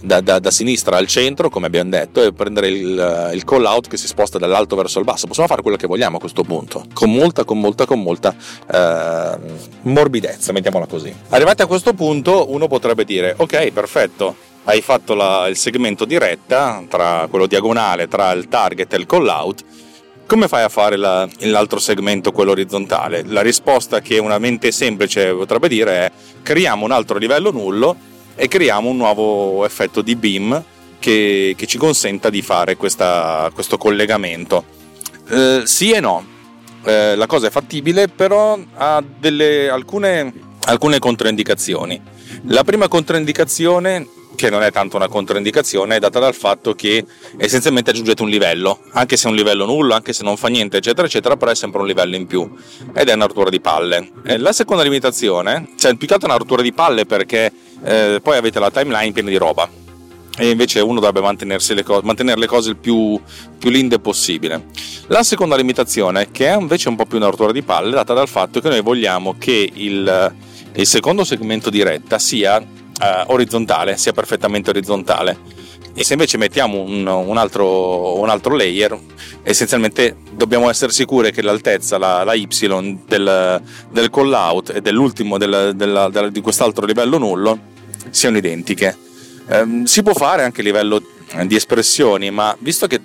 da, 0.00 0.20
da, 0.20 0.38
da, 0.38 0.50
sinistra 0.50 0.96
al 0.96 1.06
centro, 1.08 1.50
come 1.50 1.66
abbiamo 1.66 1.90
detto, 1.90 2.22
e 2.22 2.32
prendere 2.32 2.68
il, 2.68 3.30
il, 3.34 3.44
call 3.44 3.64
out 3.64 3.88
che 3.88 3.96
si 3.96 4.06
sposta 4.06 4.38
dall'alto 4.38 4.76
verso 4.76 4.98
il 5.00 5.04
basso. 5.04 5.26
Possiamo 5.26 5.48
fare 5.48 5.62
quello 5.62 5.76
che 5.76 5.86
vogliamo 5.86 6.18
a 6.18 6.20
questo 6.20 6.42
punto, 6.42 6.84
con 6.92 7.12
molta, 7.12 7.44
con 7.44 7.58
molta, 7.58 7.84
con 7.84 8.00
molta 8.00 8.34
eh, 8.70 9.36
morbidezza, 9.82 10.52
mettiamola 10.52 10.86
così. 10.86 11.12
Arrivati 11.30 11.62
a 11.62 11.66
questo 11.66 11.94
punto, 11.94 12.52
uno 12.52 12.68
potrebbe 12.68 13.04
dire: 13.04 13.34
Ok, 13.38 13.70
perfetto 13.72 14.50
hai 14.64 14.80
fatto 14.80 15.14
la, 15.14 15.46
il 15.48 15.56
segmento 15.56 16.04
diretta 16.04 16.82
tra 16.88 17.26
quello 17.28 17.46
diagonale 17.46 18.08
tra 18.08 18.32
il 18.32 18.48
target 18.48 18.92
e 18.92 18.96
il 18.96 19.06
call 19.06 19.26
out 19.26 19.64
come 20.26 20.48
fai 20.48 20.62
a 20.62 20.70
fare 20.70 20.96
la, 20.96 21.28
l'altro 21.40 21.78
segmento, 21.78 22.32
quello 22.32 22.52
orizzontale? 22.52 23.22
La 23.26 23.42
risposta 23.42 24.00
che 24.00 24.16
una 24.18 24.38
mente 24.38 24.72
semplice 24.72 25.34
potrebbe 25.34 25.68
dire 25.68 25.92
è 25.92 26.12
creiamo 26.42 26.86
un 26.86 26.90
altro 26.90 27.18
livello 27.18 27.50
nullo 27.50 27.94
e 28.34 28.48
creiamo 28.48 28.88
un 28.88 28.96
nuovo 28.96 29.64
effetto 29.66 30.00
di 30.00 30.16
beam 30.16 30.64
che, 30.98 31.54
che 31.54 31.66
ci 31.66 31.76
consenta 31.76 32.30
di 32.30 32.40
fare 32.40 32.76
questa, 32.76 33.50
questo 33.52 33.76
collegamento. 33.76 34.64
Eh, 35.28 35.62
sì 35.64 35.90
e 35.90 36.00
no, 36.00 36.24
eh, 36.84 37.14
la 37.14 37.26
cosa 37.26 37.48
è 37.48 37.50
fattibile, 37.50 38.08
però 38.08 38.58
ha 38.76 39.04
delle, 39.18 39.68
alcune, 39.68 40.32
alcune 40.64 40.98
controindicazioni. 40.98 42.00
La 42.44 42.64
prima 42.64 42.88
controindicazione 42.88 44.06
che 44.34 44.50
non 44.50 44.62
è 44.62 44.70
tanto 44.70 44.96
una 44.96 45.08
controindicazione, 45.08 45.96
è 45.96 45.98
data 45.98 46.18
dal 46.18 46.34
fatto 46.34 46.74
che 46.74 47.04
essenzialmente 47.36 47.90
aggiungete 47.90 48.22
un 48.22 48.28
livello, 48.28 48.80
anche 48.92 49.16
se 49.16 49.26
è 49.26 49.30
un 49.30 49.36
livello 49.36 49.64
nullo, 49.64 49.94
anche 49.94 50.12
se 50.12 50.22
non 50.22 50.36
fa 50.36 50.48
niente, 50.48 50.78
eccetera, 50.78 51.06
eccetera, 51.06 51.36
però 51.36 51.50
è 51.50 51.54
sempre 51.54 51.80
un 51.80 51.86
livello 51.86 52.16
in 52.16 52.26
più 52.26 52.50
ed 52.94 53.08
è 53.08 53.14
una 53.14 53.26
rottura 53.26 53.50
di 53.50 53.60
palle. 53.60 54.10
E 54.24 54.38
la 54.38 54.52
seconda 54.52 54.82
limitazione, 54.82 55.70
cioè 55.76 55.94
più 55.94 56.06
che 56.06 56.14
altro 56.14 56.28
una 56.28 56.38
rottura 56.38 56.62
di 56.62 56.72
palle 56.72 57.06
perché 57.06 57.52
eh, 57.84 58.20
poi 58.22 58.36
avete 58.36 58.58
la 58.58 58.70
timeline 58.70 59.12
piena 59.12 59.28
di 59.28 59.36
roba 59.36 59.68
e 60.38 60.48
invece 60.48 60.80
uno 60.80 60.98
dovrebbe 60.98 61.20
le 61.74 61.82
co- 61.82 62.00
mantenere 62.02 62.40
le 62.40 62.46
cose 62.46 62.70
il 62.70 62.76
più, 62.76 63.20
più 63.58 63.70
linde 63.70 63.98
possibile. 63.98 64.66
La 65.08 65.22
seconda 65.22 65.56
limitazione, 65.56 66.30
che 66.30 66.48
è 66.48 66.56
invece 66.56 66.88
un 66.88 66.96
po' 66.96 67.04
più 67.04 67.18
una 67.18 67.28
rottura 67.28 67.52
di 67.52 67.62
palle, 67.62 67.90
è 67.90 67.94
data 67.94 68.14
dal 68.14 68.28
fatto 68.28 68.60
che 68.60 68.68
noi 68.68 68.80
vogliamo 68.80 69.36
che 69.38 69.70
il 69.74 70.32
il 70.74 70.86
secondo 70.86 71.22
segmento 71.22 71.68
di 71.68 71.82
retta 71.82 72.18
sia 72.18 72.64
uh, 73.02 73.32
orizzontale, 73.32 73.96
sia 73.96 74.12
perfettamente 74.12 74.70
orizzontale. 74.70 75.60
E 75.94 76.04
se 76.04 76.14
invece 76.14 76.38
mettiamo 76.38 76.80
un, 76.80 77.06
un, 77.06 77.36
altro, 77.36 78.18
un 78.18 78.30
altro, 78.30 78.56
layer, 78.56 78.98
essenzialmente 79.42 80.16
dobbiamo 80.30 80.70
essere 80.70 80.90
sicuri 80.90 81.32
che 81.32 81.42
l'altezza, 81.42 81.98
la, 81.98 82.24
la 82.24 82.32
y 82.32 82.46
del, 83.06 83.62
del 83.90 84.10
call 84.10 84.32
out 84.32 84.70
e 84.74 84.80
dell'ultimo 84.80 85.36
del, 85.36 85.72
del, 85.74 86.08
del, 86.10 86.32
di 86.32 86.40
quest'altro 86.40 86.86
livello 86.86 87.18
nullo 87.18 87.58
siano 88.08 88.38
identiche. 88.38 88.96
Um, 89.48 89.84
si 89.84 90.02
può 90.02 90.14
fare 90.14 90.44
anche 90.44 90.62
a 90.62 90.64
livello 90.64 91.02
di 91.44 91.56
espressioni, 91.56 92.30
ma 92.30 92.56
visto 92.58 92.86
che, 92.86 92.98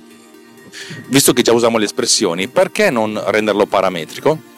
visto 1.08 1.34
che 1.34 1.42
già 1.42 1.52
usiamo 1.52 1.78
le 1.78 1.86
espressioni, 1.86 2.48
perché 2.48 2.90
non 2.90 3.22
renderlo 3.28 3.66
parametrico? 3.66 4.56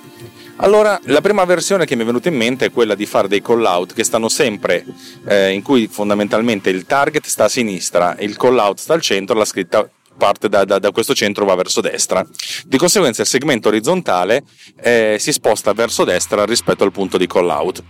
Allora, 0.61 0.99
la 1.05 1.21
prima 1.21 1.45
versione 1.45 1.85
che 1.85 1.95
mi 1.95 2.03
è 2.03 2.05
venuta 2.05 2.27
in 2.27 2.35
mente 2.35 2.65
è 2.65 2.71
quella 2.71 2.93
di 2.93 3.05
fare 3.05 3.29
dei 3.29 3.41
call 3.41 3.63
out 3.63 3.93
che 3.93 4.03
stanno 4.03 4.27
sempre, 4.27 4.85
eh, 5.25 5.51
in 5.51 5.61
cui 5.61 5.87
fondamentalmente 5.87 6.69
il 6.69 6.85
target 6.85 7.25
sta 7.27 7.45
a 7.45 7.49
sinistra, 7.49 8.17
il 8.19 8.35
call 8.35 8.57
out 8.57 8.77
sta 8.77 8.93
al 8.93 9.01
centro, 9.01 9.37
la 9.37 9.45
scritta 9.45 9.89
parte 10.17 10.49
da, 10.49 10.65
da, 10.65 10.77
da 10.77 10.91
questo 10.91 11.13
centro 11.13 11.45
va 11.45 11.55
verso 11.55 11.79
destra. 11.79 12.27
Di 12.65 12.77
conseguenza 12.77 13.21
il 13.21 13.27
segmento 13.29 13.69
orizzontale 13.69 14.43
eh, 14.81 15.15
si 15.17 15.31
sposta 15.31 15.71
verso 15.71 16.03
destra 16.03 16.43
rispetto 16.43 16.83
al 16.83 16.91
punto 16.91 17.17
di 17.17 17.25
call 17.25 17.49
out. 17.49 17.81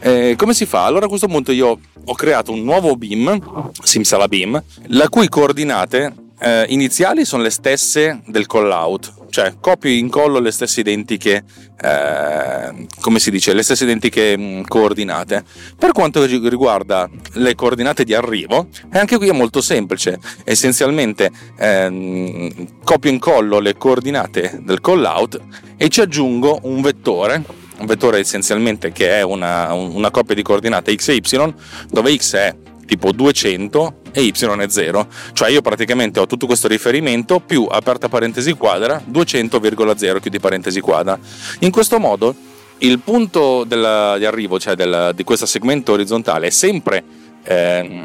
Eh, 0.00 0.34
come 0.36 0.54
si 0.54 0.66
fa? 0.66 0.84
Allora 0.84 1.06
a 1.06 1.08
questo 1.08 1.28
punto 1.28 1.52
io 1.52 1.78
ho 2.04 2.14
creato 2.14 2.50
un 2.50 2.64
nuovo 2.64 2.96
beam, 2.96 3.70
Simsala 3.80 4.26
Beam, 4.26 4.60
la 4.88 5.08
cui 5.08 5.28
coordinate 5.28 6.12
eh, 6.40 6.66
iniziali 6.68 7.24
sono 7.24 7.44
le 7.44 7.50
stesse 7.50 8.22
del 8.26 8.46
call 8.46 8.72
out, 8.72 9.14
cioè 9.32 9.54
copio 9.60 9.88
e 9.88 9.96
incollo 9.96 10.38
le 10.40 10.50
stesse 10.50 10.80
identiche, 10.80 11.42
eh, 11.80 12.86
come 13.00 13.18
si 13.18 13.30
dice, 13.30 13.54
le 13.54 13.62
stesse 13.62 13.84
identiche 13.84 14.36
mm, 14.36 14.62
coordinate. 14.68 15.42
Per 15.78 15.92
quanto 15.92 16.22
riguarda 16.26 17.08
le 17.32 17.54
coordinate 17.54 18.04
di 18.04 18.12
arrivo, 18.12 18.68
anche 18.90 19.16
qui 19.16 19.28
è 19.28 19.32
molto 19.32 19.62
semplice, 19.62 20.18
essenzialmente 20.44 21.30
ehm, 21.56 22.82
copio 22.84 23.08
e 23.08 23.14
incollo 23.14 23.58
le 23.58 23.78
coordinate 23.78 24.60
del 24.62 24.82
call 24.82 25.02
out 25.04 25.40
e 25.78 25.88
ci 25.88 26.02
aggiungo 26.02 26.60
un 26.64 26.82
vettore 26.82 27.42
un 27.78 27.86
vettore 27.86 28.20
essenzialmente 28.20 28.92
che 28.92 29.10
è 29.18 29.22
una, 29.22 29.72
una 29.72 30.10
coppia 30.10 30.36
di 30.36 30.42
coordinate 30.42 30.94
x 30.94 31.08
e 31.08 31.14
y, 31.14 31.54
dove 31.90 32.16
x 32.16 32.36
è 32.36 32.54
tipo 32.86 33.12
200 33.12 33.94
e 34.12 34.22
y 34.22 34.32
è 34.32 34.68
0. 34.68 35.06
Cioè 35.32 35.50
io 35.50 35.62
praticamente 35.62 36.20
ho 36.20 36.26
tutto 36.26 36.46
questo 36.46 36.68
riferimento 36.68 37.40
più 37.40 37.66
aperta 37.70 38.08
parentesi 38.08 38.52
quadra 38.52 39.02
200,0 39.10 40.20
chiudi 40.20 40.40
parentesi 40.40 40.80
quadra. 40.80 41.18
In 41.60 41.70
questo 41.70 41.98
modo 41.98 42.34
il 42.78 42.98
punto 42.98 43.64
della, 43.64 44.16
di 44.18 44.24
arrivo, 44.24 44.58
cioè 44.58 44.74
del, 44.74 45.12
di 45.14 45.24
questo 45.24 45.46
segmento 45.46 45.92
orizzontale, 45.92 46.48
è 46.48 46.50
sempre, 46.50 47.04
eh, 47.44 48.00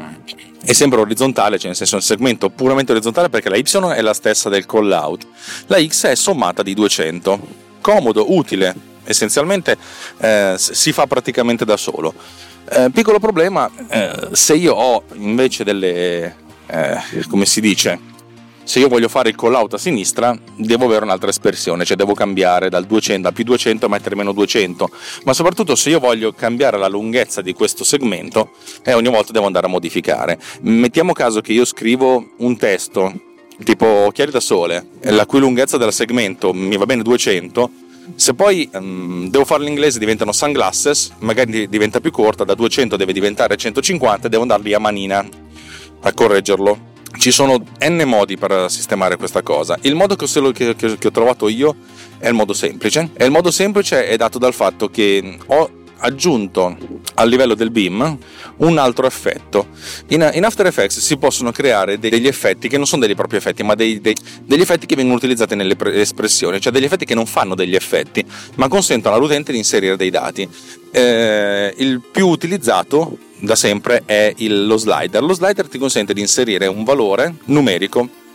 è 0.64 0.72
sempre 0.72 1.00
orizzontale, 1.00 1.56
cioè 1.56 1.66
nel 1.66 1.76
senso 1.76 1.94
è 1.94 1.98
un 1.98 2.04
segmento 2.04 2.48
puramente 2.48 2.92
orizzontale 2.92 3.28
perché 3.28 3.48
la 3.48 3.56
y 3.56 3.62
è 3.62 4.00
la 4.00 4.14
stessa 4.14 4.48
del 4.48 4.66
call 4.66 4.90
out, 4.92 5.26
la 5.66 5.84
x 5.84 6.06
è 6.06 6.14
sommata 6.14 6.62
di 6.62 6.74
200. 6.74 7.66
Comodo, 7.80 8.34
utile, 8.34 8.74
essenzialmente 9.04 9.76
eh, 10.18 10.54
si 10.56 10.92
fa 10.92 11.06
praticamente 11.06 11.64
da 11.64 11.76
solo. 11.76 12.14
Eh, 12.70 12.90
piccolo 12.92 13.18
problema, 13.18 13.70
eh, 13.88 14.28
se 14.32 14.54
io 14.54 14.74
ho 14.74 15.02
invece 15.14 15.64
delle, 15.64 16.34
eh, 16.66 16.98
come 17.30 17.46
si 17.46 17.62
dice, 17.62 17.98
se 18.62 18.78
io 18.78 18.88
voglio 18.88 19.08
fare 19.08 19.30
il 19.30 19.36
call 19.36 19.54
out 19.54 19.72
a 19.72 19.78
sinistra, 19.78 20.38
devo 20.54 20.84
avere 20.84 21.04
un'altra 21.04 21.30
espressione, 21.30 21.86
cioè 21.86 21.96
devo 21.96 22.12
cambiare 22.12 22.68
dal 22.68 22.84
200 22.84 23.26
a 23.26 23.32
più 23.32 23.44
200 23.44 23.86
a 23.86 23.88
mettere 23.88 24.16
meno 24.16 24.32
200, 24.32 24.90
ma 25.24 25.32
soprattutto 25.32 25.74
se 25.76 25.88
io 25.88 25.98
voglio 25.98 26.32
cambiare 26.32 26.76
la 26.76 26.88
lunghezza 26.88 27.40
di 27.40 27.54
questo 27.54 27.84
segmento, 27.84 28.50
eh, 28.84 28.92
ogni 28.92 29.08
volta 29.08 29.32
devo 29.32 29.46
andare 29.46 29.66
a 29.66 29.70
modificare. 29.70 30.38
Mettiamo 30.60 31.14
caso 31.14 31.40
che 31.40 31.54
io 31.54 31.64
scrivo 31.64 32.32
un 32.36 32.58
testo 32.58 33.14
tipo 33.64 33.86
occhiali 33.86 34.30
da 34.30 34.40
sole, 34.40 34.88
la 35.04 35.24
cui 35.24 35.40
lunghezza 35.40 35.78
del 35.78 35.92
segmento 35.92 36.52
mi 36.52 36.76
va 36.76 36.84
bene 36.84 37.02
200, 37.02 37.70
se 38.14 38.34
poi 38.34 38.68
um, 38.72 39.28
devo 39.30 39.44
fare 39.44 39.62
l'inglese 39.62 39.98
diventano 39.98 40.32
sunglasses, 40.32 41.12
magari 41.20 41.68
diventa 41.68 42.00
più 42.00 42.10
corta, 42.10 42.44
da 42.44 42.54
200 42.54 42.96
deve 42.96 43.12
diventare 43.12 43.56
150 43.56 44.28
devo 44.28 44.42
andarli 44.42 44.74
a 44.74 44.78
manina 44.78 45.26
a 46.00 46.12
correggerlo. 46.12 46.86
Ci 47.18 47.30
sono 47.30 47.62
n 47.80 48.02
modi 48.04 48.36
per 48.36 48.70
sistemare 48.70 49.16
questa 49.16 49.42
cosa. 49.42 49.78
Il 49.82 49.94
modo 49.94 50.14
che, 50.14 50.26
che, 50.52 50.76
che, 50.76 50.98
che 50.98 51.06
ho 51.06 51.10
trovato 51.10 51.48
io 51.48 51.74
è 52.18 52.28
il 52.28 52.34
modo 52.34 52.52
semplice. 52.52 53.10
E 53.16 53.24
il 53.24 53.30
modo 53.30 53.50
semplice 53.50 54.06
è 54.06 54.16
dato 54.16 54.38
dal 54.38 54.54
fatto 54.54 54.88
che 54.88 55.38
ho 55.46 55.70
aggiunto 55.98 56.76
al 57.14 57.28
livello 57.28 57.54
del 57.54 57.70
beam 57.70 58.18
un 58.58 58.78
altro 58.78 59.06
effetto. 59.06 59.68
In, 60.08 60.28
in, 60.34 60.44
After 60.44 60.66
Effects 60.66 60.98
si 60.98 61.16
possono 61.16 61.52
creare 61.52 61.98
degli 61.98 62.26
effetti 62.26 62.68
che 62.68 62.76
non 62.76 62.86
sono 62.86 63.06
dei 63.06 63.14
propri 63.14 63.36
effetti, 63.36 63.62
ma 63.62 63.74
dei, 63.74 64.00
dei, 64.00 64.14
degli 64.42 64.60
effetti 64.60 64.86
che 64.86 64.96
vengono 64.96 65.16
utilizzati 65.16 65.54
nelle 65.54 65.76
espressioni, 65.94 66.60
cioè 66.60 66.72
degli 66.72 66.84
effetti 66.84 67.04
che 67.04 67.14
non 67.14 67.26
fanno 67.26 67.54
degli 67.54 67.74
effetti, 67.74 68.24
ma 68.56 68.68
consentono 68.68 69.14
all'utente 69.14 69.52
di 69.52 69.58
inserire 69.58 69.96
dei 69.96 70.10
dati. 70.10 70.48
Eh, 70.90 71.74
il 71.76 72.00
più 72.00 72.28
utilizzato 72.28 73.18
da 73.40 73.54
sempre 73.54 74.02
è 74.04 74.32
il, 74.38 74.66
lo 74.66 74.76
slider. 74.76 75.22
Lo 75.22 75.32
slider 75.34 75.68
ti 75.68 75.78
consente 75.78 76.12
di 76.12 76.20
inserire 76.20 76.66
un 76.66 76.84
valore 76.84 77.34
numerico 77.46 78.26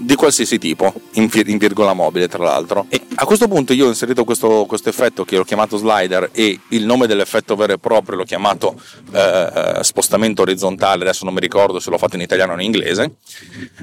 di 0.00 0.14
qualsiasi 0.14 0.58
tipo, 0.58 0.92
in, 1.12 1.28
virgola 1.28 1.92
mobile 1.92 2.26
tra 2.26 2.42
l'altro. 2.42 2.86
E 2.88 3.02
a 3.16 3.26
questo 3.26 3.48
punto 3.48 3.74
io 3.74 3.84
ho 3.84 3.88
inserito 3.88 4.24
questo, 4.24 4.64
questo, 4.66 4.88
effetto 4.88 5.24
che 5.24 5.36
l'ho 5.36 5.44
chiamato 5.44 5.76
slider 5.76 6.30
e 6.32 6.58
il 6.68 6.86
nome 6.86 7.06
dell'effetto 7.06 7.54
vero 7.54 7.74
e 7.74 7.78
proprio 7.78 8.16
l'ho 8.16 8.24
chiamato 8.24 8.80
eh, 9.12 9.80
spostamento 9.82 10.42
orizzontale, 10.42 11.02
adesso 11.02 11.24
non 11.24 11.34
mi 11.34 11.40
ricordo 11.40 11.80
se 11.80 11.90
l'ho 11.90 11.98
fatto 11.98 12.16
in 12.16 12.22
italiano 12.22 12.52
o 12.52 12.54
in 12.54 12.62
inglese. 12.62 13.16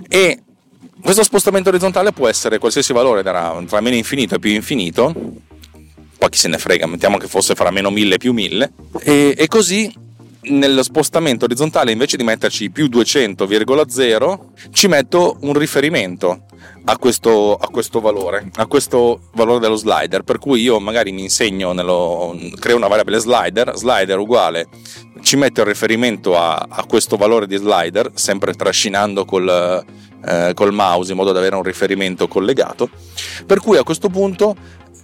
E 0.08 0.42
questo 1.02 1.24
spostamento 1.24 1.70
orizzontale 1.70 2.12
può 2.12 2.28
essere 2.28 2.58
qualsiasi 2.58 2.94
valore 2.94 3.22
tra, 3.22 3.64
tra 3.68 3.80
meno 3.80 3.96
infinito 3.96 4.36
e 4.36 4.40
più 4.40 4.52
infinito, 4.52 5.14
poi 6.18 6.30
chi 6.30 6.38
se 6.38 6.48
ne 6.48 6.58
frega, 6.58 6.88
mettiamo 6.88 7.18
che 7.18 7.28
fosse 7.28 7.54
fra 7.54 7.70
meno 7.70 7.92
1000 7.92 8.16
e 8.16 8.18
più 8.18 8.34
1000, 8.34 8.72
e, 9.02 9.36
e 9.38 9.48
così 9.48 10.06
nello 10.50 10.84
spostamento 10.84 11.46
orizzontale 11.46 11.92
invece 11.92 12.18
di 12.18 12.24
metterci 12.24 12.70
più 12.70 12.88
200,0 12.88 14.40
ci 14.72 14.88
metto 14.88 15.38
un 15.42 15.54
riferimento 15.54 16.44
a 16.86 16.98
questo, 16.98 17.56
a 17.56 17.68
questo, 17.68 18.00
valore, 18.00 18.50
a 18.56 18.66
questo 18.66 19.30
valore 19.34 19.60
dello 19.60 19.76
slider, 19.76 20.24
per 20.24 20.40
cui 20.40 20.62
io 20.62 20.80
magari 20.80 21.12
mi 21.12 21.22
insegno, 21.22 21.74
nello, 21.74 22.36
creo 22.60 22.78
una 22.78 22.88
variabile 22.88 23.20
slider, 23.20 23.74
slider 23.76 24.18
uguale, 24.18 24.68
ci 25.22 25.36
metto 25.36 25.62
il 25.62 25.68
riferimento 25.68 26.38
a, 26.38 26.56
a 26.56 26.86
questo 26.86 27.18
valore 27.18 27.46
di 27.46 27.58
slider, 27.58 28.12
sempre 28.14 28.54
trascinando 28.54 29.26
col, 29.26 29.84
eh, 30.26 30.52
col 30.54 30.74
mouse 30.74 31.12
in 31.12 31.18
modo 31.18 31.34
da 31.34 31.40
avere 31.40 31.56
un 31.56 31.64
riferimento 31.64 32.28
collegato, 32.28 32.90
per 33.46 33.60
cui 33.60 33.78
a 33.78 33.84
questo 33.84 34.10
punto 34.10 34.56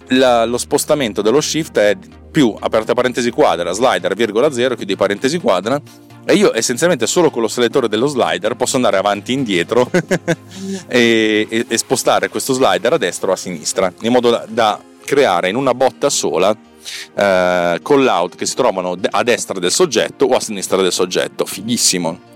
la, 0.08 0.44
lo 0.44 0.58
spostamento 0.58 1.22
dello 1.22 1.40
shift 1.40 1.78
è 1.78 1.96
più 2.30 2.54
aperta 2.58 2.94
parentesi 2.94 3.30
quadra, 3.30 3.72
slider, 3.72 4.14
virgola 4.14 4.50
0, 4.50 4.74
chiudi 4.74 4.96
parentesi 4.96 5.38
quadra 5.38 5.80
e 6.26 6.34
io 6.34 6.54
essenzialmente 6.54 7.06
solo 7.06 7.30
con 7.30 7.42
lo 7.42 7.48
selettore 7.48 7.88
dello 7.88 8.06
slider 8.06 8.56
posso 8.56 8.76
andare 8.76 8.96
avanti 8.96 9.32
e 9.32 9.34
indietro 9.34 9.90
e, 10.88 11.46
e, 11.48 11.66
e, 11.68 11.78
spostare 11.78 12.30
questo 12.30 12.54
slider 12.54 12.94
a 12.94 12.98
destra 12.98 13.28
o 13.28 13.32
a 13.34 13.36
sinistra 13.36 13.92
in 14.00 14.10
modo 14.10 14.30
da, 14.30 14.46
da 14.48 14.80
creare 15.04 15.50
in 15.50 15.56
una 15.56 15.74
botta 15.74 16.08
sola 16.08 16.50
eh, 16.50 17.80
call 17.82 18.06
out 18.06 18.36
che 18.36 18.46
si 18.46 18.54
trovano 18.54 18.96
a 19.10 19.22
destra 19.22 19.58
del 19.58 19.70
soggetto 19.70 20.26
o 20.26 20.34
a 20.34 20.40
sinistra 20.40 20.80
del 20.82 20.92
soggetto. 20.92 21.44
Fighissimo. 21.44 22.32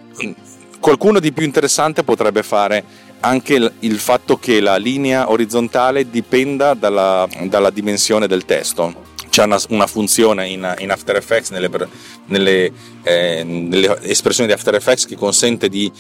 Qualcuno 0.81 1.19
di 1.19 1.33
più 1.33 1.45
interessante 1.45 2.05
potrebbe 2.05 2.43
fare 2.43 2.85
anche 3.21 3.73
il 3.79 3.99
fatto 3.99 4.39
che 4.39 4.61
la 4.61 4.77
linea 4.77 5.31
orizzontale 5.31 6.11
dipenda 6.11 6.75
dalla, 6.75 7.29
dalla 7.43 7.71
dimensione 7.71 8.27
del 8.27 8.45
testo. 8.45 9.07
C'è 9.29 9.45
una, 9.45 9.59
una 9.69 9.87
funzione 9.87 10.49
in, 10.49 10.75
in, 10.79 10.91
After 10.91 11.17
Effects, 11.17 11.51
nelle, 11.51 11.71
nelle, 12.27 12.73
eh, 13.03 13.43
nelle, 13.45 13.99
espressioni 14.03 14.49
di 14.49 14.55
After 14.55 14.75
Effects, 14.75 15.07
che 15.07 15.17
consente 15.17 15.69
di 15.69 15.91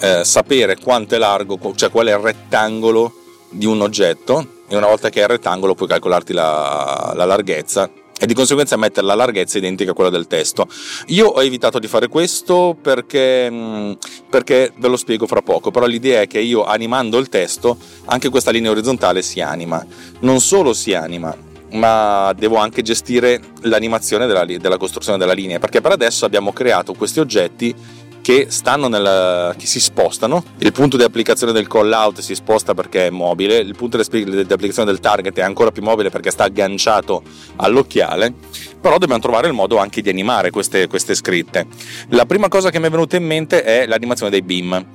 eh, 0.00 0.24
sapere 0.24 0.78
quanto 0.78 1.14
è 1.14 1.18
largo, 1.18 1.58
cioè 1.74 1.90
qual 1.90 2.06
è 2.06 2.12
il 2.12 2.18
rettangolo 2.18 3.12
di 3.50 3.66
un 3.66 3.80
oggetto, 3.82 4.60
e 4.68 4.76
una 4.76 4.86
volta 4.86 5.10
che 5.10 5.20
è 5.20 5.22
il 5.24 5.28
rettangolo 5.28 5.74
puoi 5.74 5.88
calcolarti 5.88 6.32
la, 6.32 7.12
la 7.14 7.24
larghezza 7.24 7.90
e 8.22 8.26
di 8.26 8.34
conseguenza 8.34 8.76
mettere 8.76 9.04
la 9.04 9.16
larghezza 9.16 9.58
identica 9.58 9.90
a 9.90 9.94
quella 9.94 10.08
del 10.08 10.28
testo. 10.28 10.68
Io 11.06 11.26
ho 11.26 11.42
evitato 11.42 11.80
di 11.80 11.88
fare 11.88 12.06
questo 12.06 12.76
perché, 12.80 13.50
mm, 13.50 13.92
perché 14.30 14.72
ve 14.76 14.86
lo 14.86 14.96
spiego 14.96 15.26
fra 15.26 15.42
poco, 15.42 15.72
però 15.72 15.86
l'idea 15.86 16.20
è 16.20 16.28
che 16.28 16.38
io 16.38 16.64
animando 16.64 17.18
il 17.18 17.28
testo 17.28 17.76
anche 18.04 18.28
questa 18.28 18.52
linea 18.52 18.70
orizzontale 18.70 19.22
si 19.22 19.40
anima. 19.40 19.84
Non 20.20 20.40
solo 20.40 20.72
si 20.72 20.94
anima, 20.94 21.36
ma 21.72 22.32
devo 22.38 22.58
anche 22.58 22.82
gestire 22.82 23.40
l'animazione 23.62 24.28
della, 24.28 24.44
della 24.44 24.76
costruzione 24.76 25.18
della 25.18 25.32
linea, 25.32 25.58
perché 25.58 25.80
per 25.80 25.90
adesso 25.90 26.24
abbiamo 26.24 26.52
creato 26.52 26.94
questi 26.94 27.18
oggetti 27.18 27.74
che, 28.22 28.46
stanno 28.48 28.88
nel, 28.88 29.54
che 29.58 29.66
si 29.66 29.80
spostano. 29.80 30.42
Il 30.58 30.72
punto 30.72 30.96
di 30.96 31.02
applicazione 31.02 31.52
del 31.52 31.66
call 31.66 31.92
out 31.92 32.20
si 32.20 32.34
sposta 32.34 32.72
perché 32.72 33.08
è 33.08 33.10
mobile, 33.10 33.58
il 33.58 33.74
punto 33.76 33.98
di 33.98 34.46
applicazione 34.48 34.90
del 34.90 35.00
target 35.00 35.36
è 35.36 35.42
ancora 35.42 35.70
più 35.70 35.82
mobile 35.82 36.08
perché 36.08 36.30
sta 36.30 36.44
agganciato 36.44 37.22
all'occhiale, 37.56 38.32
però 38.80 38.96
dobbiamo 38.96 39.20
trovare 39.20 39.48
il 39.48 39.52
modo 39.52 39.76
anche 39.76 40.00
di 40.00 40.08
animare 40.08 40.50
queste, 40.50 40.86
queste 40.86 41.14
scritte. 41.14 41.66
La 42.10 42.24
prima 42.24 42.48
cosa 42.48 42.70
che 42.70 42.78
mi 42.78 42.86
è 42.86 42.90
venuta 42.90 43.16
in 43.16 43.24
mente 43.24 43.62
è 43.62 43.86
l'animazione 43.86 44.30
dei 44.30 44.42
beam. 44.42 44.86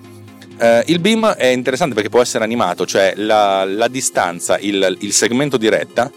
Uh, 0.60 0.82
il 0.88 0.98
beam 1.00 1.34
è 1.34 1.48
interessante 1.48 1.94
perché 1.94 2.10
può 2.10 2.22
essere 2.22 2.44
animato, 2.44 2.84
cioè 2.88 3.14
la, 3.18 3.64
la 3.64 3.88
distanza, 3.88 4.58
il, 4.58 4.98
il 5.02 5.14
segmento 5.14 5.56
di 5.58 5.70
retta 5.70 6.10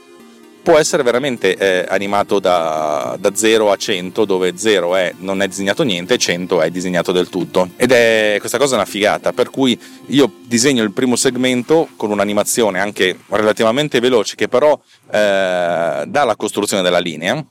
può 0.63 0.79
essere 0.79 1.03
veramente 1.03 1.57
eh, 1.57 1.87
animato 1.89 2.39
da, 2.39 3.17
da, 3.19 3.35
0 3.35 3.71
a 3.71 3.77
100 3.77 4.25
dove 4.25 4.57
0 4.57 4.97
è, 4.97 5.15
non 5.19 5.43
è 5.43 5.49
disegnato 5.49 5.83
niente 5.83 6.15
e 6.15 6.19
100 6.19 6.63
è 6.63 6.71
disegnato 6.71 7.13
del 7.13 7.29
tutto. 7.29 7.71
Ed 7.77 7.93
è 7.93 8.37
questa 8.39 8.59
cosa 8.59 8.75
è 8.75 8.77
una 8.77 8.87
figata 8.87 9.33
per 9.33 9.51
cui 9.51 9.79
io 10.07 10.31
disegno 10.45 10.83
il 10.83 10.93
primo 10.93 11.17
segmento 11.17 11.89
con 11.97 12.11
un'animazione 12.11 12.81
anche 12.81 13.19
relativamente 13.29 14.01
veloce 14.01 14.37
che 14.37 14.49
però 14.49 14.79
eh, 15.11 16.05
dà 16.07 16.25
la 16.25 16.37
costruzione 16.37 16.83
della 16.83 16.99
linea. 16.99 17.45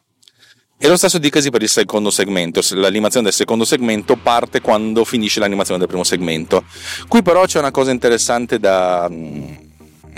E 0.82 0.88
lo 0.88 0.95
stesso 0.95 1.18
dicasi 1.18 1.49
per 1.49 1.62
il 1.62 1.68
secondo 1.68 2.10
segmento, 2.10 2.62
l'animazione 2.76 3.26
del 3.26 3.36
secondo 3.36 3.66
segmento 3.66 4.16
parte 4.16 4.62
quando 4.62 5.03
finisce 5.03 5.41
l'animazione 5.41 5.78
del 5.78 5.89
primo 5.89 6.05
segmento. 6.05 6.64
Qui 7.10 7.22
però 7.22 7.43
c'è 7.43 7.60
una 7.60 7.72
cosa 7.72 7.91
interessante 7.91 8.60
da, 8.60 9.10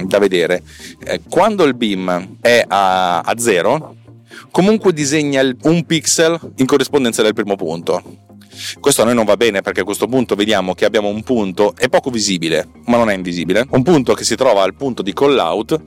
da 0.06 0.20
vedere. 0.20 0.64
Eh, 1.04 1.22
quando 1.30 1.64
il 1.64 1.74
beam 1.74 2.38
è 2.41 2.64
a, 2.68 3.20
a 3.22 3.38
zero, 3.38 3.95
comunque 4.52 4.93
disegna 4.93 5.41
un 5.64 5.86
pixel 5.86 6.39
in 6.58 6.66
corrispondenza 6.66 7.22
del 7.22 7.34
primo 7.34 7.56
punto. 7.56 8.30
Questo 8.80 9.02
a 9.02 9.06
noi 9.06 9.16
non 9.16 9.26
va 9.26 9.38
bene 9.38 9.62
perché 9.62 9.82
a 9.82 9.84
questo 9.84 10.08
punto 10.08 10.36
vediamo 10.36 10.76
che 10.76 10.86
abbiamo 10.86 11.08
un 11.08 11.24
punto, 11.24 11.74
è 11.76 11.89
poco 11.89 12.10
visibile, 12.10 12.68
ma 12.86 12.97
non 12.97 13.10
è 13.10 13.16
invisibile, 13.16 13.66
un 13.70 13.82
punto 13.82 14.14
che 14.14 14.24
si 14.24 14.36
trova 14.36 14.62
al 14.62 14.76
punto 14.76 15.02
di 15.02 15.14
call 15.14 15.38
out 15.38 15.82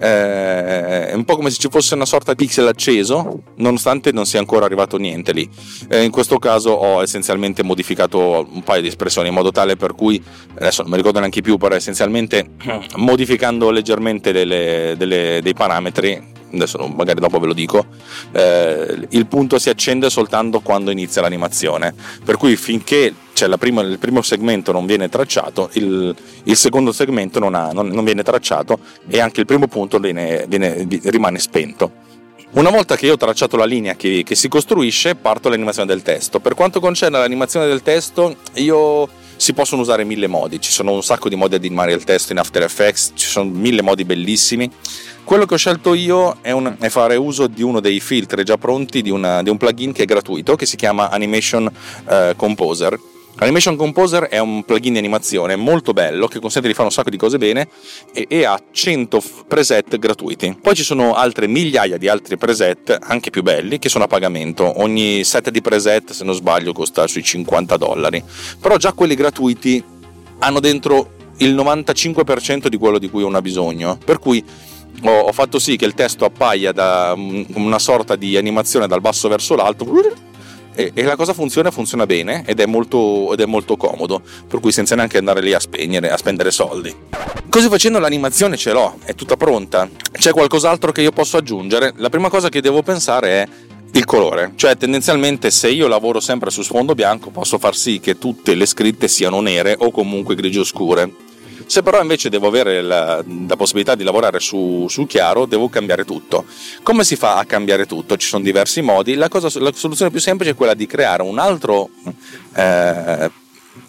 eh, 0.00 1.08
è 1.08 1.12
un 1.14 1.24
po' 1.24 1.36
come 1.36 1.50
se 1.50 1.58
ci 1.58 1.68
fosse 1.70 1.94
una 1.94 2.06
sorta 2.06 2.32
di 2.32 2.44
pixel 2.44 2.66
acceso, 2.66 3.42
nonostante 3.56 4.12
non 4.12 4.24
sia 4.24 4.38
ancora 4.38 4.64
arrivato 4.64 4.96
niente 4.96 5.32
lì. 5.32 5.48
Eh, 5.88 6.04
in 6.04 6.10
questo 6.10 6.38
caso 6.38 6.70
ho 6.70 7.02
essenzialmente 7.02 7.62
modificato 7.62 8.48
un 8.50 8.62
paio 8.62 8.80
di 8.80 8.88
espressioni 8.88 9.28
in 9.28 9.34
modo 9.34 9.52
tale 9.52 9.76
per 9.76 9.94
cui, 9.94 10.22
adesso 10.54 10.80
non 10.82 10.90
mi 10.90 10.96
ricordo 10.96 11.18
neanche 11.18 11.42
più, 11.42 11.58
però 11.58 11.74
essenzialmente 11.74 12.52
modificando 12.96 13.70
leggermente 13.70 14.32
delle, 14.32 14.94
delle, 14.96 15.40
dei 15.42 15.54
parametri 15.54 16.38
adesso 16.52 16.88
magari 16.88 17.20
dopo 17.20 17.38
ve 17.38 17.46
lo 17.46 17.52
dico, 17.52 17.86
eh, 18.32 19.06
il 19.10 19.26
punto 19.26 19.58
si 19.60 19.70
accende 19.70 20.10
soltanto 20.10 20.58
quando 20.58 20.90
inizia 20.90 21.22
l'animazione, 21.22 21.94
per 22.24 22.36
cui 22.36 22.56
finché 22.56 23.14
cioè 23.46 23.56
prima, 23.56 23.80
il 23.80 23.98
primo 23.98 24.20
segmento 24.20 24.70
non 24.70 24.84
viene 24.84 25.08
tracciato, 25.08 25.70
il, 25.74 26.14
il 26.44 26.56
secondo 26.56 26.92
segmento 26.92 27.38
non, 27.38 27.54
ha, 27.54 27.72
non, 27.72 27.88
non, 27.88 28.04
viene 28.04 28.22
tracciato 28.22 28.78
e 29.08 29.18
anche 29.18 29.40
il 29.40 29.46
primo 29.46 29.66
punto 29.66 29.98
viene, 29.98 30.44
viene, 30.46 30.86
rimane 31.04 31.38
spento. 31.38 32.08
Una 32.52 32.68
volta 32.68 32.96
che 32.96 33.06
io 33.06 33.14
ho 33.14 33.16
tracciato 33.16 33.56
la 33.56 33.64
linea 33.64 33.94
che, 33.94 34.22
che 34.24 34.34
si 34.34 34.48
costruisce, 34.48 35.14
parto 35.14 35.48
all'animazione 35.48 35.88
del 35.88 36.02
testo. 36.02 36.40
Per 36.40 36.54
quanto 36.54 36.80
concerne 36.80 37.16
l'animazione 37.16 37.66
del 37.66 37.80
testo, 37.80 38.36
io 38.54 39.08
si 39.36 39.54
possono 39.54 39.80
usare 39.80 40.04
mille 40.04 40.26
modi, 40.26 40.60
ci 40.60 40.70
sono 40.70 40.92
un 40.92 41.02
sacco 41.02 41.30
di 41.30 41.36
modi 41.36 41.58
di 41.58 41.66
animare 41.68 41.92
il 41.94 42.04
testo 42.04 42.32
in 42.32 42.38
After 42.38 42.62
Effects, 42.62 43.12
ci 43.14 43.26
sono 43.26 43.48
mille 43.48 43.80
modi 43.80 44.04
bellissimi. 44.04 44.70
Quello 45.24 45.46
che 45.46 45.54
ho 45.54 45.56
scelto 45.56 45.94
io 45.94 46.38
è, 46.42 46.50
un, 46.50 46.76
è 46.78 46.88
fare 46.88 47.16
uso 47.16 47.46
di 47.46 47.62
uno 47.62 47.80
dei 47.80 48.00
filtri 48.00 48.44
già 48.44 48.58
pronti 48.58 49.00
di, 49.00 49.10
una, 49.10 49.42
di, 49.42 49.48
un 49.48 49.56
plugin 49.56 49.92
che 49.92 50.02
è 50.02 50.06
gratuito, 50.06 50.56
che 50.56 50.66
si 50.66 50.76
chiama 50.76 51.08
Animation 51.08 51.70
uh, 52.04 52.36
Composer. 52.36 52.98
Animation 53.42 53.74
Composer 53.74 54.24
è 54.24 54.38
un 54.38 54.64
plugin 54.64 54.92
di 54.92 54.98
animazione 54.98 55.56
molto 55.56 55.94
bello 55.94 56.26
che 56.26 56.38
consente 56.40 56.68
di 56.68 56.74
fare 56.74 56.88
un 56.88 56.92
sacco 56.92 57.08
di 57.08 57.16
cose 57.16 57.38
bene 57.38 57.68
e, 58.12 58.26
e, 58.28 58.44
ha 58.44 58.60
100 58.70 59.22
preset 59.48 59.98
gratuiti. 59.98 60.58
Poi 60.60 60.74
ci 60.74 60.82
sono 60.82 61.14
altre 61.14 61.46
migliaia 61.46 61.96
di 61.96 62.06
altri 62.06 62.36
preset, 62.36 62.98
anche 63.00 63.30
più 63.30 63.42
belli, 63.42 63.78
che 63.78 63.88
sono 63.88 64.04
a 64.04 64.08
pagamento. 64.08 64.82
Ogni 64.82 65.24
set 65.24 65.48
di 65.48 65.62
preset, 65.62 66.10
se 66.10 66.22
non 66.22 66.34
sbaglio, 66.34 66.74
costa 66.74 67.06
sui 67.06 67.24
50 67.24 67.78
dollari. 67.78 68.22
Però 68.60 68.76
già 68.76 68.92
quelli 68.92 69.14
gratuiti 69.14 69.82
hanno 70.40 70.60
dentro 70.60 71.12
il 71.38 71.54
95% 71.54 72.66
di 72.66 72.76
quello 72.76 72.98
di 72.98 73.08
cui 73.08 73.22
uno 73.22 73.38
ha 73.38 73.42
bisogno. 73.42 73.98
Per 74.04 74.18
cui 74.18 74.44
ho, 75.02 75.32
fatto 75.32 75.58
sì 75.58 75.76
che 75.76 75.86
il 75.86 75.94
testo 75.94 76.26
appaia 76.26 76.72
da 76.72 77.14
una 77.16 77.78
sorta 77.78 78.16
di 78.16 78.36
animazione 78.36 78.86
dal 78.86 79.00
basso 79.00 79.28
verso 79.28 79.54
l'alto 79.54 79.86
e, 80.74 80.92
e 80.94 81.02
la 81.02 81.16
cosa 81.16 81.32
funziona 81.32 81.70
funziona 81.70 82.06
bene 82.06 82.44
ed 82.46 82.60
è, 82.60 82.66
molto, 82.66 83.32
ed 83.32 83.40
è 83.40 83.46
molto 83.46 83.76
comodo 83.76 84.22
per 84.46 84.60
cui 84.60 84.72
senza 84.72 84.94
neanche 84.94 85.18
andare 85.18 85.40
lì 85.40 85.52
a 85.52 85.60
spegnere 85.60 86.10
a 86.10 86.16
spendere 86.16 86.50
soldi. 86.50 86.94
Così 87.48 87.68
facendo 87.68 87.98
l'animazione 87.98 88.56
ce 88.56 88.72
l'ho 88.72 88.98
è 89.04 89.14
tutta 89.14 89.36
pronta. 89.36 89.88
C'è 90.12 90.30
qualcos'altro 90.32 90.92
che 90.92 91.02
io 91.02 91.12
posso 91.12 91.36
aggiungere? 91.36 91.92
La 91.96 92.08
prima 92.08 92.28
cosa 92.28 92.48
che 92.48 92.60
devo 92.60 92.82
pensare 92.82 93.28
è 93.28 93.48
il 93.92 94.04
colore, 94.04 94.52
cioè 94.54 94.76
tendenzialmente 94.76 95.50
se 95.50 95.68
io 95.68 95.88
lavoro 95.88 96.20
sempre 96.20 96.50
su 96.50 96.62
sfondo 96.62 96.94
bianco 96.94 97.30
posso 97.30 97.58
far 97.58 97.74
sì 97.74 97.98
che 97.98 98.18
tutte 98.18 98.54
le 98.54 98.66
scritte 98.66 99.08
siano 99.08 99.40
nere 99.40 99.74
o 99.76 99.90
comunque 99.90 100.36
grigio 100.36 100.62
scure 100.62 101.28
se 101.70 101.82
però 101.84 102.02
invece 102.02 102.30
devo 102.30 102.48
avere 102.48 102.82
la, 102.82 103.22
la 103.46 103.54
possibilità 103.54 103.94
di 103.94 104.02
lavorare 104.02 104.40
su, 104.40 104.86
su, 104.88 105.06
chiaro, 105.06 105.46
devo 105.46 105.68
cambiare 105.68 106.04
tutto. 106.04 106.44
Come 106.82 107.04
si 107.04 107.14
fa 107.14 107.36
a 107.36 107.44
cambiare 107.44 107.86
tutto? 107.86 108.16
Ci 108.16 108.26
sono 108.26 108.42
diversi 108.42 108.80
modi. 108.80 109.14
La, 109.14 109.28
cosa, 109.28 109.46
la 109.60 109.70
soluzione 109.72 110.10
più 110.10 110.18
semplice 110.18 110.50
è 110.50 110.54
quella 110.56 110.74
di 110.74 110.86
creare 110.86 111.22
un 111.22 111.38
altro 111.38 111.90
eh, 112.56 113.30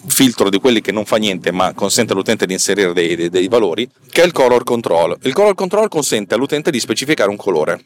filtro 0.06 0.52
di 0.52 0.60
quelli 0.60 0.80
che 0.80 0.92
non 0.92 1.06
fa 1.06 1.16
niente 1.16 1.52
ma 1.52 1.74
consente 1.74 2.14
all'utente 2.14 2.46
di 2.46 2.54
inserire 2.54 2.94
dei, 2.94 3.16
dei, 3.16 3.30
dei 3.30 3.48
valori, 3.48 3.90
che 4.12 4.22
è 4.22 4.26
il 4.28 4.32
color 4.32 4.64
control. 4.64 5.18
Il 5.24 5.34
color 5.34 5.56
control 5.56 5.90
consente 5.90 6.36
all'utente 6.36 6.70
di 6.70 6.80
specificare 6.80 7.32
un 7.32 7.36
colore 7.36 7.86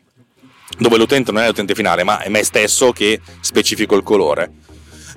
dove 0.78 0.98
l'utente 0.98 1.32
non 1.32 1.44
è 1.44 1.48
l'utente 1.48 1.74
finale, 1.74 2.04
ma 2.04 2.20
è 2.20 2.28
me 2.28 2.44
stesso 2.44 2.92
che 2.92 3.22
specifico 3.40 3.96
il 3.96 4.04
colore. 4.04 4.52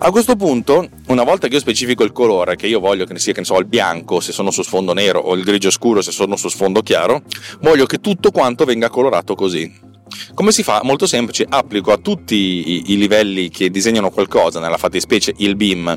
A 0.01 0.13
questo 0.13 0.37
punto, 0.37 0.89
una 1.09 1.25
volta 1.25 1.49
che 1.49 1.55
io 1.55 1.61
specifico 1.61 2.05
il 2.05 2.13
colore, 2.13 2.55
che 2.55 2.69
io 2.69 2.79
voglio 2.79 3.05
che 3.05 3.19
sia, 3.19 3.33
che 3.33 3.41
ne 3.41 3.47
so, 3.47 3.59
il 3.59 3.67
bianco 3.67 4.21
se 4.21 4.31
sono 4.31 4.53
su 4.53 4.63
sfondo 4.63 4.93
nero 4.93 5.19
o 5.19 5.35
il 5.35 5.43
grigio 5.43 5.73
scuro 5.73 6.03
se 6.03 6.13
sono 6.13 6.37
su 6.37 6.49
sfondo 6.49 6.83
chiaro, 6.83 7.23
voglio 7.63 7.85
che 7.85 7.99
tutto 7.99 8.31
quanto 8.31 8.65
venga 8.65 8.91
colorato 8.91 9.35
così. 9.35 9.87
Come 10.35 10.53
si 10.53 10.63
fa? 10.63 10.81
Molto 10.85 11.07
semplice, 11.07 11.47
applico 11.49 11.93
a 11.93 11.99
tutti 11.99 12.91
i, 12.91 12.97
livelli 12.97 13.49
che 13.49 13.71
disegnano 13.71 14.11
qualcosa, 14.11 14.61
nella 14.61 14.77
fattispecie 14.77 15.35
il 15.39 15.57
beam 15.57 15.89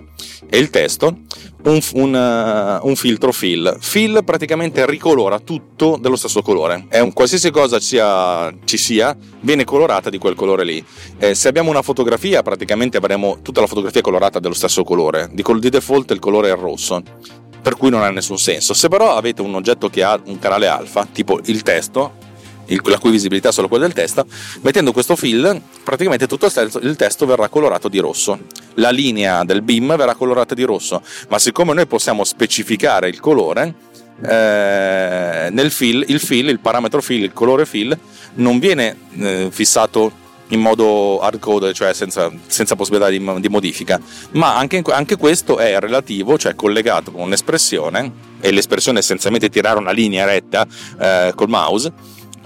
e 0.50 0.58
il 0.58 0.70
testo, 0.70 1.20
un, 1.64 1.80
un, 1.94 2.14
uh, 2.14 2.88
un, 2.88 2.96
filtro 2.96 3.32
fill. 3.32 3.78
Fill 3.80 4.24
praticamente 4.24 4.86
ricolora 4.86 5.40
tutto 5.40 5.98
dello 6.00 6.16
stesso 6.16 6.42
colore. 6.42 6.88
Un, 6.92 7.14
qualsiasi 7.14 7.52
cosa 7.52 7.80
sia, 7.80 8.54
ci 8.66 8.78
sia, 8.78 9.16
viene 9.42 9.64
colorata 9.64 10.10
di 10.10 10.18
quel 10.18 10.36
colore 10.36 10.64
lì. 10.64 10.84
Eh, 11.18 11.36
se 11.36 11.48
abbiamo 11.48 11.70
una 11.70 11.82
fotografia, 11.82 12.42
praticamente 12.42 12.98
avremo 12.98 13.40
tutta 13.42 13.62
la 13.62 13.68
fotografia 13.68 14.02
colorata 14.02 14.40
dello 14.40 14.54
stesso 14.54 14.84
colore. 14.84 15.30
Di, 15.32 15.44
di 15.60 15.70
default 15.70 16.12
il 16.12 16.20
colore 16.20 16.50
è 16.50 16.56
rosso 16.56 17.02
per 17.62 17.78
cui 17.78 17.90
non 17.90 18.02
ha 18.02 18.10
nessun 18.10 18.40
senso. 18.40 18.74
Se 18.74 18.88
però 18.88 19.16
avete 19.16 19.42
un 19.42 19.54
oggetto 19.54 19.90
che 19.90 20.04
ha 20.04 20.20
un 20.26 20.40
canale 20.40 20.68
alfa, 20.68 21.06
tipo 21.06 21.40
il 21.46 21.62
testo, 21.62 22.14
la 22.66 22.98
cui 23.00 23.12
visibilità 23.12 23.50
è 23.50 23.52
solo 23.52 23.68
quella 23.68 23.86
del 23.86 23.94
testo, 23.94 24.26
mettendo 24.62 24.92
questo 24.92 25.16
fill 25.16 25.62
praticamente 25.84 26.28
tutto 26.28 26.46
il 26.46 26.54
testo, 26.54 26.80
il 26.80 26.96
testo 26.96 27.26
verrà 27.26 27.50
colorato 27.50 27.88
di 27.88 28.00
rosso. 28.00 28.40
La 28.76 28.90
linea 28.90 29.44
del 29.44 29.62
beam 29.62 29.96
verrà 29.96 30.16
colorata 30.16 30.54
di 30.54 30.64
rosso, 30.64 31.02
ma 31.30 31.40
siccome 31.40 31.74
noi 31.74 31.88
possiamo 31.88 32.24
specificare 32.24 33.10
il 33.10 33.20
colore, 33.20 33.74
eh, 34.24 35.50
nel 35.52 35.72
fill, 35.72 36.06
il 36.08 36.20
fill, 36.20 36.50
il 36.50 36.60
parametro 36.60 37.02
fill, 37.02 37.24
il 37.24 37.34
colore 37.34 37.66
fill, 37.66 37.98
non 38.36 38.60
viene 38.60 38.96
eh, 39.18 39.48
fissato 39.52 40.20
in 40.52 40.60
modo 40.60 41.20
hardcode, 41.22 41.74
cioè 41.74 41.94
senza, 41.94 42.32
senza 42.46 42.76
possibilità 42.76 43.10
di, 43.10 43.20
di, 43.40 43.50
modifica, 43.50 44.00
ma 44.32 44.58
anche, 44.58 44.82
anche, 44.88 45.16
questo 45.16 45.58
è 45.58 45.80
relativo, 45.80 46.38
cioè 46.38 46.56
collegato 46.56 47.12
con 47.12 47.22
un'espressione, 47.22 48.30
e 48.42 48.52
l'espressione 48.52 49.00
è 49.00 49.02
essenzialmente 49.02 49.50
tirare 49.50 49.80
una 49.80 49.92
linea 49.92 50.26
retta 50.26 50.68
eh, 51.00 51.32
col 51.36 51.50
mouse, 51.50 51.92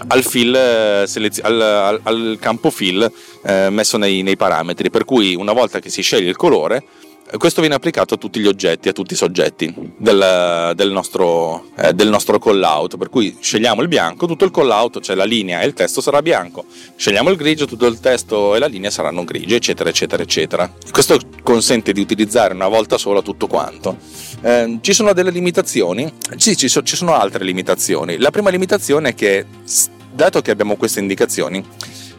al, 0.08 0.22
fill, 0.22 0.54
eh, 0.54 1.06
al, 1.42 2.00
al, 2.02 2.36
campo 2.40 2.70
fill 2.70 3.10
eh, 3.44 3.68
messo 3.70 3.96
nei, 3.96 4.22
nei 4.22 4.36
parametri, 4.36 4.90
per 4.90 5.04
cui 5.04 5.34
una 5.34 5.52
volta 5.52 5.78
che 5.78 5.90
si 5.90 6.02
sceglie 6.02 6.28
il 6.28 6.36
colore 6.36 6.84
questo 7.38 7.60
viene 7.60 7.74
applicato 7.74 8.14
a 8.14 8.16
tutti 8.16 8.38
gli 8.38 8.46
oggetti, 8.46 8.88
a 8.88 8.92
tutti 8.92 9.14
i 9.14 9.16
soggetti 9.16 9.74
del, 9.96 10.72
del, 10.76 10.90
nostro, 10.90 11.70
eh, 11.76 11.92
del 11.92 12.08
nostro 12.08 12.38
call 12.38 12.62
out. 12.62 12.96
Per 12.96 13.08
cui 13.08 13.36
scegliamo 13.40 13.82
il 13.82 13.88
bianco, 13.88 14.26
tutto 14.26 14.44
il 14.44 14.52
call 14.52 14.70
out, 14.70 15.00
cioè 15.00 15.16
la 15.16 15.24
linea 15.24 15.60
e 15.60 15.66
il 15.66 15.72
testo 15.72 16.00
sarà 16.00 16.22
bianco. 16.22 16.64
Scegliamo 16.94 17.30
il 17.30 17.36
grigio, 17.36 17.66
tutto 17.66 17.86
il 17.86 17.98
testo 17.98 18.54
e 18.54 18.60
la 18.60 18.66
linea 18.66 18.90
saranno 18.90 19.24
grigi, 19.24 19.54
eccetera, 19.54 19.88
eccetera, 19.88 20.22
eccetera. 20.22 20.72
Questo 20.90 21.18
consente 21.42 21.92
di 21.92 22.00
utilizzare 22.00 22.54
una 22.54 22.68
volta 22.68 22.96
sola 22.96 23.22
tutto 23.22 23.48
quanto. 23.48 23.96
Eh, 24.42 24.78
ci 24.80 24.92
sono 24.92 25.12
delle 25.12 25.30
limitazioni? 25.30 26.10
Sì, 26.36 26.56
ci, 26.56 26.68
so, 26.68 26.82
ci 26.82 26.94
sono 26.94 27.14
altre 27.14 27.44
limitazioni. 27.44 28.18
La 28.18 28.30
prima 28.30 28.50
limitazione 28.50 29.10
è 29.10 29.14
che, 29.14 29.44
dato 30.12 30.40
che 30.42 30.52
abbiamo 30.52 30.76
queste 30.76 31.00
indicazioni, 31.00 31.64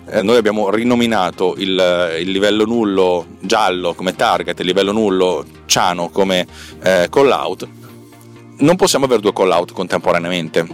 eh, 0.10 0.22
noi 0.22 0.38
abbiamo 0.38 0.70
rinominato 0.70 1.56
il, 1.58 2.18
il, 2.20 2.30
livello 2.32 2.66
nullo 2.66 3.26
giallo 3.40 3.94
come 3.94 4.16
target, 4.16 4.60
il 4.60 4.66
livello 4.66 4.92
nullo 4.92 5.46
ciano 5.66 6.10
come 6.10 6.48
eh, 6.82 7.08
call 7.10 7.30
out, 7.30 7.68
non 8.60 8.76
possiamo 8.76 9.06
avere 9.06 9.22
due 9.22 9.34
call 9.34 9.52
out 9.52 9.72
contemporaneamente 9.74 10.66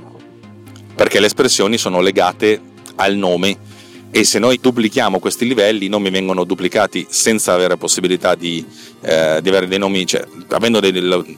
perché 0.95 1.19
le 1.19 1.25
espressioni 1.25 1.77
sono 1.77 1.99
legate 1.99 2.61
al 2.95 3.15
nome 3.15 3.71
e 4.15 4.23
se 4.25 4.37
noi 4.37 4.59
duplichiamo 4.61 5.17
questi 5.17 5.47
livelli 5.47 5.87
i 5.87 5.89
nomi 5.89 6.11
vengono 6.11 6.43
duplicati 6.43 7.07
senza 7.09 7.53
avere 7.53 7.77
possibilità 7.77 8.35
di, 8.35 8.63
eh, 9.01 9.39
di 9.41 9.49
avere 9.49 9.67
dei 9.67 9.79
nomi, 9.79 10.05
cioè, 10.05 10.23
avendo, 10.49 10.79
dei, 10.79 10.93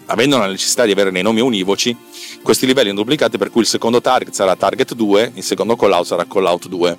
avendo, 0.08 0.38
la 0.38 0.48
necessità 0.48 0.84
di 0.84 0.91
avere 0.91 1.10
dei 1.10 1.24
nomi 1.24 1.39
univoci, 1.39 1.96
questi 2.41 2.66
livelli 2.66 2.89
sono 2.89 3.00
duplicati 3.00 3.38
per 3.38 3.50
cui 3.50 3.62
il 3.62 3.68
secondo 3.68 4.02
target 4.02 4.34
sarà 4.34 4.58
target 4.58 4.93
2, 4.93 5.32
il 5.36 5.43
secondo 5.43 5.78
callout 5.78 6.06
sarà 6.06 6.26
callout 6.26 6.68
2, 6.68 6.98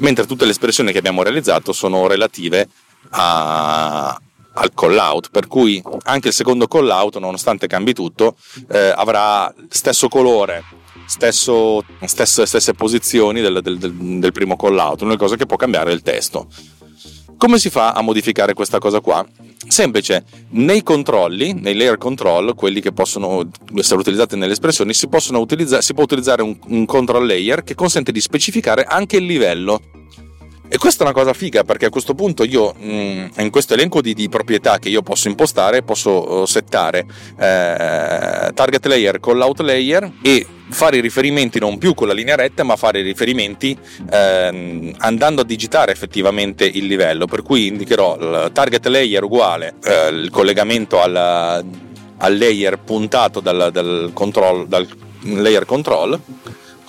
mentre 0.00 0.26
tutte 0.26 0.44
le 0.44 0.50
espressioni 0.50 0.92
che 0.92 0.98
abbiamo 0.98 1.22
realizzato 1.22 1.72
sono 1.72 2.06
relative 2.06 2.68
a, 3.10 4.08
al 4.54 4.74
callout, 4.74 5.30
per 5.30 5.46
cui 5.46 5.82
anche 6.04 6.28
il 6.28 6.34
secondo 6.34 6.66
callout, 6.66 7.18
nonostante 7.18 7.66
cambi 7.66 7.94
tutto, 7.94 8.36
eh, 8.70 8.92
avrà 8.94 9.52
stesso 9.68 10.08
colore 10.08 10.64
stesso, 11.06 11.84
stesso, 12.04 12.44
stesse 12.44 12.74
posizioni 12.74 13.40
del, 13.40 13.60
del, 13.62 13.78
del, 13.78 13.92
del 13.92 14.32
primo 14.32 14.56
callout, 14.56 15.00
l'unica 15.02 15.24
cosa 15.24 15.36
che 15.36 15.46
può 15.46 15.56
cambiare 15.56 15.90
è 15.90 15.94
il 15.94 16.02
testo. 16.02 16.46
Come 17.40 17.58
si 17.58 17.70
fa 17.70 17.92
a 17.92 18.02
modificare 18.02 18.52
questa 18.52 18.78
cosa 18.78 19.00
qua? 19.00 19.26
Semplice, 19.66 20.24
nei 20.50 20.82
controlli, 20.82 21.54
nei 21.54 21.74
layer 21.74 21.96
control, 21.96 22.54
quelli 22.54 22.82
che 22.82 22.92
possono 22.92 23.48
essere 23.76 23.98
utilizzati 23.98 24.36
nelle 24.36 24.52
espressioni, 24.52 24.92
si, 24.92 25.08
si 25.08 25.94
può 25.94 26.02
utilizzare 26.02 26.42
un, 26.42 26.54
un 26.66 26.84
control 26.84 27.26
layer 27.26 27.64
che 27.64 27.74
consente 27.74 28.12
di 28.12 28.20
specificare 28.20 28.84
anche 28.84 29.16
il 29.16 29.24
livello 29.24 29.80
e 30.72 30.78
questa 30.78 31.02
è 31.02 31.06
una 31.06 31.14
cosa 31.14 31.32
figa 31.32 31.64
perché 31.64 31.86
a 31.86 31.90
questo 31.90 32.14
punto 32.14 32.44
io 32.44 32.72
mm, 32.80 33.26
in 33.38 33.50
questo 33.50 33.74
elenco 33.74 34.00
di, 34.00 34.14
di, 34.14 34.28
proprietà 34.28 34.78
che 34.78 34.88
io 34.88 35.02
posso 35.02 35.26
impostare 35.26 35.82
posso 35.82 36.46
settare 36.46 37.06
eh, 37.36 38.52
target 38.54 38.86
layer 38.86 39.18
con 39.18 39.36
l'out 39.36 39.58
layer 39.62 40.08
e 40.22 40.46
fare 40.68 40.98
i 40.98 41.00
riferimenti 41.00 41.58
non 41.58 41.76
più 41.78 41.92
con 41.94 42.06
la 42.06 42.12
linea 42.12 42.36
retta 42.36 42.62
ma 42.62 42.76
fare 42.76 43.00
i 43.00 43.02
riferimenti 43.02 43.76
eh, 44.12 44.94
andando 44.98 45.40
a 45.40 45.44
digitare 45.44 45.90
effettivamente 45.90 46.64
il 46.64 46.86
livello. 46.86 47.26
Per 47.26 47.42
cui 47.42 47.66
indicherò 47.66 48.16
il 48.16 48.50
target 48.52 48.86
layer 48.86 49.24
uguale 49.24 49.74
eh, 49.82 50.08
il 50.10 50.30
collegamento 50.30 51.00
al, 51.00 51.16
al 51.16 52.36
layer 52.38 52.78
puntato 52.78 53.40
dal, 53.40 53.70
dal, 53.72 54.10
control, 54.14 54.68
dal 54.68 54.86
layer 55.22 55.64
control 55.64 56.20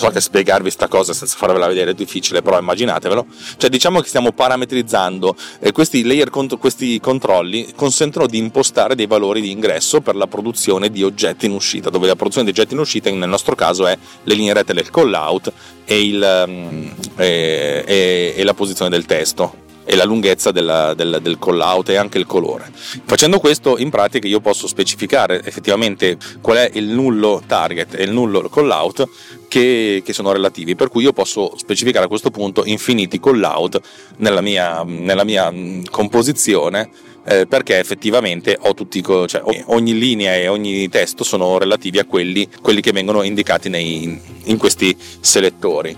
so 0.01 0.09
che 0.09 0.19
spiegarvi 0.19 0.63
questa 0.63 0.87
cosa 0.87 1.13
senza 1.13 1.37
farvela 1.37 1.67
vedere 1.67 1.91
è 1.91 1.93
difficile, 1.93 2.41
però 2.41 2.57
immaginatevelo. 2.57 3.25
Cioè, 3.57 3.69
diciamo 3.69 4.01
che 4.01 4.07
stiamo 4.07 4.31
parametrizzando 4.31 5.35
e 5.59 5.71
questi 5.71 6.03
layer, 6.03 6.29
questi 6.57 6.99
controlli 6.99 7.73
consentono 7.75 8.25
di 8.25 8.37
impostare 8.37 8.95
dei 8.95 9.05
valori 9.05 9.41
di 9.41 9.51
ingresso 9.51 10.01
per 10.01 10.15
la 10.15 10.27
produzione 10.27 10.89
di 10.89 11.03
oggetti 11.03 11.45
in 11.45 11.51
uscita, 11.51 11.89
dove 11.89 12.07
la 12.07 12.15
produzione 12.15 12.45
di 12.45 12.57
oggetti 12.57 12.73
in 12.73 12.79
uscita 12.79 13.09
nel 13.11 13.29
nostro 13.29 13.55
caso 13.55 13.85
è 13.85 13.97
le 14.23 14.33
linee 14.33 14.53
rette 14.53 14.73
del 14.73 14.89
call 14.89 15.13
out 15.13 15.51
e, 15.85 16.01
il, 16.01 16.45
mm, 16.47 16.87
e, 17.17 17.83
e, 17.85 18.33
e 18.35 18.43
la 18.43 18.53
posizione 18.53 18.89
del 18.89 19.05
testo 19.05 19.69
e 19.91 19.97
la 19.97 20.05
lunghezza 20.05 20.51
della, 20.51 20.93
del, 20.93 21.19
del 21.21 21.37
call 21.37 21.59
out 21.59 21.89
e 21.89 21.97
anche 21.97 22.17
il 22.17 22.25
colore. 22.25 22.71
Facendo 23.03 23.39
questo 23.39 23.77
in 23.77 23.89
pratica 23.89 24.25
io 24.25 24.39
posso 24.39 24.65
specificare 24.65 25.43
effettivamente 25.43 26.17
qual 26.39 26.59
è 26.59 26.69
il 26.75 26.85
nullo 26.85 27.43
target 27.45 27.95
e 27.95 28.03
il 28.03 28.11
nullo 28.13 28.47
call 28.47 28.69
out 28.69 29.05
che, 29.49 30.01
che, 30.01 30.13
sono 30.13 30.31
relativi, 30.31 30.75
per 30.75 30.87
cui 30.87 31.03
io 31.03 31.11
posso 31.11 31.57
specificare 31.57 32.05
a 32.05 32.07
questo 32.07 32.31
punto 32.31 32.63
infiniti 32.63 33.19
call 33.19 33.43
out 33.43 33.81
nella 34.19 34.39
mia, 34.39 34.81
nella 34.85 35.25
mia 35.25 35.53
composizione 35.89 36.89
eh, 37.23 37.45
perché 37.45 37.79
effettivamente 37.79 38.57
tutti, 38.73 39.03
cioè, 39.03 39.41
ogni 39.65 39.97
linea 39.97 40.35
e 40.35 40.47
ogni 40.47 40.89
testo 40.89 41.23
sono 41.23 41.57
relativi 41.57 41.99
a 41.99 42.05
quelli, 42.05 42.47
quelli 42.61 42.81
che 42.81 42.91
vengono 42.91 43.21
indicati 43.23 43.69
nei, 43.69 44.19
in 44.45 44.57
questi 44.57 44.95
selettori. 45.19 45.95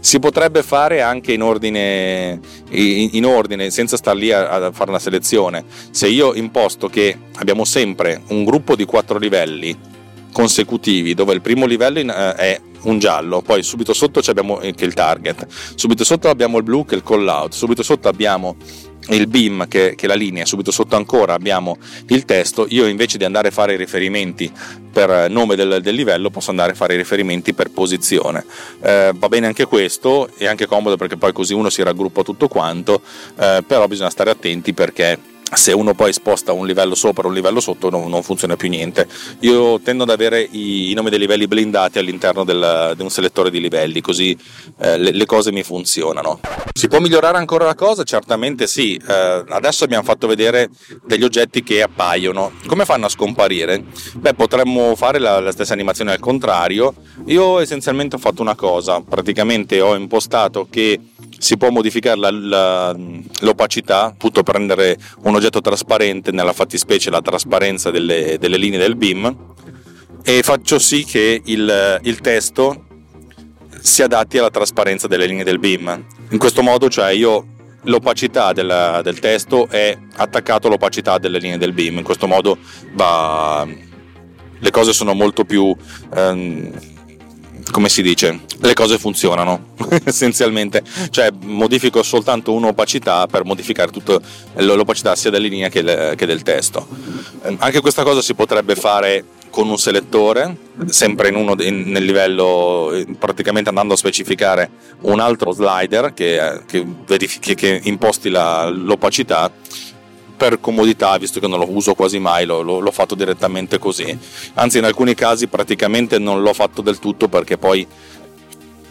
Si 0.00 0.18
potrebbe 0.18 0.62
fare 0.62 1.02
anche 1.02 1.32
in 1.32 1.42
ordine, 1.42 2.40
in 2.70 3.24
ordine 3.24 3.70
senza 3.70 3.96
star 3.96 4.16
lì 4.16 4.32
a, 4.32 4.48
a 4.48 4.72
fare 4.72 4.90
una 4.90 4.98
selezione. 4.98 5.64
Se 5.90 6.08
io 6.08 6.34
imposto 6.34 6.88
che 6.88 7.16
abbiamo 7.36 7.64
sempre 7.64 8.22
un 8.28 8.44
gruppo 8.44 8.76
di 8.76 8.84
quattro 8.84 9.18
livelli 9.18 9.94
consecutivi 10.32 11.14
dove 11.14 11.32
il 11.32 11.40
primo 11.40 11.64
livello 11.64 11.98
eh, 11.98 12.34
è 12.34 12.60
un 12.82 12.98
giallo, 12.98 13.40
poi 13.42 13.62
subito 13.62 13.92
sotto 13.92 14.20
abbiamo 14.26 14.58
che 14.58 14.84
il 14.84 14.94
target, 14.94 15.46
subito 15.74 16.04
sotto 16.04 16.28
abbiamo 16.28 16.58
il 16.58 16.62
blu 16.62 16.84
che 16.84 16.94
è 16.94 16.98
il 16.98 17.02
call 17.02 17.26
out, 17.26 17.52
subito 17.52 17.82
sotto 17.82 18.08
abbiamo 18.08 18.56
il 19.08 19.26
beam 19.26 19.68
che, 19.68 19.94
che, 19.94 20.06
la 20.06 20.14
linea, 20.14 20.44
subito 20.44 20.70
sotto 20.70 20.96
ancora 20.96 21.34
abbiamo 21.34 21.78
il 22.08 22.24
testo, 22.24 22.66
io 22.68 22.86
invece 22.86 23.18
di 23.18 23.24
andare 23.24 23.48
a 23.48 23.50
fare 23.50 23.74
i 23.74 23.76
riferimenti 23.76 24.50
per 24.92 25.30
nome 25.30 25.56
del, 25.56 25.80
del 25.82 25.94
livello 25.94 26.30
posso 26.30 26.50
andare 26.50 26.72
a 26.72 26.74
fare 26.74 26.94
i 26.94 26.96
riferimenti 26.96 27.52
per 27.52 27.70
posizione. 27.70 28.44
Eh, 28.80 29.12
va 29.14 29.28
bene 29.28 29.46
anche 29.46 29.66
questo, 29.66 30.30
è 30.36 30.46
anche 30.46 30.66
comodo 30.66 30.96
perché 30.96 31.16
poi 31.16 31.32
così 31.32 31.52
uno 31.54 31.70
si 31.70 31.82
raggruppa 31.82 32.22
tutto 32.22 32.48
quanto, 32.48 33.02
eh, 33.38 33.62
però 33.66 33.86
bisogna 33.86 34.10
stare 34.10 34.30
attenti 34.30 34.72
perché 34.72 35.34
se 35.54 35.72
uno 35.72 35.94
poi 35.94 36.12
sposta 36.12 36.52
un 36.52 36.66
livello 36.66 36.94
sopra 36.94 37.24
o 37.24 37.28
un 37.28 37.34
livello 37.34 37.60
sotto 37.60 37.88
non, 37.88 38.08
non, 38.08 38.22
funziona 38.22 38.56
più 38.56 38.68
niente. 38.68 39.06
Io 39.40 39.80
tendo 39.80 40.02
ad 40.02 40.10
avere 40.10 40.40
i, 40.42 40.90
i 40.90 40.94
nomi 40.94 41.10
dei 41.10 41.18
livelli 41.18 41.46
blindati 41.46 41.98
all'interno 41.98 42.44
del, 42.44 42.94
di 42.96 43.02
un 43.02 43.10
selettore 43.10 43.50
di 43.50 43.60
livelli, 43.60 44.00
così 44.00 44.36
eh, 44.78 44.98
le, 44.98 45.12
le, 45.12 45.24
cose 45.26 45.52
mi 45.52 45.62
funzionano. 45.62 46.40
Si 46.72 46.88
può 46.88 46.98
migliorare 46.98 47.38
ancora 47.38 47.64
la 47.64 47.74
cosa? 47.74 48.02
Certamente 48.02 48.66
sì. 48.66 48.96
Eh, 48.96 49.44
adesso 49.48 49.84
abbiamo 49.84 50.02
fatto 50.02 50.26
vedere 50.26 50.68
degli 51.04 51.22
oggetti 51.22 51.62
che 51.62 51.82
appaiono. 51.82 52.52
Come 52.66 52.84
fanno 52.84 53.06
a 53.06 53.10
scomparire? 53.10 53.84
Beh, 54.14 54.34
potremmo 54.34 54.96
fare 54.96 55.18
la, 55.18 55.38
la 55.38 55.52
stessa 55.52 55.72
animazione 55.72 56.10
al 56.10 56.18
contrario. 56.18 56.92
Io 57.26 57.60
essenzialmente 57.60 58.16
ho 58.16 58.18
fatto 58.18 58.42
una 58.42 58.56
cosa, 58.56 59.00
praticamente 59.00 59.80
ho 59.80 59.94
impostato 59.94 60.66
che 60.68 61.00
si 61.38 61.56
può 61.56 61.70
modificare 61.70 62.18
la, 62.18 62.30
la, 62.30 62.96
l'opacità, 63.40 64.04
appunto 64.04 64.42
prendere 64.42 64.96
un 65.22 65.34
oggetto 65.34 65.60
trasparente, 65.60 66.32
nella 66.32 66.52
fattispecie 66.52 67.10
la 67.10 67.22
trasparenza 67.22 67.90
delle, 67.90 68.38
delle 68.38 68.56
linee 68.56 68.78
del 68.78 68.96
beam, 68.96 69.54
e 70.22 70.42
faccio 70.42 70.78
sì 70.78 71.04
che 71.04 71.40
il, 71.44 72.00
il 72.02 72.20
testo 72.20 72.84
si 73.80 74.02
adatti 74.02 74.38
alla 74.38 74.50
trasparenza 74.50 75.06
delle 75.06 75.26
linee 75.26 75.44
del 75.44 75.58
beam. 75.58 76.04
In 76.30 76.38
questo 76.38 76.62
modo, 76.62 76.88
cioè 76.88 77.10
io 77.10 77.46
l'opacità 77.82 78.52
del, 78.52 79.00
del 79.02 79.18
testo 79.20 79.68
è 79.68 79.96
attaccato 80.16 80.66
all'opacità 80.66 81.18
delle 81.18 81.38
linee 81.38 81.58
del 81.58 81.72
beam. 81.72 81.98
In 81.98 82.02
questo 82.02 82.26
modo 82.26 82.58
va, 82.94 83.64
le 84.58 84.70
cose 84.70 84.92
sono 84.92 85.14
molto 85.14 85.44
più 85.44 85.74
ehm, 86.14 86.95
come 87.70 87.88
si 87.88 88.02
dice, 88.02 88.40
le 88.58 88.74
cose 88.74 88.98
funzionano 88.98 89.74
essenzialmente, 90.04 90.82
cioè 91.10 91.30
modifico 91.42 92.02
soltanto 92.02 92.52
un'opacità 92.52 93.26
per 93.26 93.44
modificare 93.44 93.90
tutta 93.90 94.18
l'opacità 94.54 95.14
sia 95.16 95.30
della 95.30 95.46
linea 95.46 95.68
che, 95.68 95.82
le, 95.82 96.14
che 96.16 96.26
del 96.26 96.42
testo. 96.42 96.86
Anche 97.58 97.80
questa 97.80 98.02
cosa 98.02 98.22
si 98.22 98.34
potrebbe 98.34 98.74
fare 98.74 99.24
con 99.50 99.68
un 99.70 99.78
selettore, 99.78 100.54
sempre 100.86 101.28
in 101.28 101.36
uno, 101.36 101.54
in, 101.62 101.84
nel 101.86 102.04
livello, 102.04 102.92
praticamente 103.18 103.70
andando 103.70 103.94
a 103.94 103.96
specificare 103.96 104.68
un 105.02 105.18
altro 105.18 105.52
slider 105.52 106.12
che, 106.12 106.60
che, 106.66 106.84
verifichi, 107.06 107.54
che 107.54 107.80
imposti 107.84 108.28
la, 108.28 108.68
l'opacità 108.68 109.50
per 110.36 110.60
comodità, 110.60 111.16
visto 111.18 111.40
che 111.40 111.48
non 111.48 111.58
lo 111.58 111.70
uso 111.70 111.94
quasi 111.94 112.18
mai, 112.18 112.44
lo, 112.44 112.62
lo, 112.62 112.78
l'ho 112.78 112.90
fatto 112.90 113.14
direttamente 113.14 113.78
così. 113.78 114.16
Anzi, 114.54 114.78
in 114.78 114.84
alcuni 114.84 115.14
casi 115.14 115.46
praticamente 115.46 116.18
non 116.18 116.42
l'ho 116.42 116.52
fatto 116.52 116.82
del 116.82 116.98
tutto 116.98 117.28
perché 117.28 117.56
poi 117.56 117.86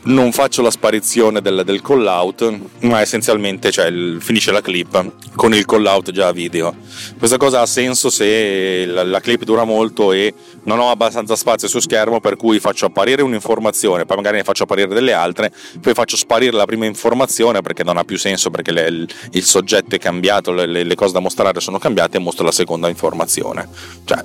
non 0.06 0.32
faccio 0.32 0.62
la 0.62 0.70
sparizione 0.70 1.42
del, 1.42 1.64
del 1.66 1.82
call 1.82 2.06
out, 2.06 2.60
ma 2.82 3.02
essenzialmente 3.02 3.72
cioè, 3.72 3.88
il, 3.88 4.18
finisce 4.22 4.52
la 4.52 4.62
clip 4.62 5.12
con 5.36 5.54
il 5.54 5.66
call 5.66 5.86
out 5.86 6.12
già 6.12 6.28
a 6.28 6.32
video. 6.32 6.76
Questa 7.18 7.38
cosa 7.38 7.62
ha 7.62 7.66
senso 7.66 8.10
se 8.10 8.86
la, 8.86 9.04
la, 9.04 9.20
clip 9.20 9.44
dura 9.44 9.64
molto 9.64 10.12
e 10.12 10.34
non 10.64 10.80
ho 10.80 10.90
abbastanza 10.92 11.36
spazio 11.36 11.68
su 11.68 11.80
schermo, 11.80 12.20
per 12.20 12.36
cui 12.36 12.60
faccio 12.60 12.86
apparire 12.86 13.24
un'informazione, 13.24 14.06
poi 14.06 14.18
magari 14.18 14.38
ne 14.38 14.44
faccio 14.44 14.64
apparire 14.64 14.94
delle 14.94 15.14
altre, 15.14 15.52
poi 15.82 15.94
faccio 15.94 16.18
sparire 16.18 16.56
la 16.56 16.66
prima 16.66 16.86
informazione 16.86 17.62
perché 17.62 17.84
non 17.84 17.98
ha 17.98 18.04
più 18.04 18.18
senso 18.18 18.52
perché 18.52 18.72
le, 18.72 18.88
il, 18.88 19.10
il, 19.32 19.44
soggetto 19.44 19.96
è 19.96 20.00
cambiato, 20.00 20.52
le, 20.52 20.84
le, 20.84 20.96
cose 20.96 21.14
da 21.14 21.20
mostrare 21.20 21.60
sono 21.60 21.80
cambiate 21.80 22.18
e 22.18 22.20
mostro 22.20 22.46
la 22.46 22.52
seconda 22.52 22.90
informazione. 22.90 23.68
Cioè, 24.06 24.22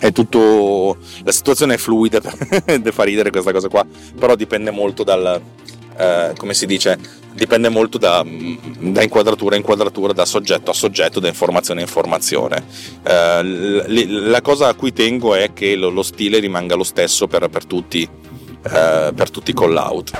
è 0.00 0.12
tutto 0.12 0.96
la 1.22 1.30
situazione 1.30 1.74
è 1.74 1.76
fluida 1.76 2.20
fa 2.90 3.02
ridere 3.04 3.30
questa 3.30 3.52
cosa 3.52 3.68
qua 3.68 3.84
però 4.18 4.34
dipende 4.34 4.70
molto 4.70 5.04
dal 5.04 5.40
eh, 5.96 6.32
come 6.38 6.54
si 6.54 6.64
dice 6.64 6.98
dipende 7.34 7.68
molto 7.68 7.98
da, 7.98 8.24
da, 8.24 9.02
inquadratura 9.02 9.54
a 9.54 9.58
inquadratura 9.58 10.14
da 10.14 10.24
soggetto 10.24 10.70
a 10.70 10.74
soggetto 10.74 11.20
da 11.20 11.28
informazione 11.28 11.80
a 11.80 11.84
informazione. 11.84 12.64
Eh, 13.02 14.02
la 14.08 14.40
cosa 14.40 14.68
a 14.68 14.74
cui 14.74 14.92
tengo 14.92 15.34
è 15.34 15.52
che 15.52 15.76
lo, 15.76 15.90
lo 15.90 16.02
stile 16.02 16.38
rimanga 16.38 16.74
lo 16.74 16.84
stesso 16.84 17.26
per, 17.26 17.48
per 17.48 17.66
tutti 17.66 18.02
eh, 18.02 19.12
per 19.14 19.30
tutti 19.30 19.50
i 19.50 19.54
call 19.54 19.76
out 19.76 20.10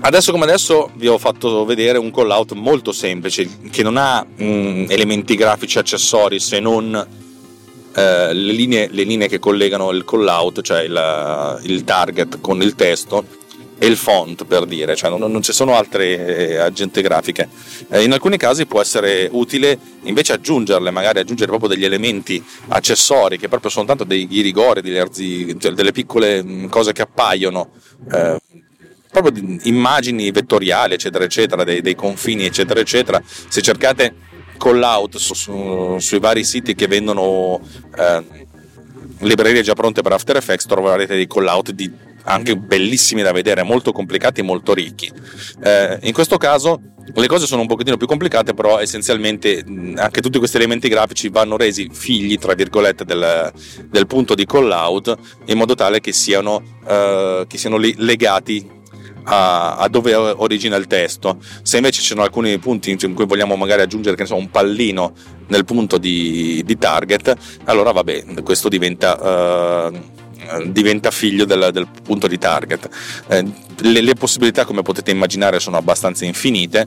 adesso 0.00 0.32
come 0.32 0.44
adesso 0.44 0.90
vi 0.94 1.06
ho 1.06 1.18
fatto 1.18 1.64
vedere 1.64 1.98
un 1.98 2.10
call 2.10 2.30
out 2.30 2.52
molto 2.52 2.92
semplice 2.92 3.48
che 3.70 3.82
non 3.82 3.96
ha 3.96 4.24
mh, 4.24 4.44
mm, 4.44 4.84
elementi 4.88 5.34
grafici 5.34 5.78
accessori 5.78 6.40
se 6.40 6.60
non 6.60 7.24
eh, 7.96 8.34
le, 8.34 8.52
linee, 8.52 8.88
le, 8.90 9.04
linee, 9.04 9.26
che 9.26 9.38
collegano 9.38 9.90
il 9.90 10.04
call 10.04 10.26
out, 10.26 10.60
cioè 10.60 10.82
il, 10.82 11.60
il, 11.62 11.82
target 11.82 12.40
con 12.42 12.60
il 12.60 12.74
testo, 12.74 13.24
e 13.78 13.86
il 13.86 13.96
font 13.96 14.44
per 14.44 14.66
dire, 14.66 14.94
cioè 14.94 15.08
non, 15.08 15.30
non 15.30 15.40
ci 15.40 15.52
sono 15.52 15.74
altre 15.74 16.50
eh, 16.50 16.56
agente 16.56 17.00
grafiche. 17.00 17.48
Eh, 17.88 18.02
in 18.02 18.12
alcuni 18.12 18.36
casi 18.36 18.66
può 18.66 18.82
essere 18.82 19.30
utile 19.32 19.78
invece 20.02 20.34
aggiungerle, 20.34 20.90
magari 20.90 21.20
aggiungere 21.20 21.48
proprio 21.48 21.70
degli 21.70 21.86
elementi 21.86 22.42
accessori 22.68 23.38
che 23.38 23.48
proprio 23.48 23.70
sono 23.70 23.86
tanto 23.86 24.04
dei 24.04 24.28
rigori, 24.30 24.82
cioè 25.58 25.72
delle 25.72 25.92
piccole 25.92 26.42
mm, 26.42 26.66
cose 26.66 26.92
che 26.92 27.00
appaiono. 27.02 27.70
Eh, 28.12 28.38
proprio 29.10 29.42
immagini 29.62 30.30
vettoriali, 30.30 30.92
eccetera, 30.92 31.24
eccetera, 31.24 31.64
dei, 31.64 31.80
dei 31.80 31.94
confini, 31.94 32.44
eccetera, 32.44 32.78
eccetera. 32.80 33.22
Se 33.24 33.62
cercate 33.62 34.14
call 34.56 34.82
out 34.82 35.16
su, 35.16 35.34
su, 35.34 35.96
sui 35.98 36.18
vari 36.18 36.44
siti 36.44 36.74
che 36.74 36.86
vendono 36.86 37.60
eh, 37.96 38.24
librerie 39.20 39.62
già 39.62 39.74
pronte 39.74 40.02
per 40.02 40.12
After 40.12 40.36
Effects, 40.36 40.66
troverete 40.66 41.14
dei 41.14 41.26
call 41.26 41.46
out 41.46 41.70
di 41.70 41.90
anche 42.28 42.56
bellissimi 42.56 43.22
da 43.22 43.32
vedere, 43.32 43.62
molto 43.62 43.92
complicati 43.92 44.40
e 44.40 44.42
molto 44.42 44.74
ricchi. 44.74 45.10
Eh, 45.62 45.98
in 46.02 46.12
questo 46.12 46.36
caso 46.36 46.80
le 47.14 47.26
cose 47.28 47.46
sono 47.46 47.60
un 47.60 47.68
pochettino 47.68 47.96
più 47.96 48.06
complicate, 48.06 48.52
però 48.52 48.80
essenzialmente 48.80 49.64
anche 49.96 50.20
tutti 50.20 50.38
questi 50.38 50.56
elementi 50.56 50.88
grafici 50.88 51.28
vanno 51.28 51.56
resi 51.56 51.88
figli, 51.92 52.36
tra 52.36 52.54
virgolette, 52.54 53.04
del, 53.04 53.52
del 53.88 54.06
punto 54.06 54.34
di 54.34 54.44
call 54.44 54.70
out 54.70 55.16
in 55.46 55.56
modo 55.56 55.74
tale 55.74 56.00
che 56.00 56.12
siano, 56.12 56.62
eh, 56.86 57.44
che 57.46 57.58
siano 57.58 57.78
legati 57.78 58.74
a, 59.26 59.76
a, 59.76 59.88
dove 59.88 60.14
origina 60.14 60.76
il 60.76 60.86
testo. 60.86 61.38
Se 61.62 61.76
invece 61.76 62.00
ci 62.00 62.08
sono 62.08 62.22
alcuni 62.22 62.58
punti 62.58 62.96
in 62.98 63.14
cui 63.14 63.26
vogliamo 63.26 63.56
magari 63.56 63.82
aggiungere 63.82 64.24
so, 64.26 64.36
un 64.36 64.50
pallino 64.50 65.12
nel 65.48 65.64
punto 65.64 65.98
di, 65.98 66.62
di, 66.64 66.78
target, 66.78 67.34
allora 67.64 67.92
vabbè, 67.92 68.42
questo 68.42 68.68
diventa. 68.68 69.88
Uh, 69.88 70.14
diventa 70.66 71.10
figlio 71.10 71.44
del, 71.44 71.70
del, 71.72 71.88
punto 72.04 72.28
di 72.28 72.38
target. 72.38 72.88
Eh, 73.26 73.44
le, 73.78 74.00
le, 74.00 74.14
possibilità, 74.14 74.64
come 74.64 74.82
potete 74.82 75.10
immaginare, 75.10 75.58
sono 75.58 75.76
abbastanza 75.76 76.24
infinite. 76.24 76.86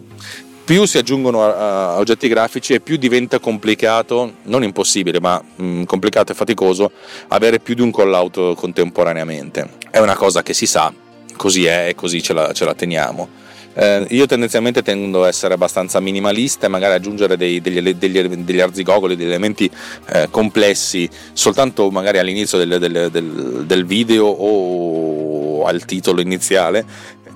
Più 0.63 0.85
si 0.85 0.97
aggiungono 0.97 1.43
a 1.43 1.97
oggetti 1.97 2.29
grafici 2.29 2.73
e 2.73 2.79
più 2.79 2.95
diventa 2.95 3.39
complicato, 3.39 4.35
non 4.43 4.63
impossibile, 4.63 5.19
ma 5.19 5.43
mh, 5.43 5.63
mm, 5.63 5.83
complicato 5.83 6.31
e 6.31 6.35
faticoso, 6.35 6.91
avere 7.29 7.59
più 7.59 7.73
di 7.73 7.81
un 7.81 7.91
call 7.91 8.13
out 8.13 8.53
contemporaneamente. 8.55 9.77
È 9.89 9.97
una 9.97 10.15
cosa 10.15 10.43
che 10.43 10.53
si 10.53 10.67
sa, 10.67 10.93
così 11.39 11.65
è 11.65 11.87
e 11.87 11.95
così 11.95 12.21
ce 12.21 12.33
la, 12.33 12.51
ce 12.51 12.65
la 12.65 12.73
teniamo. 12.73 13.47
Eh, 13.73 14.05
io 14.09 14.25
tendenzialmente 14.25 14.81
tendo 14.81 15.23
a 15.23 15.29
essere 15.29 15.53
abbastanza 15.53 16.01
minimalista 16.01 16.65
e 16.65 16.69
magari 16.69 16.95
aggiungere 16.95 17.37
dei, 17.37 17.61
degli, 17.61 17.93
degli, 17.93 18.21
degli, 18.21 18.59
arzigogoli, 18.59 19.15
degli 19.15 19.29
elementi 19.29 19.71
eh, 20.07 20.27
complessi 20.29 21.09
soltanto 21.31 21.89
magari 21.89 22.17
all'inizio 22.17 22.57
del, 22.57 22.77
del, 22.77 23.09
del, 23.09 23.63
del, 23.65 23.85
video 23.85 24.25
o 24.25 25.63
al 25.63 25.85
titolo 25.85 26.19
iniziale 26.19 26.83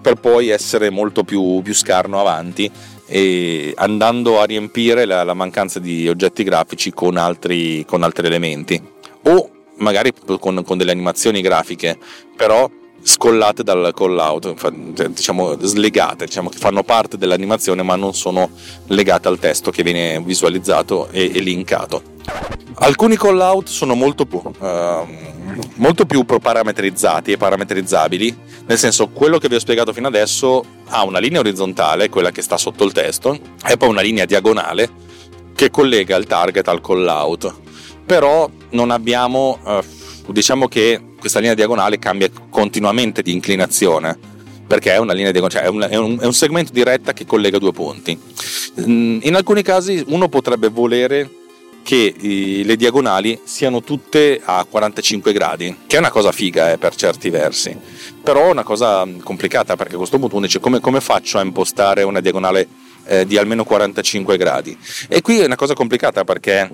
per 0.01 0.15
poi 0.15 0.49
essere 0.49 0.89
molto 0.89 1.23
più, 1.23 1.61
più 1.61 1.73
scarno 1.73 2.19
avanti 2.19 2.69
e 3.05 3.71
andando 3.77 4.41
a 4.41 4.45
riempire 4.45 5.05
la, 5.05 5.23
la 5.23 5.33
mancanza 5.33 5.79
di 5.79 6.09
oggetti 6.09 6.43
grafici 6.43 6.91
con 6.91 7.15
altri, 7.15 7.85
con 7.85 8.03
altri 8.03 8.27
elementi 8.27 8.81
o 9.25 9.49
magari 9.77 10.11
con, 10.39 10.61
con 10.65 10.77
delle 10.77 10.91
animazioni 10.91 11.41
grafiche 11.41 11.97
però 12.35 12.69
scollate 13.03 13.63
dal 13.63 13.91
call 13.93 14.17
out, 14.17 14.53
cioè, 14.95 15.09
diciamo 15.09 15.57
slegate, 15.59 16.25
diciamo 16.25 16.49
che 16.49 16.57
fanno 16.57 16.83
parte 16.83 17.17
dell'animazione 17.17 17.83
ma 17.83 17.95
non 17.95 18.13
sono 18.13 18.49
legate 18.87 19.27
al 19.27 19.39
testo 19.39 19.71
che 19.71 19.83
viene 19.83 20.21
visualizzato 20.21 21.09
e, 21.11 21.31
e 21.33 21.39
linkato. 21.39 22.01
Alcuni 22.75 23.17
call 23.17 23.39
out 23.39 23.67
sono 23.67 23.93
molto 23.93 24.25
più, 24.25 24.41
uh, 24.41 25.07
molto 25.75 26.05
più 26.05 26.25
parametrizzati 26.25 27.33
e 27.33 27.37
parametrizzabili, 27.37 28.35
nel 28.65 28.77
senso 28.77 29.09
quello 29.09 29.37
che 29.37 29.49
vi 29.49 29.55
ho 29.55 29.59
spiegato 29.59 29.93
fino 29.93 30.07
adesso 30.07 30.63
ha 30.87 31.03
una 31.03 31.19
linea 31.19 31.41
orizzontale, 31.41 32.09
quella 32.09 32.31
che 32.31 32.41
sta 32.41 32.57
sotto 32.57 32.83
il 32.85 32.93
testo, 32.93 33.37
e 33.67 33.77
poi 33.77 33.89
una 33.89 34.01
linea 34.01 34.25
diagonale 34.25 34.89
che 35.53 35.69
collega 35.69 36.15
il 36.15 36.25
target 36.25 36.67
al 36.67 36.81
call 36.81 37.07
out. 37.07 37.53
Però 38.05 38.49
non 38.71 38.89
abbiamo, 38.89 39.59
uh, 39.63 40.31
diciamo 40.31 40.67
che 40.67 40.99
questa 41.23 41.39
linea 41.39 41.55
diagonale 41.55 41.99
cambia 41.99 42.29
continuamente 42.49 43.21
di 43.21 43.31
inclinazione 43.31 44.17
perché 44.67 44.91
è 44.91 44.97
una 44.97 45.13
linea 45.13 45.31
diagonale, 45.31 45.57
cioè 45.57 45.69
è, 45.69 45.73
un, 45.73 45.87
è, 45.89 45.95
un, 45.95 46.19
è 46.19 46.25
un 46.25 46.33
segmento 46.33 46.73
di 46.73 46.83
retta 46.83 47.13
che 47.13 47.25
collega 47.25 47.59
due 47.59 47.71
punti. 47.71 48.19
Mm, 48.81 49.19
in 49.21 49.33
alcuni 49.33 49.61
casi 49.61 50.03
uno 50.07 50.27
potrebbe 50.27 50.67
volere 50.67 51.29
che 51.81 52.13
le 52.65 52.75
diagonali 52.75 53.39
siano 53.45 53.81
tutte 53.83 54.41
a 54.43 54.65
45 54.69 55.31
gradi, 55.31 55.77
che 55.87 55.95
è 55.95 55.99
una 55.99 56.11
cosa 56.11 56.33
figa 56.33 56.73
eh, 56.73 56.77
per 56.77 56.93
certi 56.93 57.29
versi, 57.29 57.73
però 58.21 58.47
è 58.47 58.51
una 58.51 58.63
cosa 58.63 59.07
complicata 59.23 59.77
perché 59.77 59.93
a 59.93 59.97
questo 59.97 60.19
punto 60.19 60.35
uno 60.35 60.45
dice 60.45 60.59
come, 60.59 60.81
come 60.81 60.99
faccio 60.99 61.37
a 61.37 61.41
impostare 61.41 62.03
una 62.03 62.19
diagonale 62.19 62.67
eh, 63.05 63.25
di 63.25 63.37
almeno 63.37 63.63
45 63.63 64.35
gradi? 64.35 64.77
E 65.07 65.21
qui 65.21 65.39
è 65.39 65.45
una 65.45 65.55
cosa 65.55 65.73
complicata 65.73 66.25
perché 66.25 66.69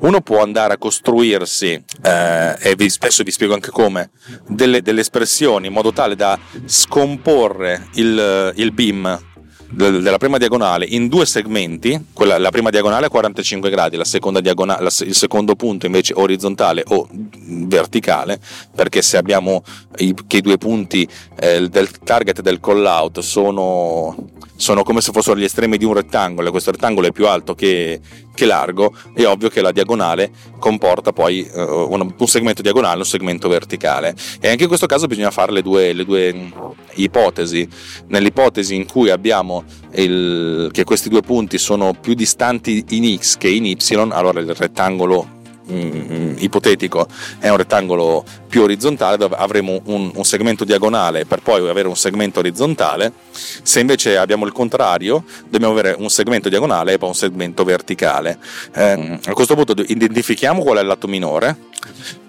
uno 0.00 0.20
può 0.20 0.42
andare 0.42 0.74
a 0.74 0.78
costruirsi, 0.78 1.82
eh, 2.02 2.56
e 2.58 2.74
vi, 2.76 2.90
spesso 2.90 3.22
vi 3.22 3.30
spiego 3.30 3.54
anche 3.54 3.70
come, 3.70 4.10
delle, 4.46 4.82
delle, 4.82 5.00
espressioni 5.00 5.68
in 5.68 5.72
modo 5.72 5.92
tale 5.92 6.16
da 6.16 6.38
scomporre 6.66 7.88
il, 7.94 8.52
il 8.56 8.72
beam 8.72 9.34
della 9.68 10.18
prima 10.18 10.38
diagonale 10.38 10.84
in 10.86 11.08
due 11.08 11.26
segmenti, 11.26 12.06
quella, 12.12 12.38
la 12.38 12.50
prima 12.50 12.70
diagonale 12.70 13.06
a 13.06 13.08
45 13.08 13.68
gradi, 13.68 13.96
la 13.96 14.04
seconda 14.04 14.40
diagonale, 14.40 14.82
la, 14.82 14.90
il 15.00 15.14
secondo 15.14 15.56
punto 15.56 15.86
invece 15.86 16.14
orizzontale 16.14 16.82
o 16.86 17.08
verticale, 17.10 18.38
perché 18.74 19.02
se 19.02 19.16
abbiamo 19.16 19.64
i, 19.98 20.14
che 20.26 20.38
i 20.38 20.40
due 20.40 20.56
punti 20.56 21.06
eh, 21.38 21.68
del 21.68 21.90
target 21.90 22.38
e 22.38 22.42
del 22.42 22.60
call 22.60 22.84
out 22.84 23.20
sono 23.20 24.34
sono 24.56 24.82
come 24.82 25.02
se 25.02 25.12
fossero 25.12 25.36
gli 25.36 25.44
estremi 25.44 25.76
di 25.76 25.84
un 25.84 25.92
rettangolo 25.92 26.48
e 26.48 26.50
questo 26.50 26.70
rettangolo 26.70 27.06
è 27.06 27.12
più 27.12 27.26
alto 27.26 27.54
che, 27.54 28.00
che 28.36 28.46
largo, 28.46 28.94
è 29.14 29.24
ovvio 29.24 29.48
che 29.48 29.60
la 29.60 29.72
diagonale 29.72 30.30
comporta 30.60 31.12
poi 31.12 31.48
uh, 31.52 31.58
un, 31.58 32.14
un, 32.16 32.26
segmento 32.28 32.62
diagonale 32.62 32.96
e 32.96 32.98
un 32.98 33.04
segmento 33.04 33.48
verticale. 33.48 34.14
E 34.40 34.48
anche 34.48 34.62
in 34.62 34.68
questo 34.68 34.86
caso 34.86 35.06
bisogna 35.06 35.32
fare 35.32 35.50
le 35.50 35.62
due, 35.62 35.92
le 35.92 36.04
due 36.04 36.52
ipotesi. 36.94 37.68
Nell'ipotesi 38.08 38.76
in 38.76 38.86
cui 38.86 39.10
abbiamo 39.10 39.64
il, 39.94 40.68
che 40.70 40.84
questi 40.84 41.08
due 41.08 41.22
punti 41.22 41.58
sono 41.58 41.94
più 41.98 42.14
distanti 42.14 42.84
in 42.90 43.18
x 43.18 43.38
che 43.38 43.48
in 43.48 43.64
y, 43.64 43.76
allora 44.12 44.38
il 44.38 44.54
rettangolo 44.54 45.35
mm, 45.70 46.36
ipotetico 46.38 47.06
è 47.38 47.48
un 47.48 47.56
rettangolo 47.56 48.24
più 48.48 48.62
orizzontale 48.62 49.16
dove 49.16 49.36
avremo 49.36 49.80
un, 49.84 50.10
un, 50.14 50.24
segmento 50.24 50.64
diagonale 50.64 51.24
per 51.24 51.42
poi 51.42 51.68
avere 51.68 51.88
un 51.88 51.96
segmento 51.96 52.40
orizzontale. 52.40 53.12
Se 53.30 53.80
invece 53.80 54.16
abbiamo 54.16 54.46
il 54.46 54.52
contrario 54.52 55.24
dobbiamo 55.48 55.72
avere 55.72 55.94
un 55.98 56.08
segmento 56.08 56.48
diagonale 56.48 56.94
e 56.94 56.98
poi 56.98 57.08
un 57.08 57.14
segmento 57.14 57.64
verticale. 57.64 58.38
Eh, 58.74 59.18
a 59.24 59.32
questo 59.32 59.54
punto 59.54 59.74
identifichiamo 59.86 60.62
qual 60.62 60.78
è 60.78 60.80
il 60.80 60.86
lato 60.86 61.06
minore 61.08 61.56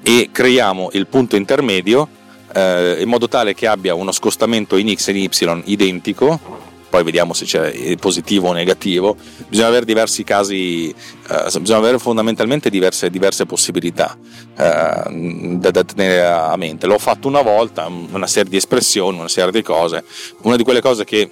e 0.01 0.29
creiamo 0.31 0.89
il 0.93 1.07
punto 1.07 1.35
intermedio 1.35 2.07
eh, 2.53 2.97
in 2.99 3.09
modo 3.09 3.27
tale 3.27 3.53
che 3.53 3.67
abbia 3.67 3.93
uno 3.93 4.11
scostamento 4.11 4.77
in 4.77 4.95
x 4.95 5.09
e 5.09 5.11
in 5.11 5.17
y 5.17 5.61
identico 5.65 6.65
poi 6.98 7.04
vediamo 7.04 7.34
se 7.34 7.45
c'è 7.45 7.95
positivo 7.98 8.50
o 8.50 8.54
negativo, 8.54 9.16
bisogna 9.48 9.68
avere 9.68 9.86
diversi 9.86 10.24
casi, 10.24 10.89
eh, 10.89 11.60
bisogna 11.60 11.78
avere 11.78 12.00
fondamentalmente 12.00 12.72
diverse, 12.72 13.12
diverse 13.12 13.45
possibilità 13.45 14.18
eh, 14.58 15.58
da, 15.60 15.72
da, 15.72 15.84
tenere 15.84 16.26
a 16.26 16.56
mente. 16.58 16.88
L'ho 16.88 16.98
fatto 16.98 17.28
una 17.28 17.41
volta, 17.41 17.86
una 17.86 18.26
serie 18.26 18.50
di 18.50 18.58
espressioni, 18.58 19.20
una 19.20 19.28
serie 19.28 19.52
di 19.52 19.62
cose, 19.62 20.04
una 20.41 20.56
di 20.56 20.64
quelle 20.64 20.82
cose 20.82 21.04
che 21.04 21.30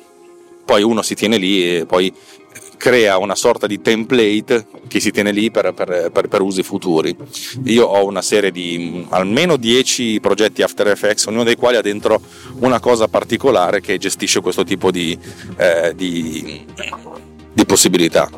poi 0.63 0.83
uno 0.83 1.01
si 1.01 1.15
tiene 1.15 1.37
lì 1.37 1.77
e 1.77 1.85
poi 1.87 2.13
crea 2.77 3.17
una 3.17 3.35
sorta 3.35 3.67
di 3.67 3.81
template 3.81 4.67
che 4.87 4.99
si 4.99 5.11
tiene 5.11 5.31
lì 5.31 5.51
per, 5.51 5.73
per, 5.73 6.09
per, 6.11 6.27
per 6.27 6.41
usi 6.41 6.63
futuri. 6.63 7.15
Io 7.63 7.85
ho 7.85 8.05
una 8.05 8.21
serie 8.21 8.51
di 8.51 9.05
almeno 9.09 9.57
10 9.57 10.19
progetti 10.19 10.61
After 10.61 10.87
Effects, 10.87 11.25
ognuno 11.25 11.43
dei 11.43 11.55
quali 11.55 11.77
ha 11.77 11.81
dentro 11.81 12.21
una 12.59 12.79
cosa 12.79 13.07
particolare 13.07 13.81
che 13.81 13.97
gestisce 13.97 14.41
questo 14.41 14.63
tipo 14.63 14.91
di, 14.91 15.17
eh, 15.57 15.93
di, 15.95 16.65
di 17.53 17.65
possibilità. 17.65 18.29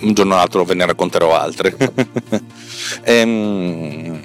Un 0.00 0.12
giorno 0.12 0.34
o 0.34 0.36
l'altro 0.36 0.64
ve 0.64 0.74
ne 0.74 0.86
racconterò 0.86 1.34
altre. 1.34 1.76
ehm, 3.04 4.22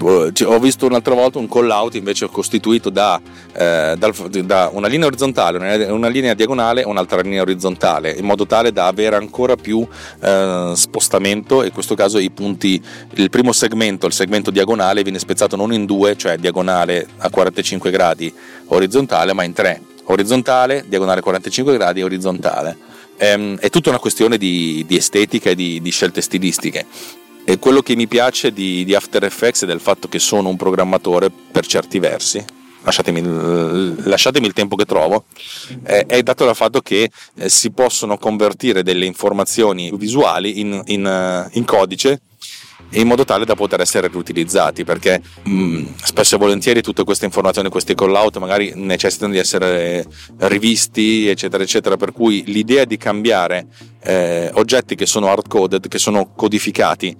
ho 0.00 0.58
visto 0.58 0.86
un'altra 0.86 1.14
volta 1.14 1.38
un 1.38 1.48
call 1.48 1.70
out 1.70 1.94
invece 1.94 2.28
costituito 2.28 2.90
da, 2.90 3.20
eh, 3.52 3.96
da 3.96 4.70
una 4.72 4.88
linea 4.88 5.06
orizzontale, 5.06 5.86
una 5.88 6.08
linea 6.08 6.34
diagonale 6.34 6.82
e 6.82 6.84
un'altra 6.84 7.20
linea 7.20 7.42
orizzontale, 7.42 8.12
in 8.12 8.24
modo 8.24 8.46
tale 8.46 8.72
da 8.72 8.86
avere 8.86 9.16
ancora 9.16 9.56
più 9.56 9.86
eh, 10.20 10.72
spostamento 10.74 11.62
e 11.62 11.66
in 11.66 11.72
questo 11.72 11.94
caso 11.94 12.18
i 12.18 12.30
punti, 12.30 12.80
il 13.14 13.30
primo 13.30 13.52
segmento, 13.52 14.06
il 14.06 14.12
segmento 14.12 14.50
diagonale 14.50 15.02
viene 15.02 15.18
spezzato 15.18 15.56
non 15.56 15.72
in 15.72 15.84
due, 15.86 16.16
cioè 16.16 16.36
diagonale 16.36 17.06
a 17.18 17.30
45 17.30 17.90
gradi 17.90 18.32
orizzontale, 18.66 19.32
ma 19.32 19.44
in 19.44 19.52
tre, 19.52 19.80
orizzontale, 20.04 20.84
diagonale 20.86 21.20
45 21.20 21.72
gradi 21.74 22.00
e 22.00 22.04
orizzontale. 22.04 22.76
Ehm, 23.16 23.58
è 23.58 23.70
tutta 23.70 23.90
una 23.90 23.98
questione 23.98 24.36
di, 24.36 24.84
di 24.86 24.96
estetica 24.96 25.50
e 25.50 25.54
di, 25.54 25.80
di 25.80 25.90
scelte 25.90 26.20
stilistiche 26.20 26.84
e 27.44 27.58
quello 27.58 27.82
che 27.82 27.94
mi 27.94 28.06
piace 28.06 28.52
di, 28.52 28.84
di, 28.84 28.94
After 28.94 29.22
Effects 29.24 29.64
è 29.64 29.66
del 29.66 29.80
fatto 29.80 30.08
che 30.08 30.18
sono 30.18 30.48
un 30.48 30.56
programmatore 30.56 31.30
per 31.30 31.66
certi 31.66 31.98
versi, 31.98 32.42
lasciatemi, 32.82 33.22
lasciatemi 34.04 34.46
il 34.46 34.52
tempo 34.52 34.76
che 34.76 34.84
trovo, 34.84 35.24
eh, 35.84 36.06
è 36.06 36.22
dato 36.22 36.44
dal 36.44 36.56
fatto 36.56 36.80
che 36.80 37.10
eh, 37.36 37.48
si 37.48 37.70
possono 37.70 38.16
convertire 38.16 38.82
delle 38.82 39.04
informazioni 39.04 39.92
visuali 39.94 40.60
in, 40.60 40.82
in, 40.86 41.06
eh, 41.06 41.48
in 41.52 41.64
codice 41.64 42.20
in 42.94 43.06
modo 43.06 43.24
tale 43.24 43.44
da 43.44 43.54
poter 43.54 43.80
essere 43.80 44.08
riutilizzati 44.08 44.84
perché 44.84 45.20
mh, 45.42 45.52
mm, 45.52 45.86
spesso 46.02 46.34
e 46.36 46.38
volentieri 46.38 46.82
tutte 46.82 47.04
queste 47.04 47.24
informazioni, 47.24 47.68
questi 47.68 47.94
call 47.94 48.14
out 48.14 48.38
magari 48.38 48.72
necessitano 48.74 49.32
di 49.32 49.38
essere 49.38 50.06
rivisti 50.38 51.28
eccetera 51.28 51.62
eccetera 51.62 51.96
per 51.96 52.12
cui 52.12 52.44
l'idea 52.46 52.84
di 52.84 52.96
cambiare 52.96 53.66
eh, 54.02 54.50
oggetti 54.54 54.94
che 54.94 55.06
sono 55.06 55.28
hard 55.28 55.48
coded, 55.48 55.88
che 55.88 55.98
sono 55.98 56.32
codificati 56.34 57.16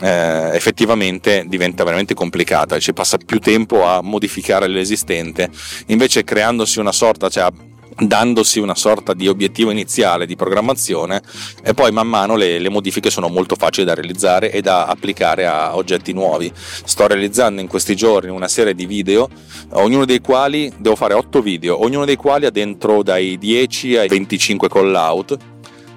eh, 0.00 0.50
effettivamente 0.52 1.44
diventa 1.46 1.84
veramente 1.84 2.14
complicata, 2.14 2.78
ci 2.78 2.92
passa 2.92 3.16
più 3.16 3.38
tempo 3.38 3.84
a 3.84 4.02
modificare 4.02 4.66
l'esistente, 4.66 5.50
invece 5.86 6.24
creandosi 6.24 6.80
una 6.80 6.92
sorta, 6.92 7.28
cioè 7.28 7.50
dandosi 7.98 8.58
una 8.58 8.74
sorta 8.74 9.14
di 9.14 9.28
obiettivo 9.28 9.70
iniziale 9.70 10.26
di 10.26 10.36
programmazione 10.36 11.22
e 11.62 11.74
poi 11.74 11.92
man 11.92 12.08
mano 12.08 12.36
le, 12.36 12.58
le, 12.58 12.68
modifiche 12.68 13.10
sono 13.10 13.28
molto 13.28 13.54
facili 13.54 13.86
da 13.86 13.94
realizzare 13.94 14.50
e 14.50 14.60
da 14.60 14.86
applicare 14.86 15.46
a 15.46 15.76
oggetti 15.76 16.12
nuovi. 16.12 16.50
Sto 16.54 17.06
realizzando 17.06 17.60
in 17.60 17.68
questi 17.68 17.94
giorni 17.94 18.30
una 18.30 18.48
serie 18.48 18.74
di 18.74 18.86
video, 18.86 19.28
ognuno 19.72 20.04
dei 20.04 20.20
quali 20.20 20.72
devo 20.76 20.96
fare 20.96 21.14
8 21.14 21.40
video, 21.40 21.82
ognuno 21.82 22.04
dei 22.04 22.16
quali 22.16 22.46
ha 22.46 22.50
dentro 22.50 23.02
dai 23.02 23.38
10 23.38 23.96
ai 23.96 24.08
25 24.08 24.68
call 24.68 24.94
out 24.94 25.36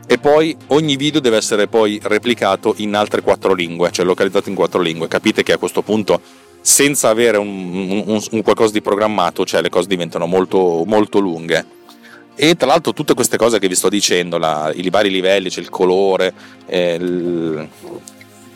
e 0.09 0.17
poi 0.17 0.55
ogni 0.67 0.95
video 0.95 1.19
deve 1.19 1.35
essere 1.35 1.67
poi 1.67 1.99
replicato 2.01 2.73
in 2.77 2.95
altre 2.95 3.21
quattro 3.21 3.53
lingue, 3.53 3.91
cioè 3.91 4.05
localizzato 4.05 4.47
in 4.47 4.55
quattro 4.55 4.81
lingue. 4.81 5.09
Capite 5.09 5.43
che 5.43 5.51
a 5.51 5.57
questo 5.57 5.81
punto 5.81 6.21
senza 6.61 7.09
avere 7.09 7.37
un, 7.37 8.03
un, 8.05 8.23
un 8.31 8.41
qualcosa 8.41 8.71
di 8.71 8.81
programmato, 8.81 9.45
cioè 9.45 9.61
le 9.61 9.69
cose 9.69 9.87
diventano 9.87 10.25
molto, 10.25 10.83
molto 10.85 11.19
lunghe. 11.19 11.76
E 12.39 12.55
tra 12.55 12.67
l'altro 12.67 12.93
tutte 12.93 13.15
queste 13.15 13.35
cose 13.35 13.57
che 13.57 13.67
vi 13.67 13.73
sto 13.73 13.89
dicendo, 13.89 14.37
la, 14.37 14.71
i 14.75 14.87
vari 14.91 15.09
livelli, 15.09 15.49
cioè 15.49 15.63
il 15.63 15.71
colore, 15.71 16.33
eh, 16.67 16.93
il, 16.93 17.67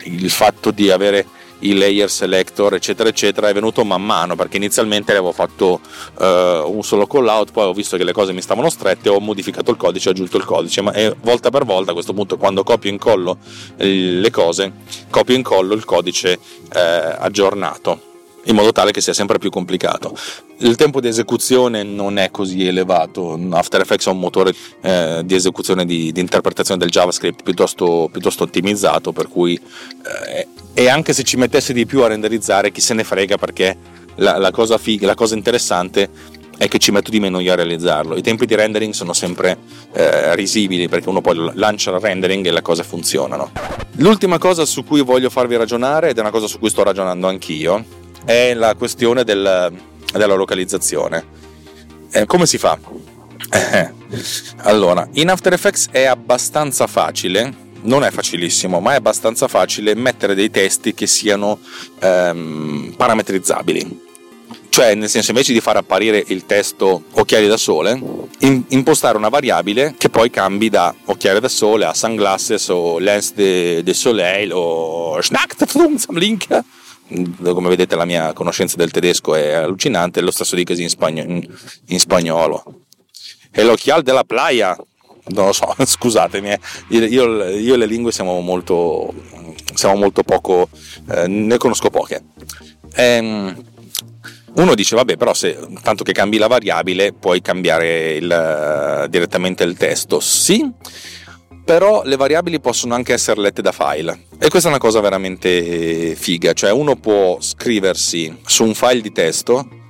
il 0.04 0.30
fatto 0.30 0.70
di 0.70 0.88
avere 0.88 1.26
i 1.62 1.74
layer 1.74 2.10
selector 2.10 2.74
eccetera 2.74 3.08
eccetera 3.08 3.48
è 3.48 3.52
venuto 3.52 3.84
man 3.84 4.02
mano 4.02 4.34
perché 4.34 4.56
inizialmente 4.56 5.12
avevo 5.12 5.32
fatto 5.32 5.80
uh, 6.18 6.24
un 6.24 6.82
solo 6.82 7.06
call 7.06 7.26
out 7.28 7.52
poi 7.52 7.66
ho 7.66 7.72
visto 7.72 7.96
che 7.96 8.04
le 8.04 8.12
cose 8.12 8.32
mi 8.32 8.40
stavano 8.42 8.68
strette 8.68 9.08
ho 9.08 9.20
modificato 9.20 9.70
il 9.70 9.76
codice 9.76 10.08
ho 10.08 10.10
aggiunto 10.12 10.36
il 10.36 10.44
codice 10.44 10.80
ma 10.80 10.92
è, 10.92 11.14
volta 11.20 11.50
per 11.50 11.64
volta 11.64 11.90
a 11.90 11.94
questo 11.94 12.14
punto 12.14 12.36
quando 12.36 12.64
copio 12.64 12.90
e 12.90 12.92
incollo 12.92 13.38
le 13.76 14.30
cose 14.30 14.72
copio 15.08 15.34
e 15.34 15.38
incollo 15.38 15.74
il 15.74 15.84
codice 15.84 16.38
eh, 16.72 16.80
aggiornato 16.80 18.10
in 18.44 18.54
modo 18.54 18.72
tale 18.72 18.90
che 18.90 19.00
sia 19.00 19.12
sempre 19.12 19.38
più 19.38 19.50
complicato. 19.50 20.16
Il 20.58 20.76
tempo 20.76 21.00
di 21.00 21.08
esecuzione 21.08 21.82
non 21.82 22.18
è 22.18 22.30
così 22.30 22.66
elevato, 22.66 23.38
After 23.50 23.80
Effects 23.80 24.06
ha 24.06 24.10
un 24.10 24.18
motore 24.18 24.54
eh, 24.80 25.22
di 25.24 25.34
esecuzione 25.34 25.84
di, 25.84 26.12
di, 26.12 26.20
interpretazione 26.20 26.80
del 26.80 26.90
JavaScript 26.90 27.42
piuttosto, 27.42 28.08
piuttosto 28.10 28.44
ottimizzato, 28.44 29.12
per 29.12 29.28
cui 29.28 29.54
eh, 30.34 30.46
e 30.74 30.88
anche 30.88 31.12
se 31.12 31.22
ci 31.22 31.36
mettesse 31.36 31.72
di 31.72 31.84
più 31.84 32.02
a 32.02 32.08
renderizzare, 32.08 32.72
chi 32.72 32.80
se 32.80 32.94
ne 32.94 33.04
frega 33.04 33.36
perché 33.36 33.76
la, 34.16 34.38
la, 34.38 34.50
cosa, 34.50 34.78
figa, 34.78 35.06
la 35.06 35.14
cosa 35.14 35.34
interessante 35.34 36.08
è 36.56 36.68
che 36.68 36.78
ci 36.78 36.92
metto 36.92 37.10
di 37.10 37.20
meno 37.20 37.40
io 37.40 37.52
a 37.52 37.56
realizzarlo. 37.56 38.16
I 38.16 38.22
tempi 38.22 38.46
di 38.46 38.54
rendering 38.54 38.92
sono 38.92 39.12
sempre 39.12 39.58
eh, 39.92 40.34
risibili 40.34 40.88
perché 40.88 41.08
uno 41.08 41.20
poi 41.20 41.50
lancia 41.54 41.90
il 41.90 41.98
rendering 41.98 42.46
e 42.46 42.52
le 42.52 42.62
cose 42.62 42.84
funzionano. 42.84 43.50
L'ultima 43.96 44.38
cosa 44.38 44.64
su 44.64 44.84
cui 44.84 45.02
voglio 45.02 45.28
farvi 45.28 45.56
ragionare, 45.56 46.10
ed 46.10 46.16
è 46.16 46.20
una 46.20 46.30
cosa 46.30 46.46
su 46.46 46.58
cui 46.58 46.70
sto 46.70 46.82
ragionando 46.82 47.26
anch'io, 47.26 47.84
è 48.24 48.54
la 48.54 48.74
questione 48.74 49.24
del, 49.24 49.72
della 50.12 50.34
localizzazione. 50.34 51.40
Eh, 52.10 52.26
come 52.26 52.46
si 52.46 52.58
fa? 52.58 52.78
Eh, 53.50 53.92
allora, 54.58 55.08
in 55.12 55.30
After 55.30 55.52
Effects 55.52 55.88
è 55.90 56.04
abbastanza 56.04 56.86
facile 56.86 57.70
non 57.82 58.04
è 58.04 58.10
facilissimo, 58.10 58.80
ma 58.80 58.92
è 58.92 58.96
abbastanza 58.96 59.48
facile 59.48 59.94
mettere 59.94 60.34
dei 60.34 60.50
testi 60.50 60.94
che 60.94 61.06
siano 61.06 61.58
ehm, 62.00 62.94
parametrizzabili. 62.96 64.10
Cioè, 64.68 64.94
nel 64.94 65.10
senso, 65.10 65.32
invece 65.32 65.52
di 65.52 65.60
far 65.60 65.76
apparire 65.76 66.24
il 66.28 66.46
testo 66.46 67.02
occhiali 67.12 67.46
da 67.46 67.58
sole, 67.58 68.00
in, 68.38 68.62
impostare 68.68 69.18
una 69.18 69.28
variabile 69.28 69.94
che 69.98 70.08
poi 70.08 70.30
cambi 70.30 70.70
da 70.70 70.94
occhiali 71.04 71.40
da 71.40 71.48
sole 71.48 71.84
a 71.84 71.92
sunglasses 71.92 72.68
o 72.68 72.98
lens 72.98 73.34
de, 73.34 73.82
de 73.82 73.92
soleil 73.92 74.50
o 74.54 75.18
link. 76.10 76.64
Come 77.08 77.68
vedete, 77.68 77.96
la 77.96 78.04
mia 78.04 78.32
conoscenza 78.32 78.76
del 78.76 78.90
tedesco 78.90 79.34
è 79.34 79.52
allucinante, 79.52 80.20
lo 80.20 80.30
stesso 80.30 80.54
dicasi 80.54 80.82
in, 80.82 80.88
spagno, 80.88 81.22
in, 81.22 81.46
in 81.86 82.00
spagnolo. 82.00 82.80
E 83.50 83.62
l'occhial 83.64 84.02
della 84.02 84.24
playa, 84.24 84.76
non 85.26 85.46
lo 85.46 85.52
so, 85.52 85.74
scusatemi, 85.84 86.50
eh. 86.50 86.58
io, 86.88 87.48
io, 87.48 87.74
e 87.74 87.76
le 87.76 87.86
lingue 87.86 88.12
siamo 88.12 88.40
molto, 88.40 89.12
siamo 89.74 89.96
molto 89.96 90.22
poco, 90.22 90.68
eh, 91.10 91.26
ne 91.26 91.58
conosco 91.58 91.90
poche. 91.90 92.22
Ehm, 92.94 93.70
uno 94.54 94.74
dice, 94.74 94.96
vabbè, 94.96 95.16
però 95.16 95.32
se 95.32 95.58
tanto 95.82 96.04
che 96.04 96.12
cambi 96.12 96.36
la 96.36 96.46
variabile 96.46 97.12
puoi 97.12 97.40
cambiare 97.40 98.12
il, 98.14 99.06
direttamente 99.08 99.64
il 99.64 99.76
testo. 99.76 100.20
Sì, 100.20 100.70
però 101.64 102.02
le 102.04 102.16
variabili 102.16 102.60
possono 102.60 102.94
anche 102.94 103.12
essere 103.12 103.40
lette 103.40 103.62
da 103.62 103.72
file. 103.72 104.26
E 104.38 104.48
questa 104.48 104.68
è 104.68 104.72
una 104.72 104.80
cosa 104.80 105.00
veramente 105.00 106.14
figa, 106.14 106.52
cioè 106.52 106.72
uno 106.72 106.96
può 106.96 107.38
scriversi 107.40 108.40
su 108.44 108.64
un 108.64 108.74
file 108.74 109.00
di 109.00 109.12
testo 109.12 109.80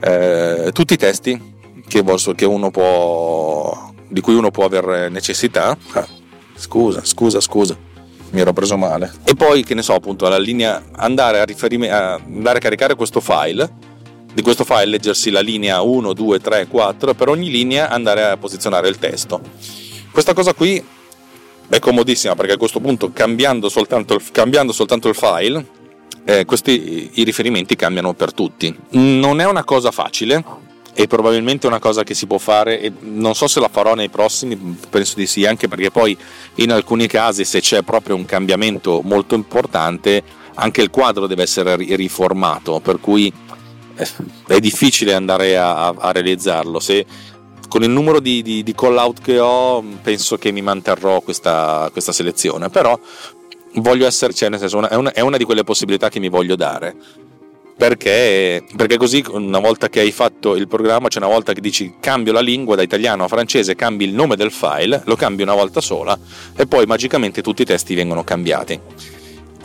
eh, 0.00 0.70
tutti 0.72 0.94
i 0.94 0.96
testi 0.96 1.38
che, 1.86 2.02
che 2.34 2.44
uno 2.46 2.70
può 2.70 3.88
di 4.08 4.20
cui 4.20 4.34
uno 4.34 4.50
può 4.50 4.64
avere 4.64 5.08
necessità. 5.08 5.76
Ah, 5.92 6.06
scusa, 6.54 7.04
scusa, 7.04 7.40
scusa, 7.40 7.76
mi 8.30 8.40
ero 8.40 8.52
preso 8.52 8.76
male. 8.76 9.12
E 9.24 9.34
poi, 9.34 9.62
che 9.62 9.74
ne 9.74 9.82
so, 9.82 9.94
appunto, 9.94 10.26
alla 10.26 10.38
linea 10.38 10.82
andare 10.96 11.40
a, 11.40 11.44
riferime, 11.44 11.90
a, 11.90 12.14
andare 12.14 12.58
a 12.58 12.60
caricare 12.60 12.94
questo 12.94 13.20
file. 13.20 13.88
Di 14.32 14.42
questo 14.42 14.64
file 14.64 14.86
leggersi 14.86 15.30
la 15.30 15.40
linea 15.40 15.80
1, 15.80 16.12
2, 16.12 16.40
3, 16.40 16.66
4, 16.68 17.14
per 17.14 17.28
ogni 17.28 17.50
linea 17.50 17.88
andare 17.88 18.24
a 18.24 18.36
posizionare 18.36 18.88
il 18.88 18.96
testo. 18.98 19.40
Questa 20.12 20.34
cosa 20.34 20.54
qui 20.54 20.82
è 21.70 21.78
comodissima 21.78 22.34
perché 22.34 22.52
a 22.52 22.56
questo 22.58 22.80
punto 22.80 23.10
cambiando 23.12 23.68
soltanto 23.68 24.14
il, 24.14 24.22
cambiando 24.32 24.72
soltanto 24.72 25.08
il 25.08 25.14
file 25.14 25.66
eh, 26.24 26.44
questi 26.44 27.10
i 27.14 27.24
riferimenti 27.24 27.76
cambiano 27.76 28.12
per 28.12 28.34
tutti. 28.34 28.74
Non 28.90 29.40
è 29.40 29.46
una 29.46 29.64
cosa 29.64 29.90
facile, 29.90 30.44
e 30.92 31.06
probabilmente 31.06 31.66
è 31.66 31.70
una 31.70 31.78
cosa 31.78 32.02
che 32.02 32.14
si 32.14 32.26
può 32.26 32.38
fare 32.38 32.80
e 32.80 32.92
non 33.00 33.34
so 33.34 33.46
se 33.46 33.60
la 33.60 33.68
farò 33.68 33.94
nei 33.94 34.08
prossimi, 34.08 34.78
penso 34.88 35.14
di 35.16 35.26
sì, 35.26 35.46
anche 35.46 35.68
perché 35.68 35.90
poi 35.90 36.16
in 36.56 36.72
alcuni 36.72 37.06
casi 37.06 37.44
se 37.44 37.60
c'è 37.60 37.82
proprio 37.82 38.16
un 38.16 38.24
cambiamento 38.26 39.00
molto 39.02 39.34
importante 39.34 40.22
anche 40.54 40.82
il 40.82 40.90
quadro 40.90 41.26
deve 41.26 41.42
essere 41.42 41.76
riformato, 41.76 42.80
per 42.80 43.00
cui 43.00 43.32
eh, 43.96 44.08
è 44.46 44.60
difficile 44.60 45.14
andare 45.14 45.56
a, 45.56 45.88
a 45.88 46.12
realizzarlo. 46.12 46.80
Se, 46.80 47.06
con 47.70 47.84
il 47.84 47.90
numero 47.90 48.18
di, 48.18 48.42
di, 48.42 48.62
di, 48.64 48.74
call 48.74 48.96
out 48.96 49.22
che 49.22 49.38
ho 49.38 49.80
penso 50.02 50.36
che 50.36 50.50
mi 50.50 50.60
manterrò 50.60 51.20
questa, 51.20 51.88
questa 51.92 52.10
selezione, 52.10 52.68
però 52.68 52.98
voglio 53.74 54.06
essere, 54.06 54.34
cioè 54.34 54.48
nel 54.48 54.58
senso, 54.58 54.86
è 54.88 54.96
una, 54.96 55.12
è 55.12 55.20
una 55.20 55.36
di 55.36 55.44
quelle 55.44 55.62
possibilità 55.62 56.08
che 56.08 56.18
mi 56.18 56.28
voglio 56.28 56.56
dare 56.56 56.96
perché, 57.80 58.62
perché, 58.76 58.98
così 58.98 59.24
una 59.30 59.58
volta 59.58 59.88
che 59.88 60.00
hai 60.00 60.12
fatto 60.12 60.54
il 60.54 60.68
programma, 60.68 61.08
cioè 61.08 61.22
una 61.22 61.32
volta 61.32 61.54
che 61.54 61.62
dici 61.62 61.94
cambio 61.98 62.34
la 62.34 62.42
lingua 62.42 62.76
da 62.76 62.82
italiano 62.82 63.24
a 63.24 63.28
francese, 63.28 63.74
cambi 63.74 64.04
il 64.04 64.12
nome 64.12 64.36
del 64.36 64.50
file, 64.50 65.00
lo 65.06 65.16
cambi 65.16 65.42
una 65.42 65.54
volta 65.54 65.80
sola 65.80 66.18
e 66.54 66.66
poi 66.66 66.84
magicamente 66.84 67.40
tutti 67.40 67.62
i 67.62 67.64
testi 67.64 67.94
vengono 67.94 68.22
cambiati. 68.22 68.78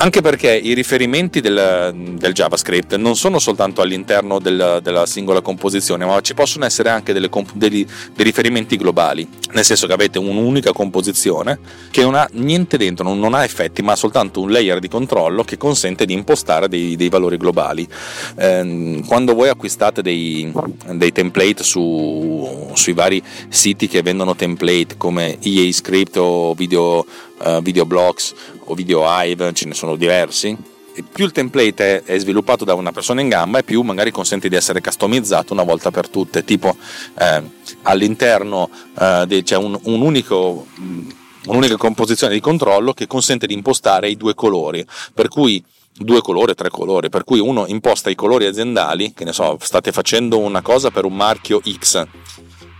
Anche 0.05 0.21
perché 0.21 0.55
i 0.55 0.75
riferimenti 0.75 1.41
del, 1.41 1.91
del 2.19 2.31
JavaScript 2.31 2.95
non 2.95 3.15
sono 3.15 3.39
soltanto 3.39 3.81
all'interno 3.81 4.37
del, 4.37 4.79
della 4.83 5.07
singola 5.07 5.41
composizione, 5.41 6.05
ma 6.05 6.21
ci 6.21 6.35
possono 6.35 6.65
essere 6.65 6.89
anche 6.89 7.11
delle, 7.11 7.27
dei, 7.55 7.69
dei, 7.69 8.23
riferimenti 8.23 8.77
globali, 8.77 9.27
nel 9.53 9.65
senso 9.65 9.87
che 9.87 9.93
avete 9.93 10.19
un'unica 10.19 10.73
composizione 10.73 11.57
che 11.89 12.03
non 12.03 12.13
ha 12.13 12.29
niente 12.33 12.77
dentro, 12.77 13.03
non, 13.03 13.17
non 13.17 13.33
ha 13.33 13.43
effetti, 13.43 13.81
ma 13.81 13.95
soltanto 13.95 14.41
un 14.41 14.51
layer 14.51 14.77
di 14.77 14.89
controllo 14.89 15.43
che 15.43 15.57
consente 15.57 16.05
di 16.05 16.13
impostare 16.13 16.69
dei, 16.69 16.95
dei 16.95 17.09
valori 17.09 17.37
globali. 17.37 17.87
Eh, 18.35 19.01
quando 19.07 19.33
voi 19.33 19.49
acquistate 19.49 20.03
dei, 20.03 20.53
dei 20.93 21.11
template 21.13 21.63
su, 21.63 22.69
sui 22.73 22.93
vari 22.93 23.23
siti 23.49 23.87
che 23.87 24.03
vendono 24.03 24.35
template 24.35 24.97
come 24.97 25.39
EA 25.41 25.71
Script 25.71 26.15
o 26.17 26.53
Video 26.53 27.03
uh, 27.39 27.61
videoblocks 27.61 28.33
o 28.65 28.73
video 28.73 29.03
Hive, 29.05 29.53
ce 29.53 29.67
ne 29.67 29.73
sono 29.73 29.95
diversi. 29.95 30.55
E 30.97 31.03
più 31.03 31.25
il 31.25 31.31
template 31.31 32.03
è, 32.03 32.17
sviluppato 32.17 32.63
da 32.63 32.73
una 32.73 32.93
persona 32.93 33.19
in 33.19 33.27
gamba 33.27 33.59
e 33.59 33.63
più 33.63 33.81
magari 33.81 34.11
consente 34.11 34.47
di 34.47 34.55
essere 34.55 34.79
customizzato 34.79 35.51
una 35.51 35.63
volta 35.63 35.91
per 35.91 36.07
tutte, 36.07 36.45
tipo 36.45 36.73
eh, 37.19 37.43
all'interno 37.81 38.69
eh, 38.97 39.41
c'è 39.43 39.57
un, 39.57 39.77
un 39.83 40.01
unico 40.01 40.65
un'unica 41.47 41.77
composizione 41.77 42.33
di 42.33 42.39
controllo 42.39 42.93
che 42.93 43.07
consente 43.07 43.47
di 43.47 43.53
impostare 43.53 44.09
i 44.09 44.17
due 44.17 44.33
colori, 44.33 44.85
per 45.13 45.27
cui 45.27 45.63
due 45.97 46.21
colori, 46.21 46.53
tre 46.55 46.69
colori, 46.69 47.09
per 47.09 47.23
cui 47.23 47.39
uno 47.39 47.65
imposta 47.67 48.09
i 48.09 48.15
colori 48.15 48.45
aziendali, 48.45 49.13
che 49.13 49.23
ne 49.23 49.33
so, 49.33 49.57
state 49.61 49.91
facendo 49.91 50.39
una 50.39 50.61
cosa 50.61 50.91
per 50.91 51.05
un 51.05 51.15
marchio 51.15 51.61
X 51.61 52.05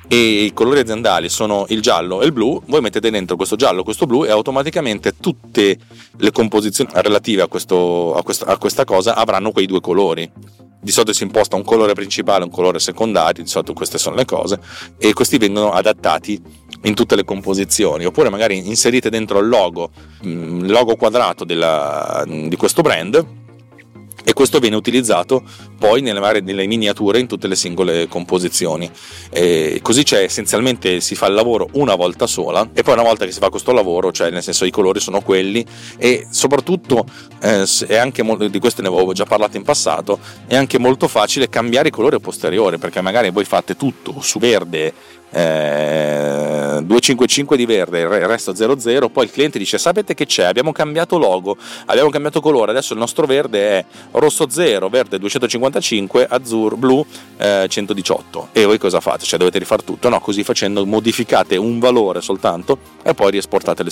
e 0.08 0.43
i 0.43 0.53
colori 0.53 0.80
aziendali 0.80 1.30
sono 1.30 1.66
il 1.70 1.82
giallo 1.82 2.22
e 2.22 2.26
il 2.26 2.32
blu, 2.32 2.62
voi 2.68 2.82
mettete 2.82 3.10
dentro 3.10 3.36
questo 3.36 3.56
giallo 3.56 3.82
e 3.82 3.84
questo 3.84 4.06
blu 4.06 4.24
e 4.24 4.30
automaticamente 4.30 5.16
tutte 5.20 5.78
le 6.18 6.32
composizioni 6.32 6.89
relative 6.93 7.41
a, 7.41 7.47
questo, 7.47 8.16
a, 8.16 8.24
questa, 8.24 8.45
a 8.45 8.58
questa 8.58 8.84
cosa 8.84 9.16
avranno 9.16 9.51
quei 9.51 9.66
due 9.66 9.82
colori. 9.82 10.32
Di 10.82 10.91
solito 10.91 11.14
si 11.14 11.24
imposta 11.24 11.56
un 11.56 11.64
colore 11.64 11.93
principale 11.93 12.43
un 12.43 12.51
colore 12.51 12.78
secondario, 12.78 13.41
di 13.41 13.49
solito 13.49 13.74
queste 13.74 13.97
sono 13.97 14.16
le 14.16 14.26
cose, 14.26 14.60
e 14.99 15.14
questi 15.14 15.39
vengono 15.39 15.72
adattati 15.72 16.39
in 16.84 16.93
tutte 16.93 17.16
le 17.16 17.24
composizioni, 17.24 18.06
oppure 18.06 18.30
magari 18.30 18.68
inserite 18.68 19.10
dentro 19.10 19.39
il 19.39 19.47
logo, 19.47 19.89
il 20.22 20.30
mm, 20.30 20.70
logo 20.70 20.95
quadrato 20.95 21.43
della, 21.43 22.24
di 22.28 22.56
questo 22.56 22.84
brand 22.84 23.43
e 24.28 24.34
questo 24.34 24.60
viene 24.60 24.76
utilizzato 24.76 25.43
poi 25.78 26.01
nelle, 26.01 26.41
nelle 26.41 26.65
miniature 26.65 27.19
in 27.19 27.28
tutte 27.28 27.47
le 27.47 27.55
singole 27.55 28.07
composizioni. 28.07 28.89
E 29.30 29.80
così 29.82 30.03
c'è 30.03 30.23
essenzialmente 30.23 30.99
si 31.01 31.15
fa 31.15 31.28
il 31.28 31.34
lavoro 31.34 31.69
una 31.73 31.95
volta 31.95 32.28
sola 32.28 32.69
e 32.73 32.84
poi 32.84 32.93
una 32.93 33.03
volta 33.03 33.26
che 33.26 33.32
si 33.32 33.39
fa 33.39 33.49
questo 33.49 33.71
lavoro, 33.71 34.11
cioè 34.11 34.30
nel 34.30 34.43
senso 34.43 34.65
i 34.65 34.71
colori 34.71 34.99
sono 34.99 35.21
quelli 35.21 35.65
e 35.97 36.28
soprattutto 36.30 37.05
eh, 37.41 37.65
è 37.88 37.95
anche 37.95 38.23
molto, 38.23 38.47
di 38.47 38.59
questo 38.59 38.82
ne 38.82 38.88
avevo 38.88 39.13
già 39.13 39.26
parlato 39.26 39.57
in 39.57 39.63
passato, 39.63 40.19
è 40.47 40.55
anche 40.55 40.78
molto 40.80 41.07
facile 41.07 41.49
cambiare 41.49 41.89
i 41.89 41.91
colori 41.91 42.15
a 42.15 42.19
posteriore 42.19 42.78
perché 42.78 43.01
magari 43.01 43.30
voi 43.30 43.45
fate 43.45 43.76
tutto 43.76 44.15
su 44.21 44.39
verde 44.39 44.93
eh, 45.36 46.82
255 46.84 47.57
di 47.57 47.65
verde, 47.65 47.99
il 47.99 48.07
resto 48.07 48.55
00, 48.55 49.09
poi 49.09 49.26
il 49.26 49.32
cliente 49.32 49.59
dice 49.59 49.78
sapete 49.78 50.13
che 50.13 50.26
c'è, 50.26 50.45
abbiamo 50.45 50.71
cambiato 50.71 51.17
logo, 51.17 51.57
abbiamo 51.88 52.09
cambiato 52.09 52.39
colore, 52.39 52.71
adesso 52.71 52.93
il 52.93 52.99
nostro 52.99 53.26
verde 53.26 53.69
è 53.69 53.86
rosso 54.11 54.49
0, 54.49 54.88
verde 54.88 55.19
255, 55.70 56.28
azzurro, 56.30 56.78
blu 56.78 57.05
eh, 57.38 57.66
118 57.68 58.49
e 58.51 58.66
voi 58.66 58.78
cosa 58.78 58.99
fate? 58.99 59.26
Cioè 59.26 59.39
dovete 59.39 59.59
rifare 59.59 59.84
tutto? 59.84 60.09
No, 60.09 60.20
così 60.20 60.43
facendo 60.43 60.86
modificate 60.86 61.57
un 61.57 61.80
valore 61.80 62.22
soltanto 62.22 62.78
e 63.03 63.13
poi 63.13 63.32
riesportate 63.32 63.84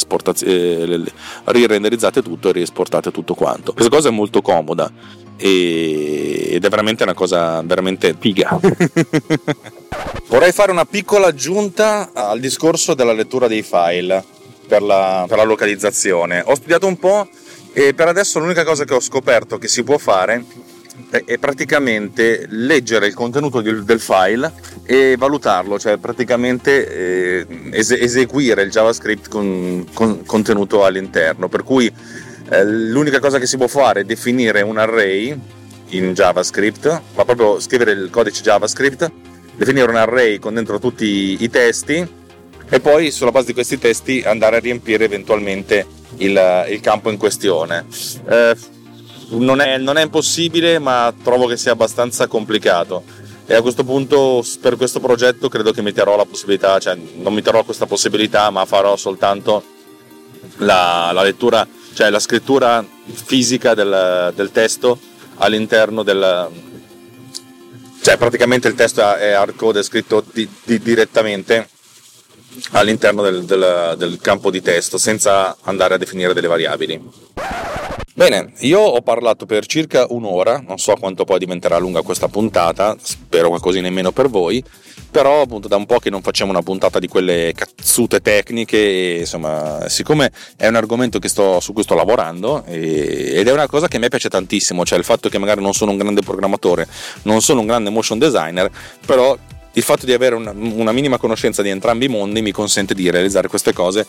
eh, 0.45 1.03
rirenderizzate 1.45 2.21
tutto 2.21 2.49
e 2.49 2.51
riesportate 2.53 3.11
tutto 3.11 3.33
quanto. 3.33 3.73
Questa 3.73 3.93
cosa 3.93 4.09
è 4.09 4.11
molto 4.11 4.41
comoda 4.41 4.91
ed 5.35 6.63
è 6.63 6.69
veramente 6.69 7.03
una 7.03 7.13
cosa 7.13 7.61
veramente 7.63 8.15
figa. 8.17 8.59
Vorrei 10.27 10.51
fare 10.51 10.71
una 10.71 10.85
piccola 10.85 11.27
aggiunta 11.27 12.11
al 12.13 12.39
discorso 12.39 12.93
della 12.93 13.13
lettura 13.13 13.47
dei 13.47 13.61
file 13.61 14.23
per 14.67 14.81
la, 14.81 15.25
per 15.27 15.37
la 15.37 15.43
localizzazione. 15.43 16.41
Ho 16.45 16.55
studiato 16.55 16.87
un 16.87 16.97
po' 16.97 17.27
e 17.73 17.93
per 17.93 18.07
adesso 18.07 18.39
l'unica 18.39 18.63
cosa 18.63 18.85
che 18.85 18.93
ho 18.93 18.99
scoperto 18.99 19.57
che 19.57 19.67
si 19.67 19.83
può 19.83 19.97
fare 19.97 20.43
è 21.09 21.37
praticamente 21.37 22.45
leggere 22.49 23.07
il 23.07 23.13
contenuto 23.13 23.61
del 23.61 23.99
file 23.99 24.51
e 24.83 25.15
valutarlo, 25.17 25.79
cioè 25.79 25.97
praticamente 25.97 27.45
eh, 27.47 27.47
eseguire 27.71 28.63
il 28.63 28.71
JavaScript 28.71 29.29
con, 29.29 29.85
con 29.93 30.25
contenuto 30.25 30.85
all'interno. 30.85 31.49
Per 31.49 31.63
cui 31.63 31.91
eh, 32.49 32.65
l'unica 32.65 33.19
cosa 33.19 33.39
che 33.39 33.45
si 33.45 33.57
può 33.57 33.67
fare 33.67 34.01
è 34.01 34.03
definire 34.03 34.61
un 34.61 34.77
array 34.77 35.39
in 35.89 36.13
JavaScript, 36.13 37.01
ma 37.15 37.25
proprio 37.25 37.59
scrivere 37.59 37.91
il 37.91 38.09
codice 38.09 38.41
JavaScript, 38.41 39.11
definire 39.55 39.89
un 39.89 39.97
array 39.97 40.39
con 40.39 40.53
dentro 40.55 40.79
tutti 40.79 41.37
i 41.39 41.49
testi 41.49 42.21
e 42.69 42.79
poi 42.79 43.11
sulla 43.11 43.31
base 43.31 43.47
di 43.47 43.53
questi 43.53 43.77
testi 43.77 44.23
andare 44.25 44.55
a 44.55 44.59
riempire 44.59 45.05
eventualmente 45.05 45.85
il, 46.17 46.65
il 46.69 46.79
campo 46.81 47.11
in 47.11 47.17
questione. 47.17 47.85
Eh, 48.27 48.55
non, 49.37 49.61
è, 49.61 49.77
non 49.77 49.97
è 49.97 50.03
impossibile, 50.03 50.79
ma 50.79 51.13
trovo 51.23 51.45
che 51.45 51.57
sia 51.57 51.71
abbastanza 51.71 52.27
complicato. 52.27 53.03
E 53.45 53.55
a 53.55 53.61
questo 53.61 53.83
punto 53.83 54.43
per 54.61 54.77
questo 54.77 54.99
progetto 54.99 55.49
credo 55.49 55.71
che 55.71 55.81
metterò 55.81 56.15
la 56.15 56.25
possibilità, 56.25 56.79
cioè 56.79 56.97
non 57.15 57.33
metterò 57.33 57.63
questa 57.63 57.85
possibilità, 57.85 58.49
ma 58.49 58.65
farò 58.65 58.95
soltanto 58.95 59.63
la, 60.57 61.11
la 61.13 61.23
lettura 61.23 61.67
cioè 61.93 62.09
la 62.09 62.19
scrittura 62.19 62.83
fisica 63.05 63.73
del, 63.73 64.33
del 64.35 64.51
testo 64.51 64.99
all'interno 65.37 66.03
del... 66.03 66.49
cioè 68.01 68.17
praticamente 68.17 68.67
il 68.67 68.75
testo 68.75 69.15
è 69.15 69.31
hardcode, 69.31 69.83
scritto 69.83 70.23
di, 70.31 70.47
di, 70.63 70.79
direttamente 70.79 71.69
all'interno 72.71 73.21
del, 73.21 73.43
del, 73.43 73.95
del 73.97 74.19
campo 74.21 74.49
di 74.51 74.61
testo 74.61 74.97
senza 74.97 75.57
andare 75.61 75.95
a 75.95 75.97
definire 75.97 76.33
delle 76.33 76.47
variabili. 76.47 77.01
Bene, 78.15 78.53
io 78.59 78.79
ho 78.79 79.01
parlato 79.01 79.47
per 79.47 79.65
circa 79.65 80.05
un'ora, 80.09 80.63
non 80.65 80.77
so 80.77 80.93
quanto 80.99 81.25
poi 81.25 81.39
diventerà 81.39 81.79
lunga 81.79 82.03
questa 82.03 82.27
puntata, 82.27 82.95
spero 83.01 83.47
qualcosa 83.47 83.81
nemmeno 83.81 84.11
per 84.11 84.29
voi, 84.29 84.63
però 85.09 85.41
appunto 85.41 85.67
da 85.67 85.77
un 85.77 85.87
po' 85.87 85.97
che 85.97 86.11
non 86.11 86.21
facciamo 86.21 86.51
una 86.51 86.61
puntata 86.61 86.99
di 86.99 87.07
quelle 87.07 87.53
cazzute 87.55 88.21
tecniche, 88.21 88.77
e, 88.77 89.19
insomma, 89.21 89.89
siccome 89.89 90.31
è 90.55 90.67
un 90.67 90.75
argomento 90.75 91.19
sto, 91.27 91.59
su 91.59 91.73
cui 91.73 91.81
sto 91.81 91.95
lavorando 91.95 92.63
e, 92.65 93.31
ed 93.33 93.47
è 93.47 93.51
una 93.51 93.67
cosa 93.67 93.87
che 93.87 93.97
a 93.97 93.99
me 93.99 94.09
piace 94.09 94.29
tantissimo, 94.29 94.85
cioè 94.85 94.99
il 94.99 95.03
fatto 95.03 95.27
che 95.27 95.39
magari 95.39 95.63
non 95.63 95.73
sono 95.73 95.89
un 95.89 95.97
grande 95.97 96.21
programmatore, 96.21 96.87
non 97.23 97.41
sono 97.41 97.61
un 97.61 97.65
grande 97.65 97.89
motion 97.89 98.19
designer, 98.19 98.69
però 99.07 99.35
il 99.73 99.83
fatto 99.83 100.05
di 100.05 100.13
avere 100.13 100.35
una, 100.35 100.53
una 100.55 100.91
minima 100.91 101.17
conoscenza 101.17 101.61
di 101.61 101.69
entrambi 101.69 102.05
i 102.05 102.09
mondi 102.09 102.41
mi 102.41 102.51
consente 102.51 102.93
di 102.93 103.09
realizzare 103.09 103.47
queste 103.47 103.73
cose 103.73 104.07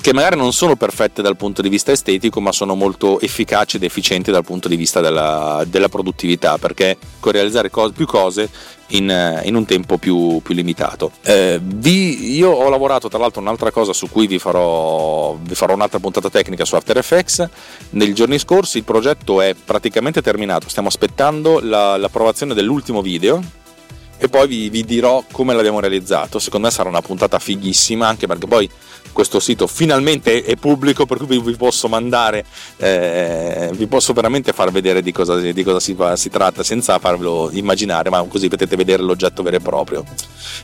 che 0.00 0.12
magari 0.12 0.36
non 0.36 0.52
sono 0.52 0.76
perfette 0.76 1.22
dal 1.22 1.36
punto 1.36 1.62
di 1.62 1.68
vista 1.68 1.90
estetico, 1.90 2.40
ma 2.40 2.52
sono 2.52 2.74
molto 2.74 3.18
efficaci 3.18 3.76
ed 3.76 3.82
efficienti 3.82 4.30
dal 4.30 4.44
punto 4.44 4.68
di 4.68 4.76
vista 4.76 5.00
della, 5.00 5.64
della 5.66 5.88
produttività, 5.88 6.58
perché 6.58 6.96
con 7.18 7.32
realizzare 7.32 7.70
cose, 7.70 7.92
più 7.92 8.06
cose 8.06 8.48
in, 8.88 9.40
in, 9.42 9.54
un 9.56 9.64
tempo 9.64 9.96
più, 9.96 10.40
più 10.42 10.54
limitato. 10.54 11.10
Eh, 11.22 11.58
vi, 11.60 12.36
io 12.36 12.50
ho 12.50 12.68
lavorato 12.68 13.08
tra 13.08 13.18
l'altro 13.18 13.40
un'altra 13.40 13.70
cosa 13.70 13.92
su 13.92 14.08
cui 14.08 14.26
vi 14.26 14.38
farò, 14.38 15.36
vi 15.40 15.54
farò 15.54 15.74
un'altra 15.74 15.98
puntata 15.98 16.30
tecnica 16.30 16.64
su 16.64 16.76
After 16.76 16.96
Effects. 16.98 17.48
Nei 17.90 18.14
giorni 18.14 18.38
scorsi 18.38 18.78
il 18.78 18.84
progetto 18.84 19.40
è 19.40 19.54
praticamente 19.54 20.22
terminato, 20.22 20.68
stiamo 20.68 20.88
aspettando 20.88 21.58
la, 21.60 21.96
l'approvazione 21.96 22.54
dell'ultimo 22.54 23.02
video 23.02 23.64
e 24.18 24.28
poi 24.28 24.46
vi, 24.46 24.70
vi 24.70 24.84
dirò 24.84 25.24
come 25.30 25.54
l'abbiamo 25.54 25.80
realizzato. 25.80 26.38
Secondo 26.38 26.66
me 26.66 26.72
sarà 26.72 26.88
una 26.88 27.02
puntata 27.02 27.38
fighissima 27.38 28.06
anche 28.06 28.26
perché 28.26 28.46
poi 28.46 28.70
questo 29.16 29.40
sito 29.40 29.66
finalmente 29.66 30.42
è 30.42 30.56
pubblico 30.56 31.06
per 31.06 31.16
cui 31.16 31.40
vi 31.40 31.56
posso 31.56 31.88
mandare 31.88 32.44
eh, 32.76 33.70
vi 33.72 33.86
posso 33.86 34.12
veramente 34.12 34.52
far 34.52 34.70
vedere 34.70 35.00
di 35.00 35.10
cosa, 35.10 35.36
di 35.36 35.62
cosa 35.62 35.80
si, 35.80 35.96
si, 36.16 36.28
tratta 36.28 36.62
senza 36.62 36.98
farvelo 36.98 37.48
immaginare 37.52 38.10
ma 38.10 38.22
così 38.24 38.48
potete 38.48 38.76
vedere 38.76 39.02
l'oggetto 39.02 39.42
vero 39.42 39.56
e 39.56 39.60
proprio 39.60 40.04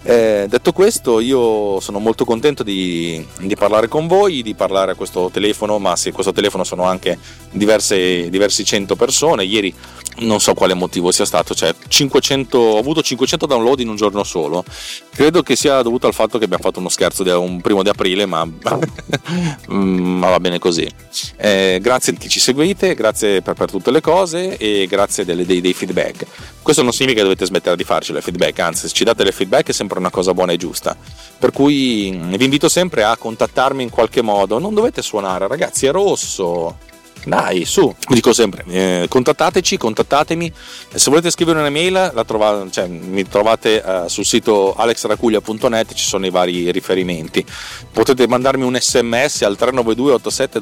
eh, 0.03 0.45
detto 0.51 0.73
questo 0.73 1.21
io 1.21 1.81
sono 1.81 1.99
molto 1.99 2.27
contento 2.27 2.63
di, 2.63 3.27
di, 3.39 3.57
parlare 3.57 3.89
con 3.89 4.07
voi 4.07 4.43
di 4.43 4.55
parlare 4.55 4.93
a 4.93 4.95
questo 4.97 5.31
telefono 5.33 5.79
ma 5.79 5.97
se 5.97 6.13
questo 6.13 6.33
telefono 6.33 6.63
sono 6.63 6.83
anche 6.83 7.19
diverse, 7.53 8.29
diversi 8.29 8.67
cento 8.67 8.97
persone 8.97 9.45
ieri 9.45 9.75
non 10.19 10.41
so 10.41 10.55
quale 10.55 10.75
motivo 10.75 11.11
sia 11.11 11.25
stato, 11.25 11.55
cioè 11.55 11.75
500, 11.89 12.59
ho 12.59 12.79
avuto 12.79 13.03
500 13.03 13.47
download 13.47 13.81
in 13.81 13.89
un 13.89 13.97
giorno 13.97 14.25
solo. 14.25 14.65
Credo 15.13 15.43
che 15.43 15.57
sia 15.57 15.81
dovuto 15.83 16.07
al 16.07 16.15
fatto 16.15 16.39
che 16.39 16.45
abbiamo 16.45 16.63
fatto 16.63 16.79
uno 16.79 16.89
scherzo 16.89 17.23
di 17.23 17.31
un 17.31 17.61
primo 17.61 17.83
di 17.83 17.89
aprile, 17.89 18.27
ma, 18.27 18.45
ma 19.69 20.29
va 20.29 20.41
bene 20.41 20.59
così. 20.59 20.89
Eh, 21.37 21.79
grazie 21.81 22.13
a 22.13 22.17
chi 22.17 22.29
ci 22.29 22.41
seguite, 22.41 22.95
grazie 22.95 23.43
per, 23.43 23.55
per, 23.55 23.71
tutte 23.71 23.91
le 23.91 24.01
cose 24.01 24.57
e 24.57 24.87
grazie 24.89 25.25
delle, 25.25 25.47
dei, 25.47 25.61
dei, 25.61 25.73
feedback. 25.75 26.27
Questo 26.63 26.83
non 26.83 26.93
significa 26.93 27.21
che 27.21 27.27
dovete 27.29 27.47
smettere 27.47 27.77
di 27.77 27.85
farci 27.85 28.13
le 28.13 28.21
feedback, 28.21 28.59
anzi, 28.61 28.89
se 28.89 28.95
ci 28.95 29.05
date 29.05 29.25
le 29.25 29.33
feedback 29.33 29.69
è 29.69 29.73
sempre 29.73 29.99
una 29.99 30.11
cosa 30.11 30.35
buona 30.35 30.53
e 30.53 30.57
giusta. 30.57 30.97
Per 31.39 31.51
cui 31.51 32.11
vi 32.11 32.45
invito 32.45 32.69
sempre 32.69 33.03
a 33.03 33.17
contattarmi 33.17 33.83
in 33.83 33.91
qualche 33.91 34.23
modo. 34.23 34.59
Non 34.59 34.75
dovete 34.75 35.03
suonare, 35.03 35.49
ragazzi, 35.49 35.87
è 35.87 35.91
rosso 35.91 36.91
dai, 37.25 37.65
su, 37.65 37.95
dico 38.09 38.33
sempre, 38.33 38.65
eh, 38.69 39.07
contattateci, 39.09 39.77
contattatemi. 39.77 40.53
Se 40.95 41.11
volete 41.11 41.31
scrivere 41.31 41.61
un'email, 41.61 42.25
trovate, 42.27 42.71
cioè, 42.71 42.87
mi 42.87 43.27
trovate 43.29 43.83
uh, 43.85 44.09
sul 44.09 44.25
sito 44.25 44.75
alexracuglia.net, 44.75 45.95
ci 45.95 46.05
sono 46.05 46.27
i 46.27 46.31
vari 46.31 46.71
riferimenti. 46.71 47.45
Potete 47.93 48.27
mandarmi 48.27 48.65
un 48.65 48.77
sms 48.79 49.43
al 49.43 49.57
392 49.57 50.13
87 50.15 50.61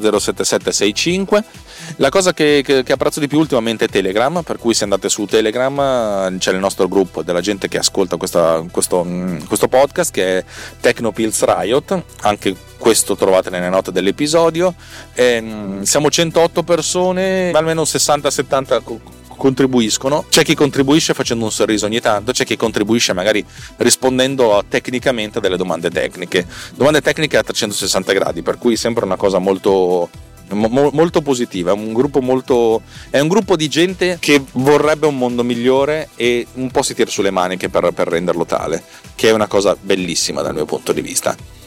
La 1.96 2.08
cosa 2.10 2.32
che, 2.32 2.62
che, 2.64 2.82
che, 2.82 2.92
apprezzo 2.92 3.20
di 3.20 3.28
più 3.28 3.38
ultimamente 3.38 3.86
è 3.86 3.88
Telegram, 3.88 4.42
per 4.42 4.58
cui 4.58 4.74
se 4.74 4.84
andate 4.84 5.08
su 5.08 5.24
Telegram 5.24 6.36
c'è 6.38 6.52
il 6.52 6.58
nostro 6.58 6.88
gruppo 6.88 7.22
della 7.22 7.40
gente 7.40 7.68
che 7.68 7.78
ascolta 7.78 8.16
questa, 8.16 8.64
questo, 8.70 9.02
mm, 9.04 9.44
questo 9.46 9.68
podcast 9.68 10.10
che 10.10 10.38
è 10.38 10.44
Technopills 10.80 11.42
Riot, 11.44 12.02
anche 12.20 12.68
questo 12.80 13.14
trovate 13.14 13.50
nelle 13.50 13.68
note 13.68 13.92
dell'episodio. 13.92 14.74
E, 15.14 15.78
siamo 15.82 16.10
108 16.10 16.64
persone, 16.64 17.52
almeno 17.52 17.82
60-70 17.82 18.98
contribuiscono. 19.36 20.24
C'è 20.28 20.42
chi 20.42 20.54
contribuisce 20.54 21.14
facendo 21.14 21.44
un 21.44 21.52
sorriso 21.52 21.86
ogni 21.86 22.00
tanto, 22.00 22.32
c'è 22.32 22.44
chi 22.44 22.56
contribuisce 22.56 23.12
magari 23.12 23.44
rispondendo 23.76 24.64
tecnicamente 24.68 25.38
a 25.38 25.40
delle 25.40 25.56
domande 25.56 25.90
tecniche. 25.90 26.46
Domande 26.74 27.00
tecniche 27.00 27.36
a 27.36 27.42
360 27.42 28.12
gradi, 28.12 28.42
per 28.42 28.58
cui 28.58 28.76
sempre 28.76 29.04
una 29.04 29.16
cosa 29.16 29.38
molto 29.38 30.08
mo- 30.50 30.90
molto 30.92 31.22
positiva, 31.22 31.70
è 31.70 31.74
un, 31.74 31.92
gruppo 31.92 32.20
molto, 32.20 32.82
è 33.10 33.20
un 33.20 33.28
gruppo 33.28 33.56
di 33.56 33.68
gente 33.68 34.18
che 34.20 34.42
vorrebbe 34.52 35.06
un 35.06 35.16
mondo 35.16 35.42
migliore 35.42 36.10
e 36.16 36.46
un 36.54 36.70
po' 36.70 36.82
si 36.82 36.94
tira 36.94 37.10
sulle 37.10 37.30
maniche 37.30 37.68
per, 37.68 37.92
per 37.92 38.08
renderlo 38.08 38.44
tale, 38.44 38.82
che 39.14 39.28
è 39.28 39.32
una 39.32 39.46
cosa 39.46 39.76
bellissima 39.80 40.42
dal 40.42 40.54
mio 40.54 40.64
punto 40.64 40.92
di 40.92 41.00
vista. 41.00 41.59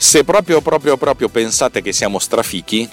Se 0.00 0.22
proprio 0.22 0.60
proprio 0.60 0.96
proprio 0.96 1.28
pensate 1.28 1.82
che 1.82 1.92
siamo 1.92 2.20
strafichi, 2.20 2.88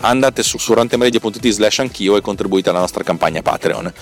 andate 0.00 0.42
su, 0.42 0.58
su 0.58 0.74
rantemedia.it 0.74 1.48
slash 1.48 1.78
anch'io 1.78 2.16
e 2.16 2.20
contribuite 2.20 2.68
alla 2.68 2.80
nostra 2.80 3.04
campagna 3.04 3.42
Patreon. 3.42 3.92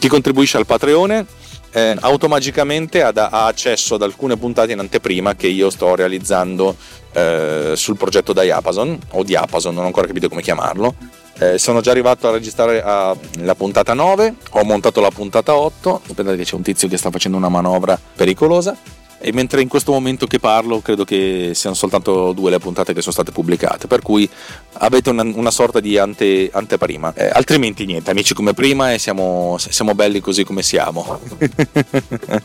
Chi 0.00 0.08
contribuisce 0.08 0.56
al 0.56 0.66
Patreon 0.66 1.26
eh, 1.70 1.96
automaticamente 2.00 3.02
ha, 3.02 3.12
ha, 3.14 3.46
accesso 3.46 3.94
ad 3.94 4.02
alcune 4.02 4.36
puntate 4.36 4.72
in 4.72 4.80
anteprima 4.80 5.36
che 5.36 5.46
io 5.46 5.70
sto 5.70 5.94
realizzando 5.94 6.76
eh, 7.12 7.74
sul 7.76 7.96
progetto 7.96 8.32
Diapason 8.32 8.98
o 9.10 9.22
Diapason, 9.22 9.72
non 9.72 9.84
ho 9.84 9.86
ancora 9.86 10.08
capito 10.08 10.28
come 10.28 10.42
chiamarlo. 10.42 10.94
Eh, 11.38 11.56
sono 11.58 11.80
già 11.80 11.92
arrivato 11.92 12.28
a 12.28 12.32
registrare 12.32 12.82
a, 12.82 13.16
la 13.38 13.54
puntata 13.54 13.94
9, 13.94 14.34
ho 14.50 14.64
montato 14.64 15.00
la 15.00 15.10
puntata 15.10 15.54
8, 15.54 16.02
dipende 16.08 16.36
che 16.36 16.44
c'è 16.44 16.56
un 16.56 16.62
tizio 16.62 16.88
che 16.88 16.96
sta 16.96 17.10
facendo 17.10 17.38
una 17.38 17.48
manovra 17.48 17.98
pericolosa 18.14 18.76
e 19.22 19.32
mentre 19.32 19.62
in 19.62 19.68
questo 19.68 19.92
momento 19.92 20.26
che 20.26 20.40
parlo 20.40 20.80
credo 20.80 21.04
che 21.04 21.52
siano 21.54 21.76
soltanto 21.76 22.32
due 22.32 22.50
le 22.50 22.58
puntate 22.58 22.92
che 22.92 23.00
sono 23.00 23.12
state 23.12 23.30
pubblicate, 23.30 23.86
per 23.86 24.02
cui 24.02 24.28
avete 24.74 25.10
una, 25.10 25.22
una 25.22 25.52
sorta 25.52 25.78
di 25.78 25.96
ante, 25.96 26.50
anteprima. 26.52 27.14
Eh, 27.14 27.30
altrimenti 27.32 27.86
niente, 27.86 28.10
amici 28.10 28.34
come 28.34 28.52
prima 28.52 28.92
e 28.92 28.98
siamo, 28.98 29.56
siamo 29.58 29.94
belli 29.94 30.18
così 30.20 30.42
come 30.42 30.62
siamo. 30.62 31.20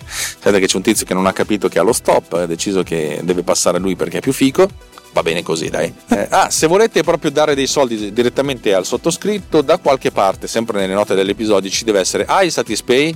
Sapete 0.06 0.60
che 0.60 0.68
c'è 0.68 0.76
un 0.76 0.84
tizio 0.84 1.06
che 1.06 1.16
non 1.16 1.26
ha 1.26 1.34
capito 1.34 1.68
che 1.68 1.80
ha 1.80 1.82
lo 1.82 1.94
stop, 1.94 2.34
ha 2.34 2.46
deciso 2.46 2.84
che 2.84 3.22
deve 3.24 3.42
passare 3.42 3.80
lui 3.80 3.96
perché 3.96 4.20
è 4.20 4.22
più 4.22 4.34
fico 4.34 4.70
va 5.14 5.24
bene 5.24 5.42
così, 5.42 5.70
dai. 5.70 5.92
Eh, 6.10 6.28
ah, 6.30 6.52
se 6.52 6.68
volete 6.68 7.02
proprio 7.02 7.32
dare 7.32 7.56
dei 7.56 7.66
soldi 7.66 8.14
direttamente 8.14 8.76
al 8.76 8.86
sottoscritto, 8.86 9.62
da 9.62 9.80
qualche 9.80 10.12
parte, 10.12 10.46
sempre 10.46 10.80
nelle 10.80 10.94
note 10.94 11.16
dell'episodio, 11.16 11.72
ci 11.72 11.86
deve 11.86 12.02
essere 12.02 12.28
iSatispay 12.30 13.16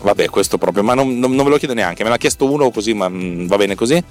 vabbè 0.00 0.28
questo 0.28 0.58
proprio, 0.58 0.82
ma 0.82 0.94
non, 0.94 1.18
non, 1.18 1.34
non, 1.34 1.44
ve 1.44 1.50
lo 1.50 1.56
chiedo 1.58 1.74
neanche, 1.74 2.02
me 2.02 2.08
l'ha 2.10 2.16
chiesto 2.16 2.50
uno 2.50 2.70
così, 2.70 2.94
ma 2.94 3.08
mh, 3.08 3.22
mm, 3.22 3.46
va 3.46 3.56
bene 3.56 3.74
così. 3.74 4.02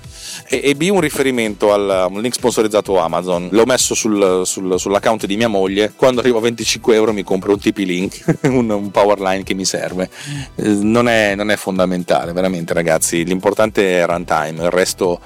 E, 0.47 0.61
e, 0.63 0.75
B 0.75 0.89
un 0.91 0.99
riferimento 0.99 1.73
al 1.73 2.07
um, 2.09 2.19
link 2.19 2.33
sponsorizzato 2.33 2.99
Amazon, 2.99 3.49
l'ho 3.51 3.65
messo 3.65 3.95
sul, 3.95 4.43
sul, 4.45 4.79
sull'account 4.79 5.25
di 5.25 5.37
mia 5.37 5.47
moglie, 5.47 5.93
quando 5.95 6.21
arrivo 6.21 6.37
a 6.37 6.41
25 6.41 6.95
euro 6.95 7.13
mi 7.13 7.23
compro 7.23 7.53
un 7.53 7.59
TP 7.59 7.77
Link, 7.79 8.39
un, 8.43 8.69
un 8.69 8.91
powerline 8.91 9.43
che 9.43 9.53
mi 9.53 9.65
serve. 9.65 10.09
Eh, 10.55 10.67
non 10.67 11.07
è, 11.07 11.35
non 11.35 11.51
è 11.51 11.55
fondamentale, 11.55 12.33
veramente 12.33 12.73
ragazzi, 12.73 13.23
l'importante 13.23 13.99
è 13.99 14.05
runtime, 14.05 14.63
il 14.63 14.69
resto 14.69 15.19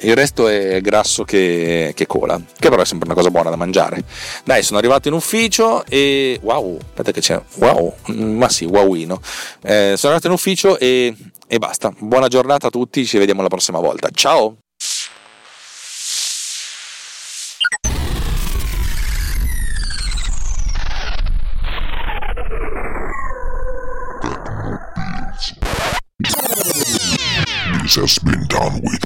il 0.00 0.14
resto 0.14 0.48
è 0.48 0.80
grasso 0.80 1.24
che, 1.24 1.92
che, 1.94 2.06
cola, 2.06 2.40
che 2.58 2.68
però 2.68 2.82
è 2.82 2.84
sempre 2.84 3.06
una 3.06 3.16
cosa 3.16 3.30
buona 3.30 3.50
da 3.50 3.56
mangiare. 3.56 4.02
Dai, 4.44 4.62
sono 4.62 4.78
arrivato 4.78 5.08
in 5.08 5.14
ufficio 5.14 5.84
e 5.86 6.38
wow, 6.42 6.78
aspetta 6.78 7.12
che 7.12 7.20
c'è, 7.20 7.40
wow, 7.56 7.94
ma 8.14 8.48
sì, 8.48 8.64
wowino. 8.64 9.20
Eh, 9.62 9.94
sono 9.96 10.12
arrivato 10.12 10.26
in 10.26 10.32
ufficio 10.32 10.78
e, 10.78 11.14
e 11.46 11.58
basta. 11.58 11.92
Buona 11.96 12.28
giornata 12.28 12.66
a 12.66 12.70
tutti, 12.70 13.06
ci 13.06 13.18
vediamo 13.18 13.42
la 13.42 13.48
prossima 13.48 13.80
volta. 13.80 14.10
Ciao! 14.12 14.58
Has 27.98 28.18
been 28.18 28.46
done 28.46 28.82
with 28.82 29.05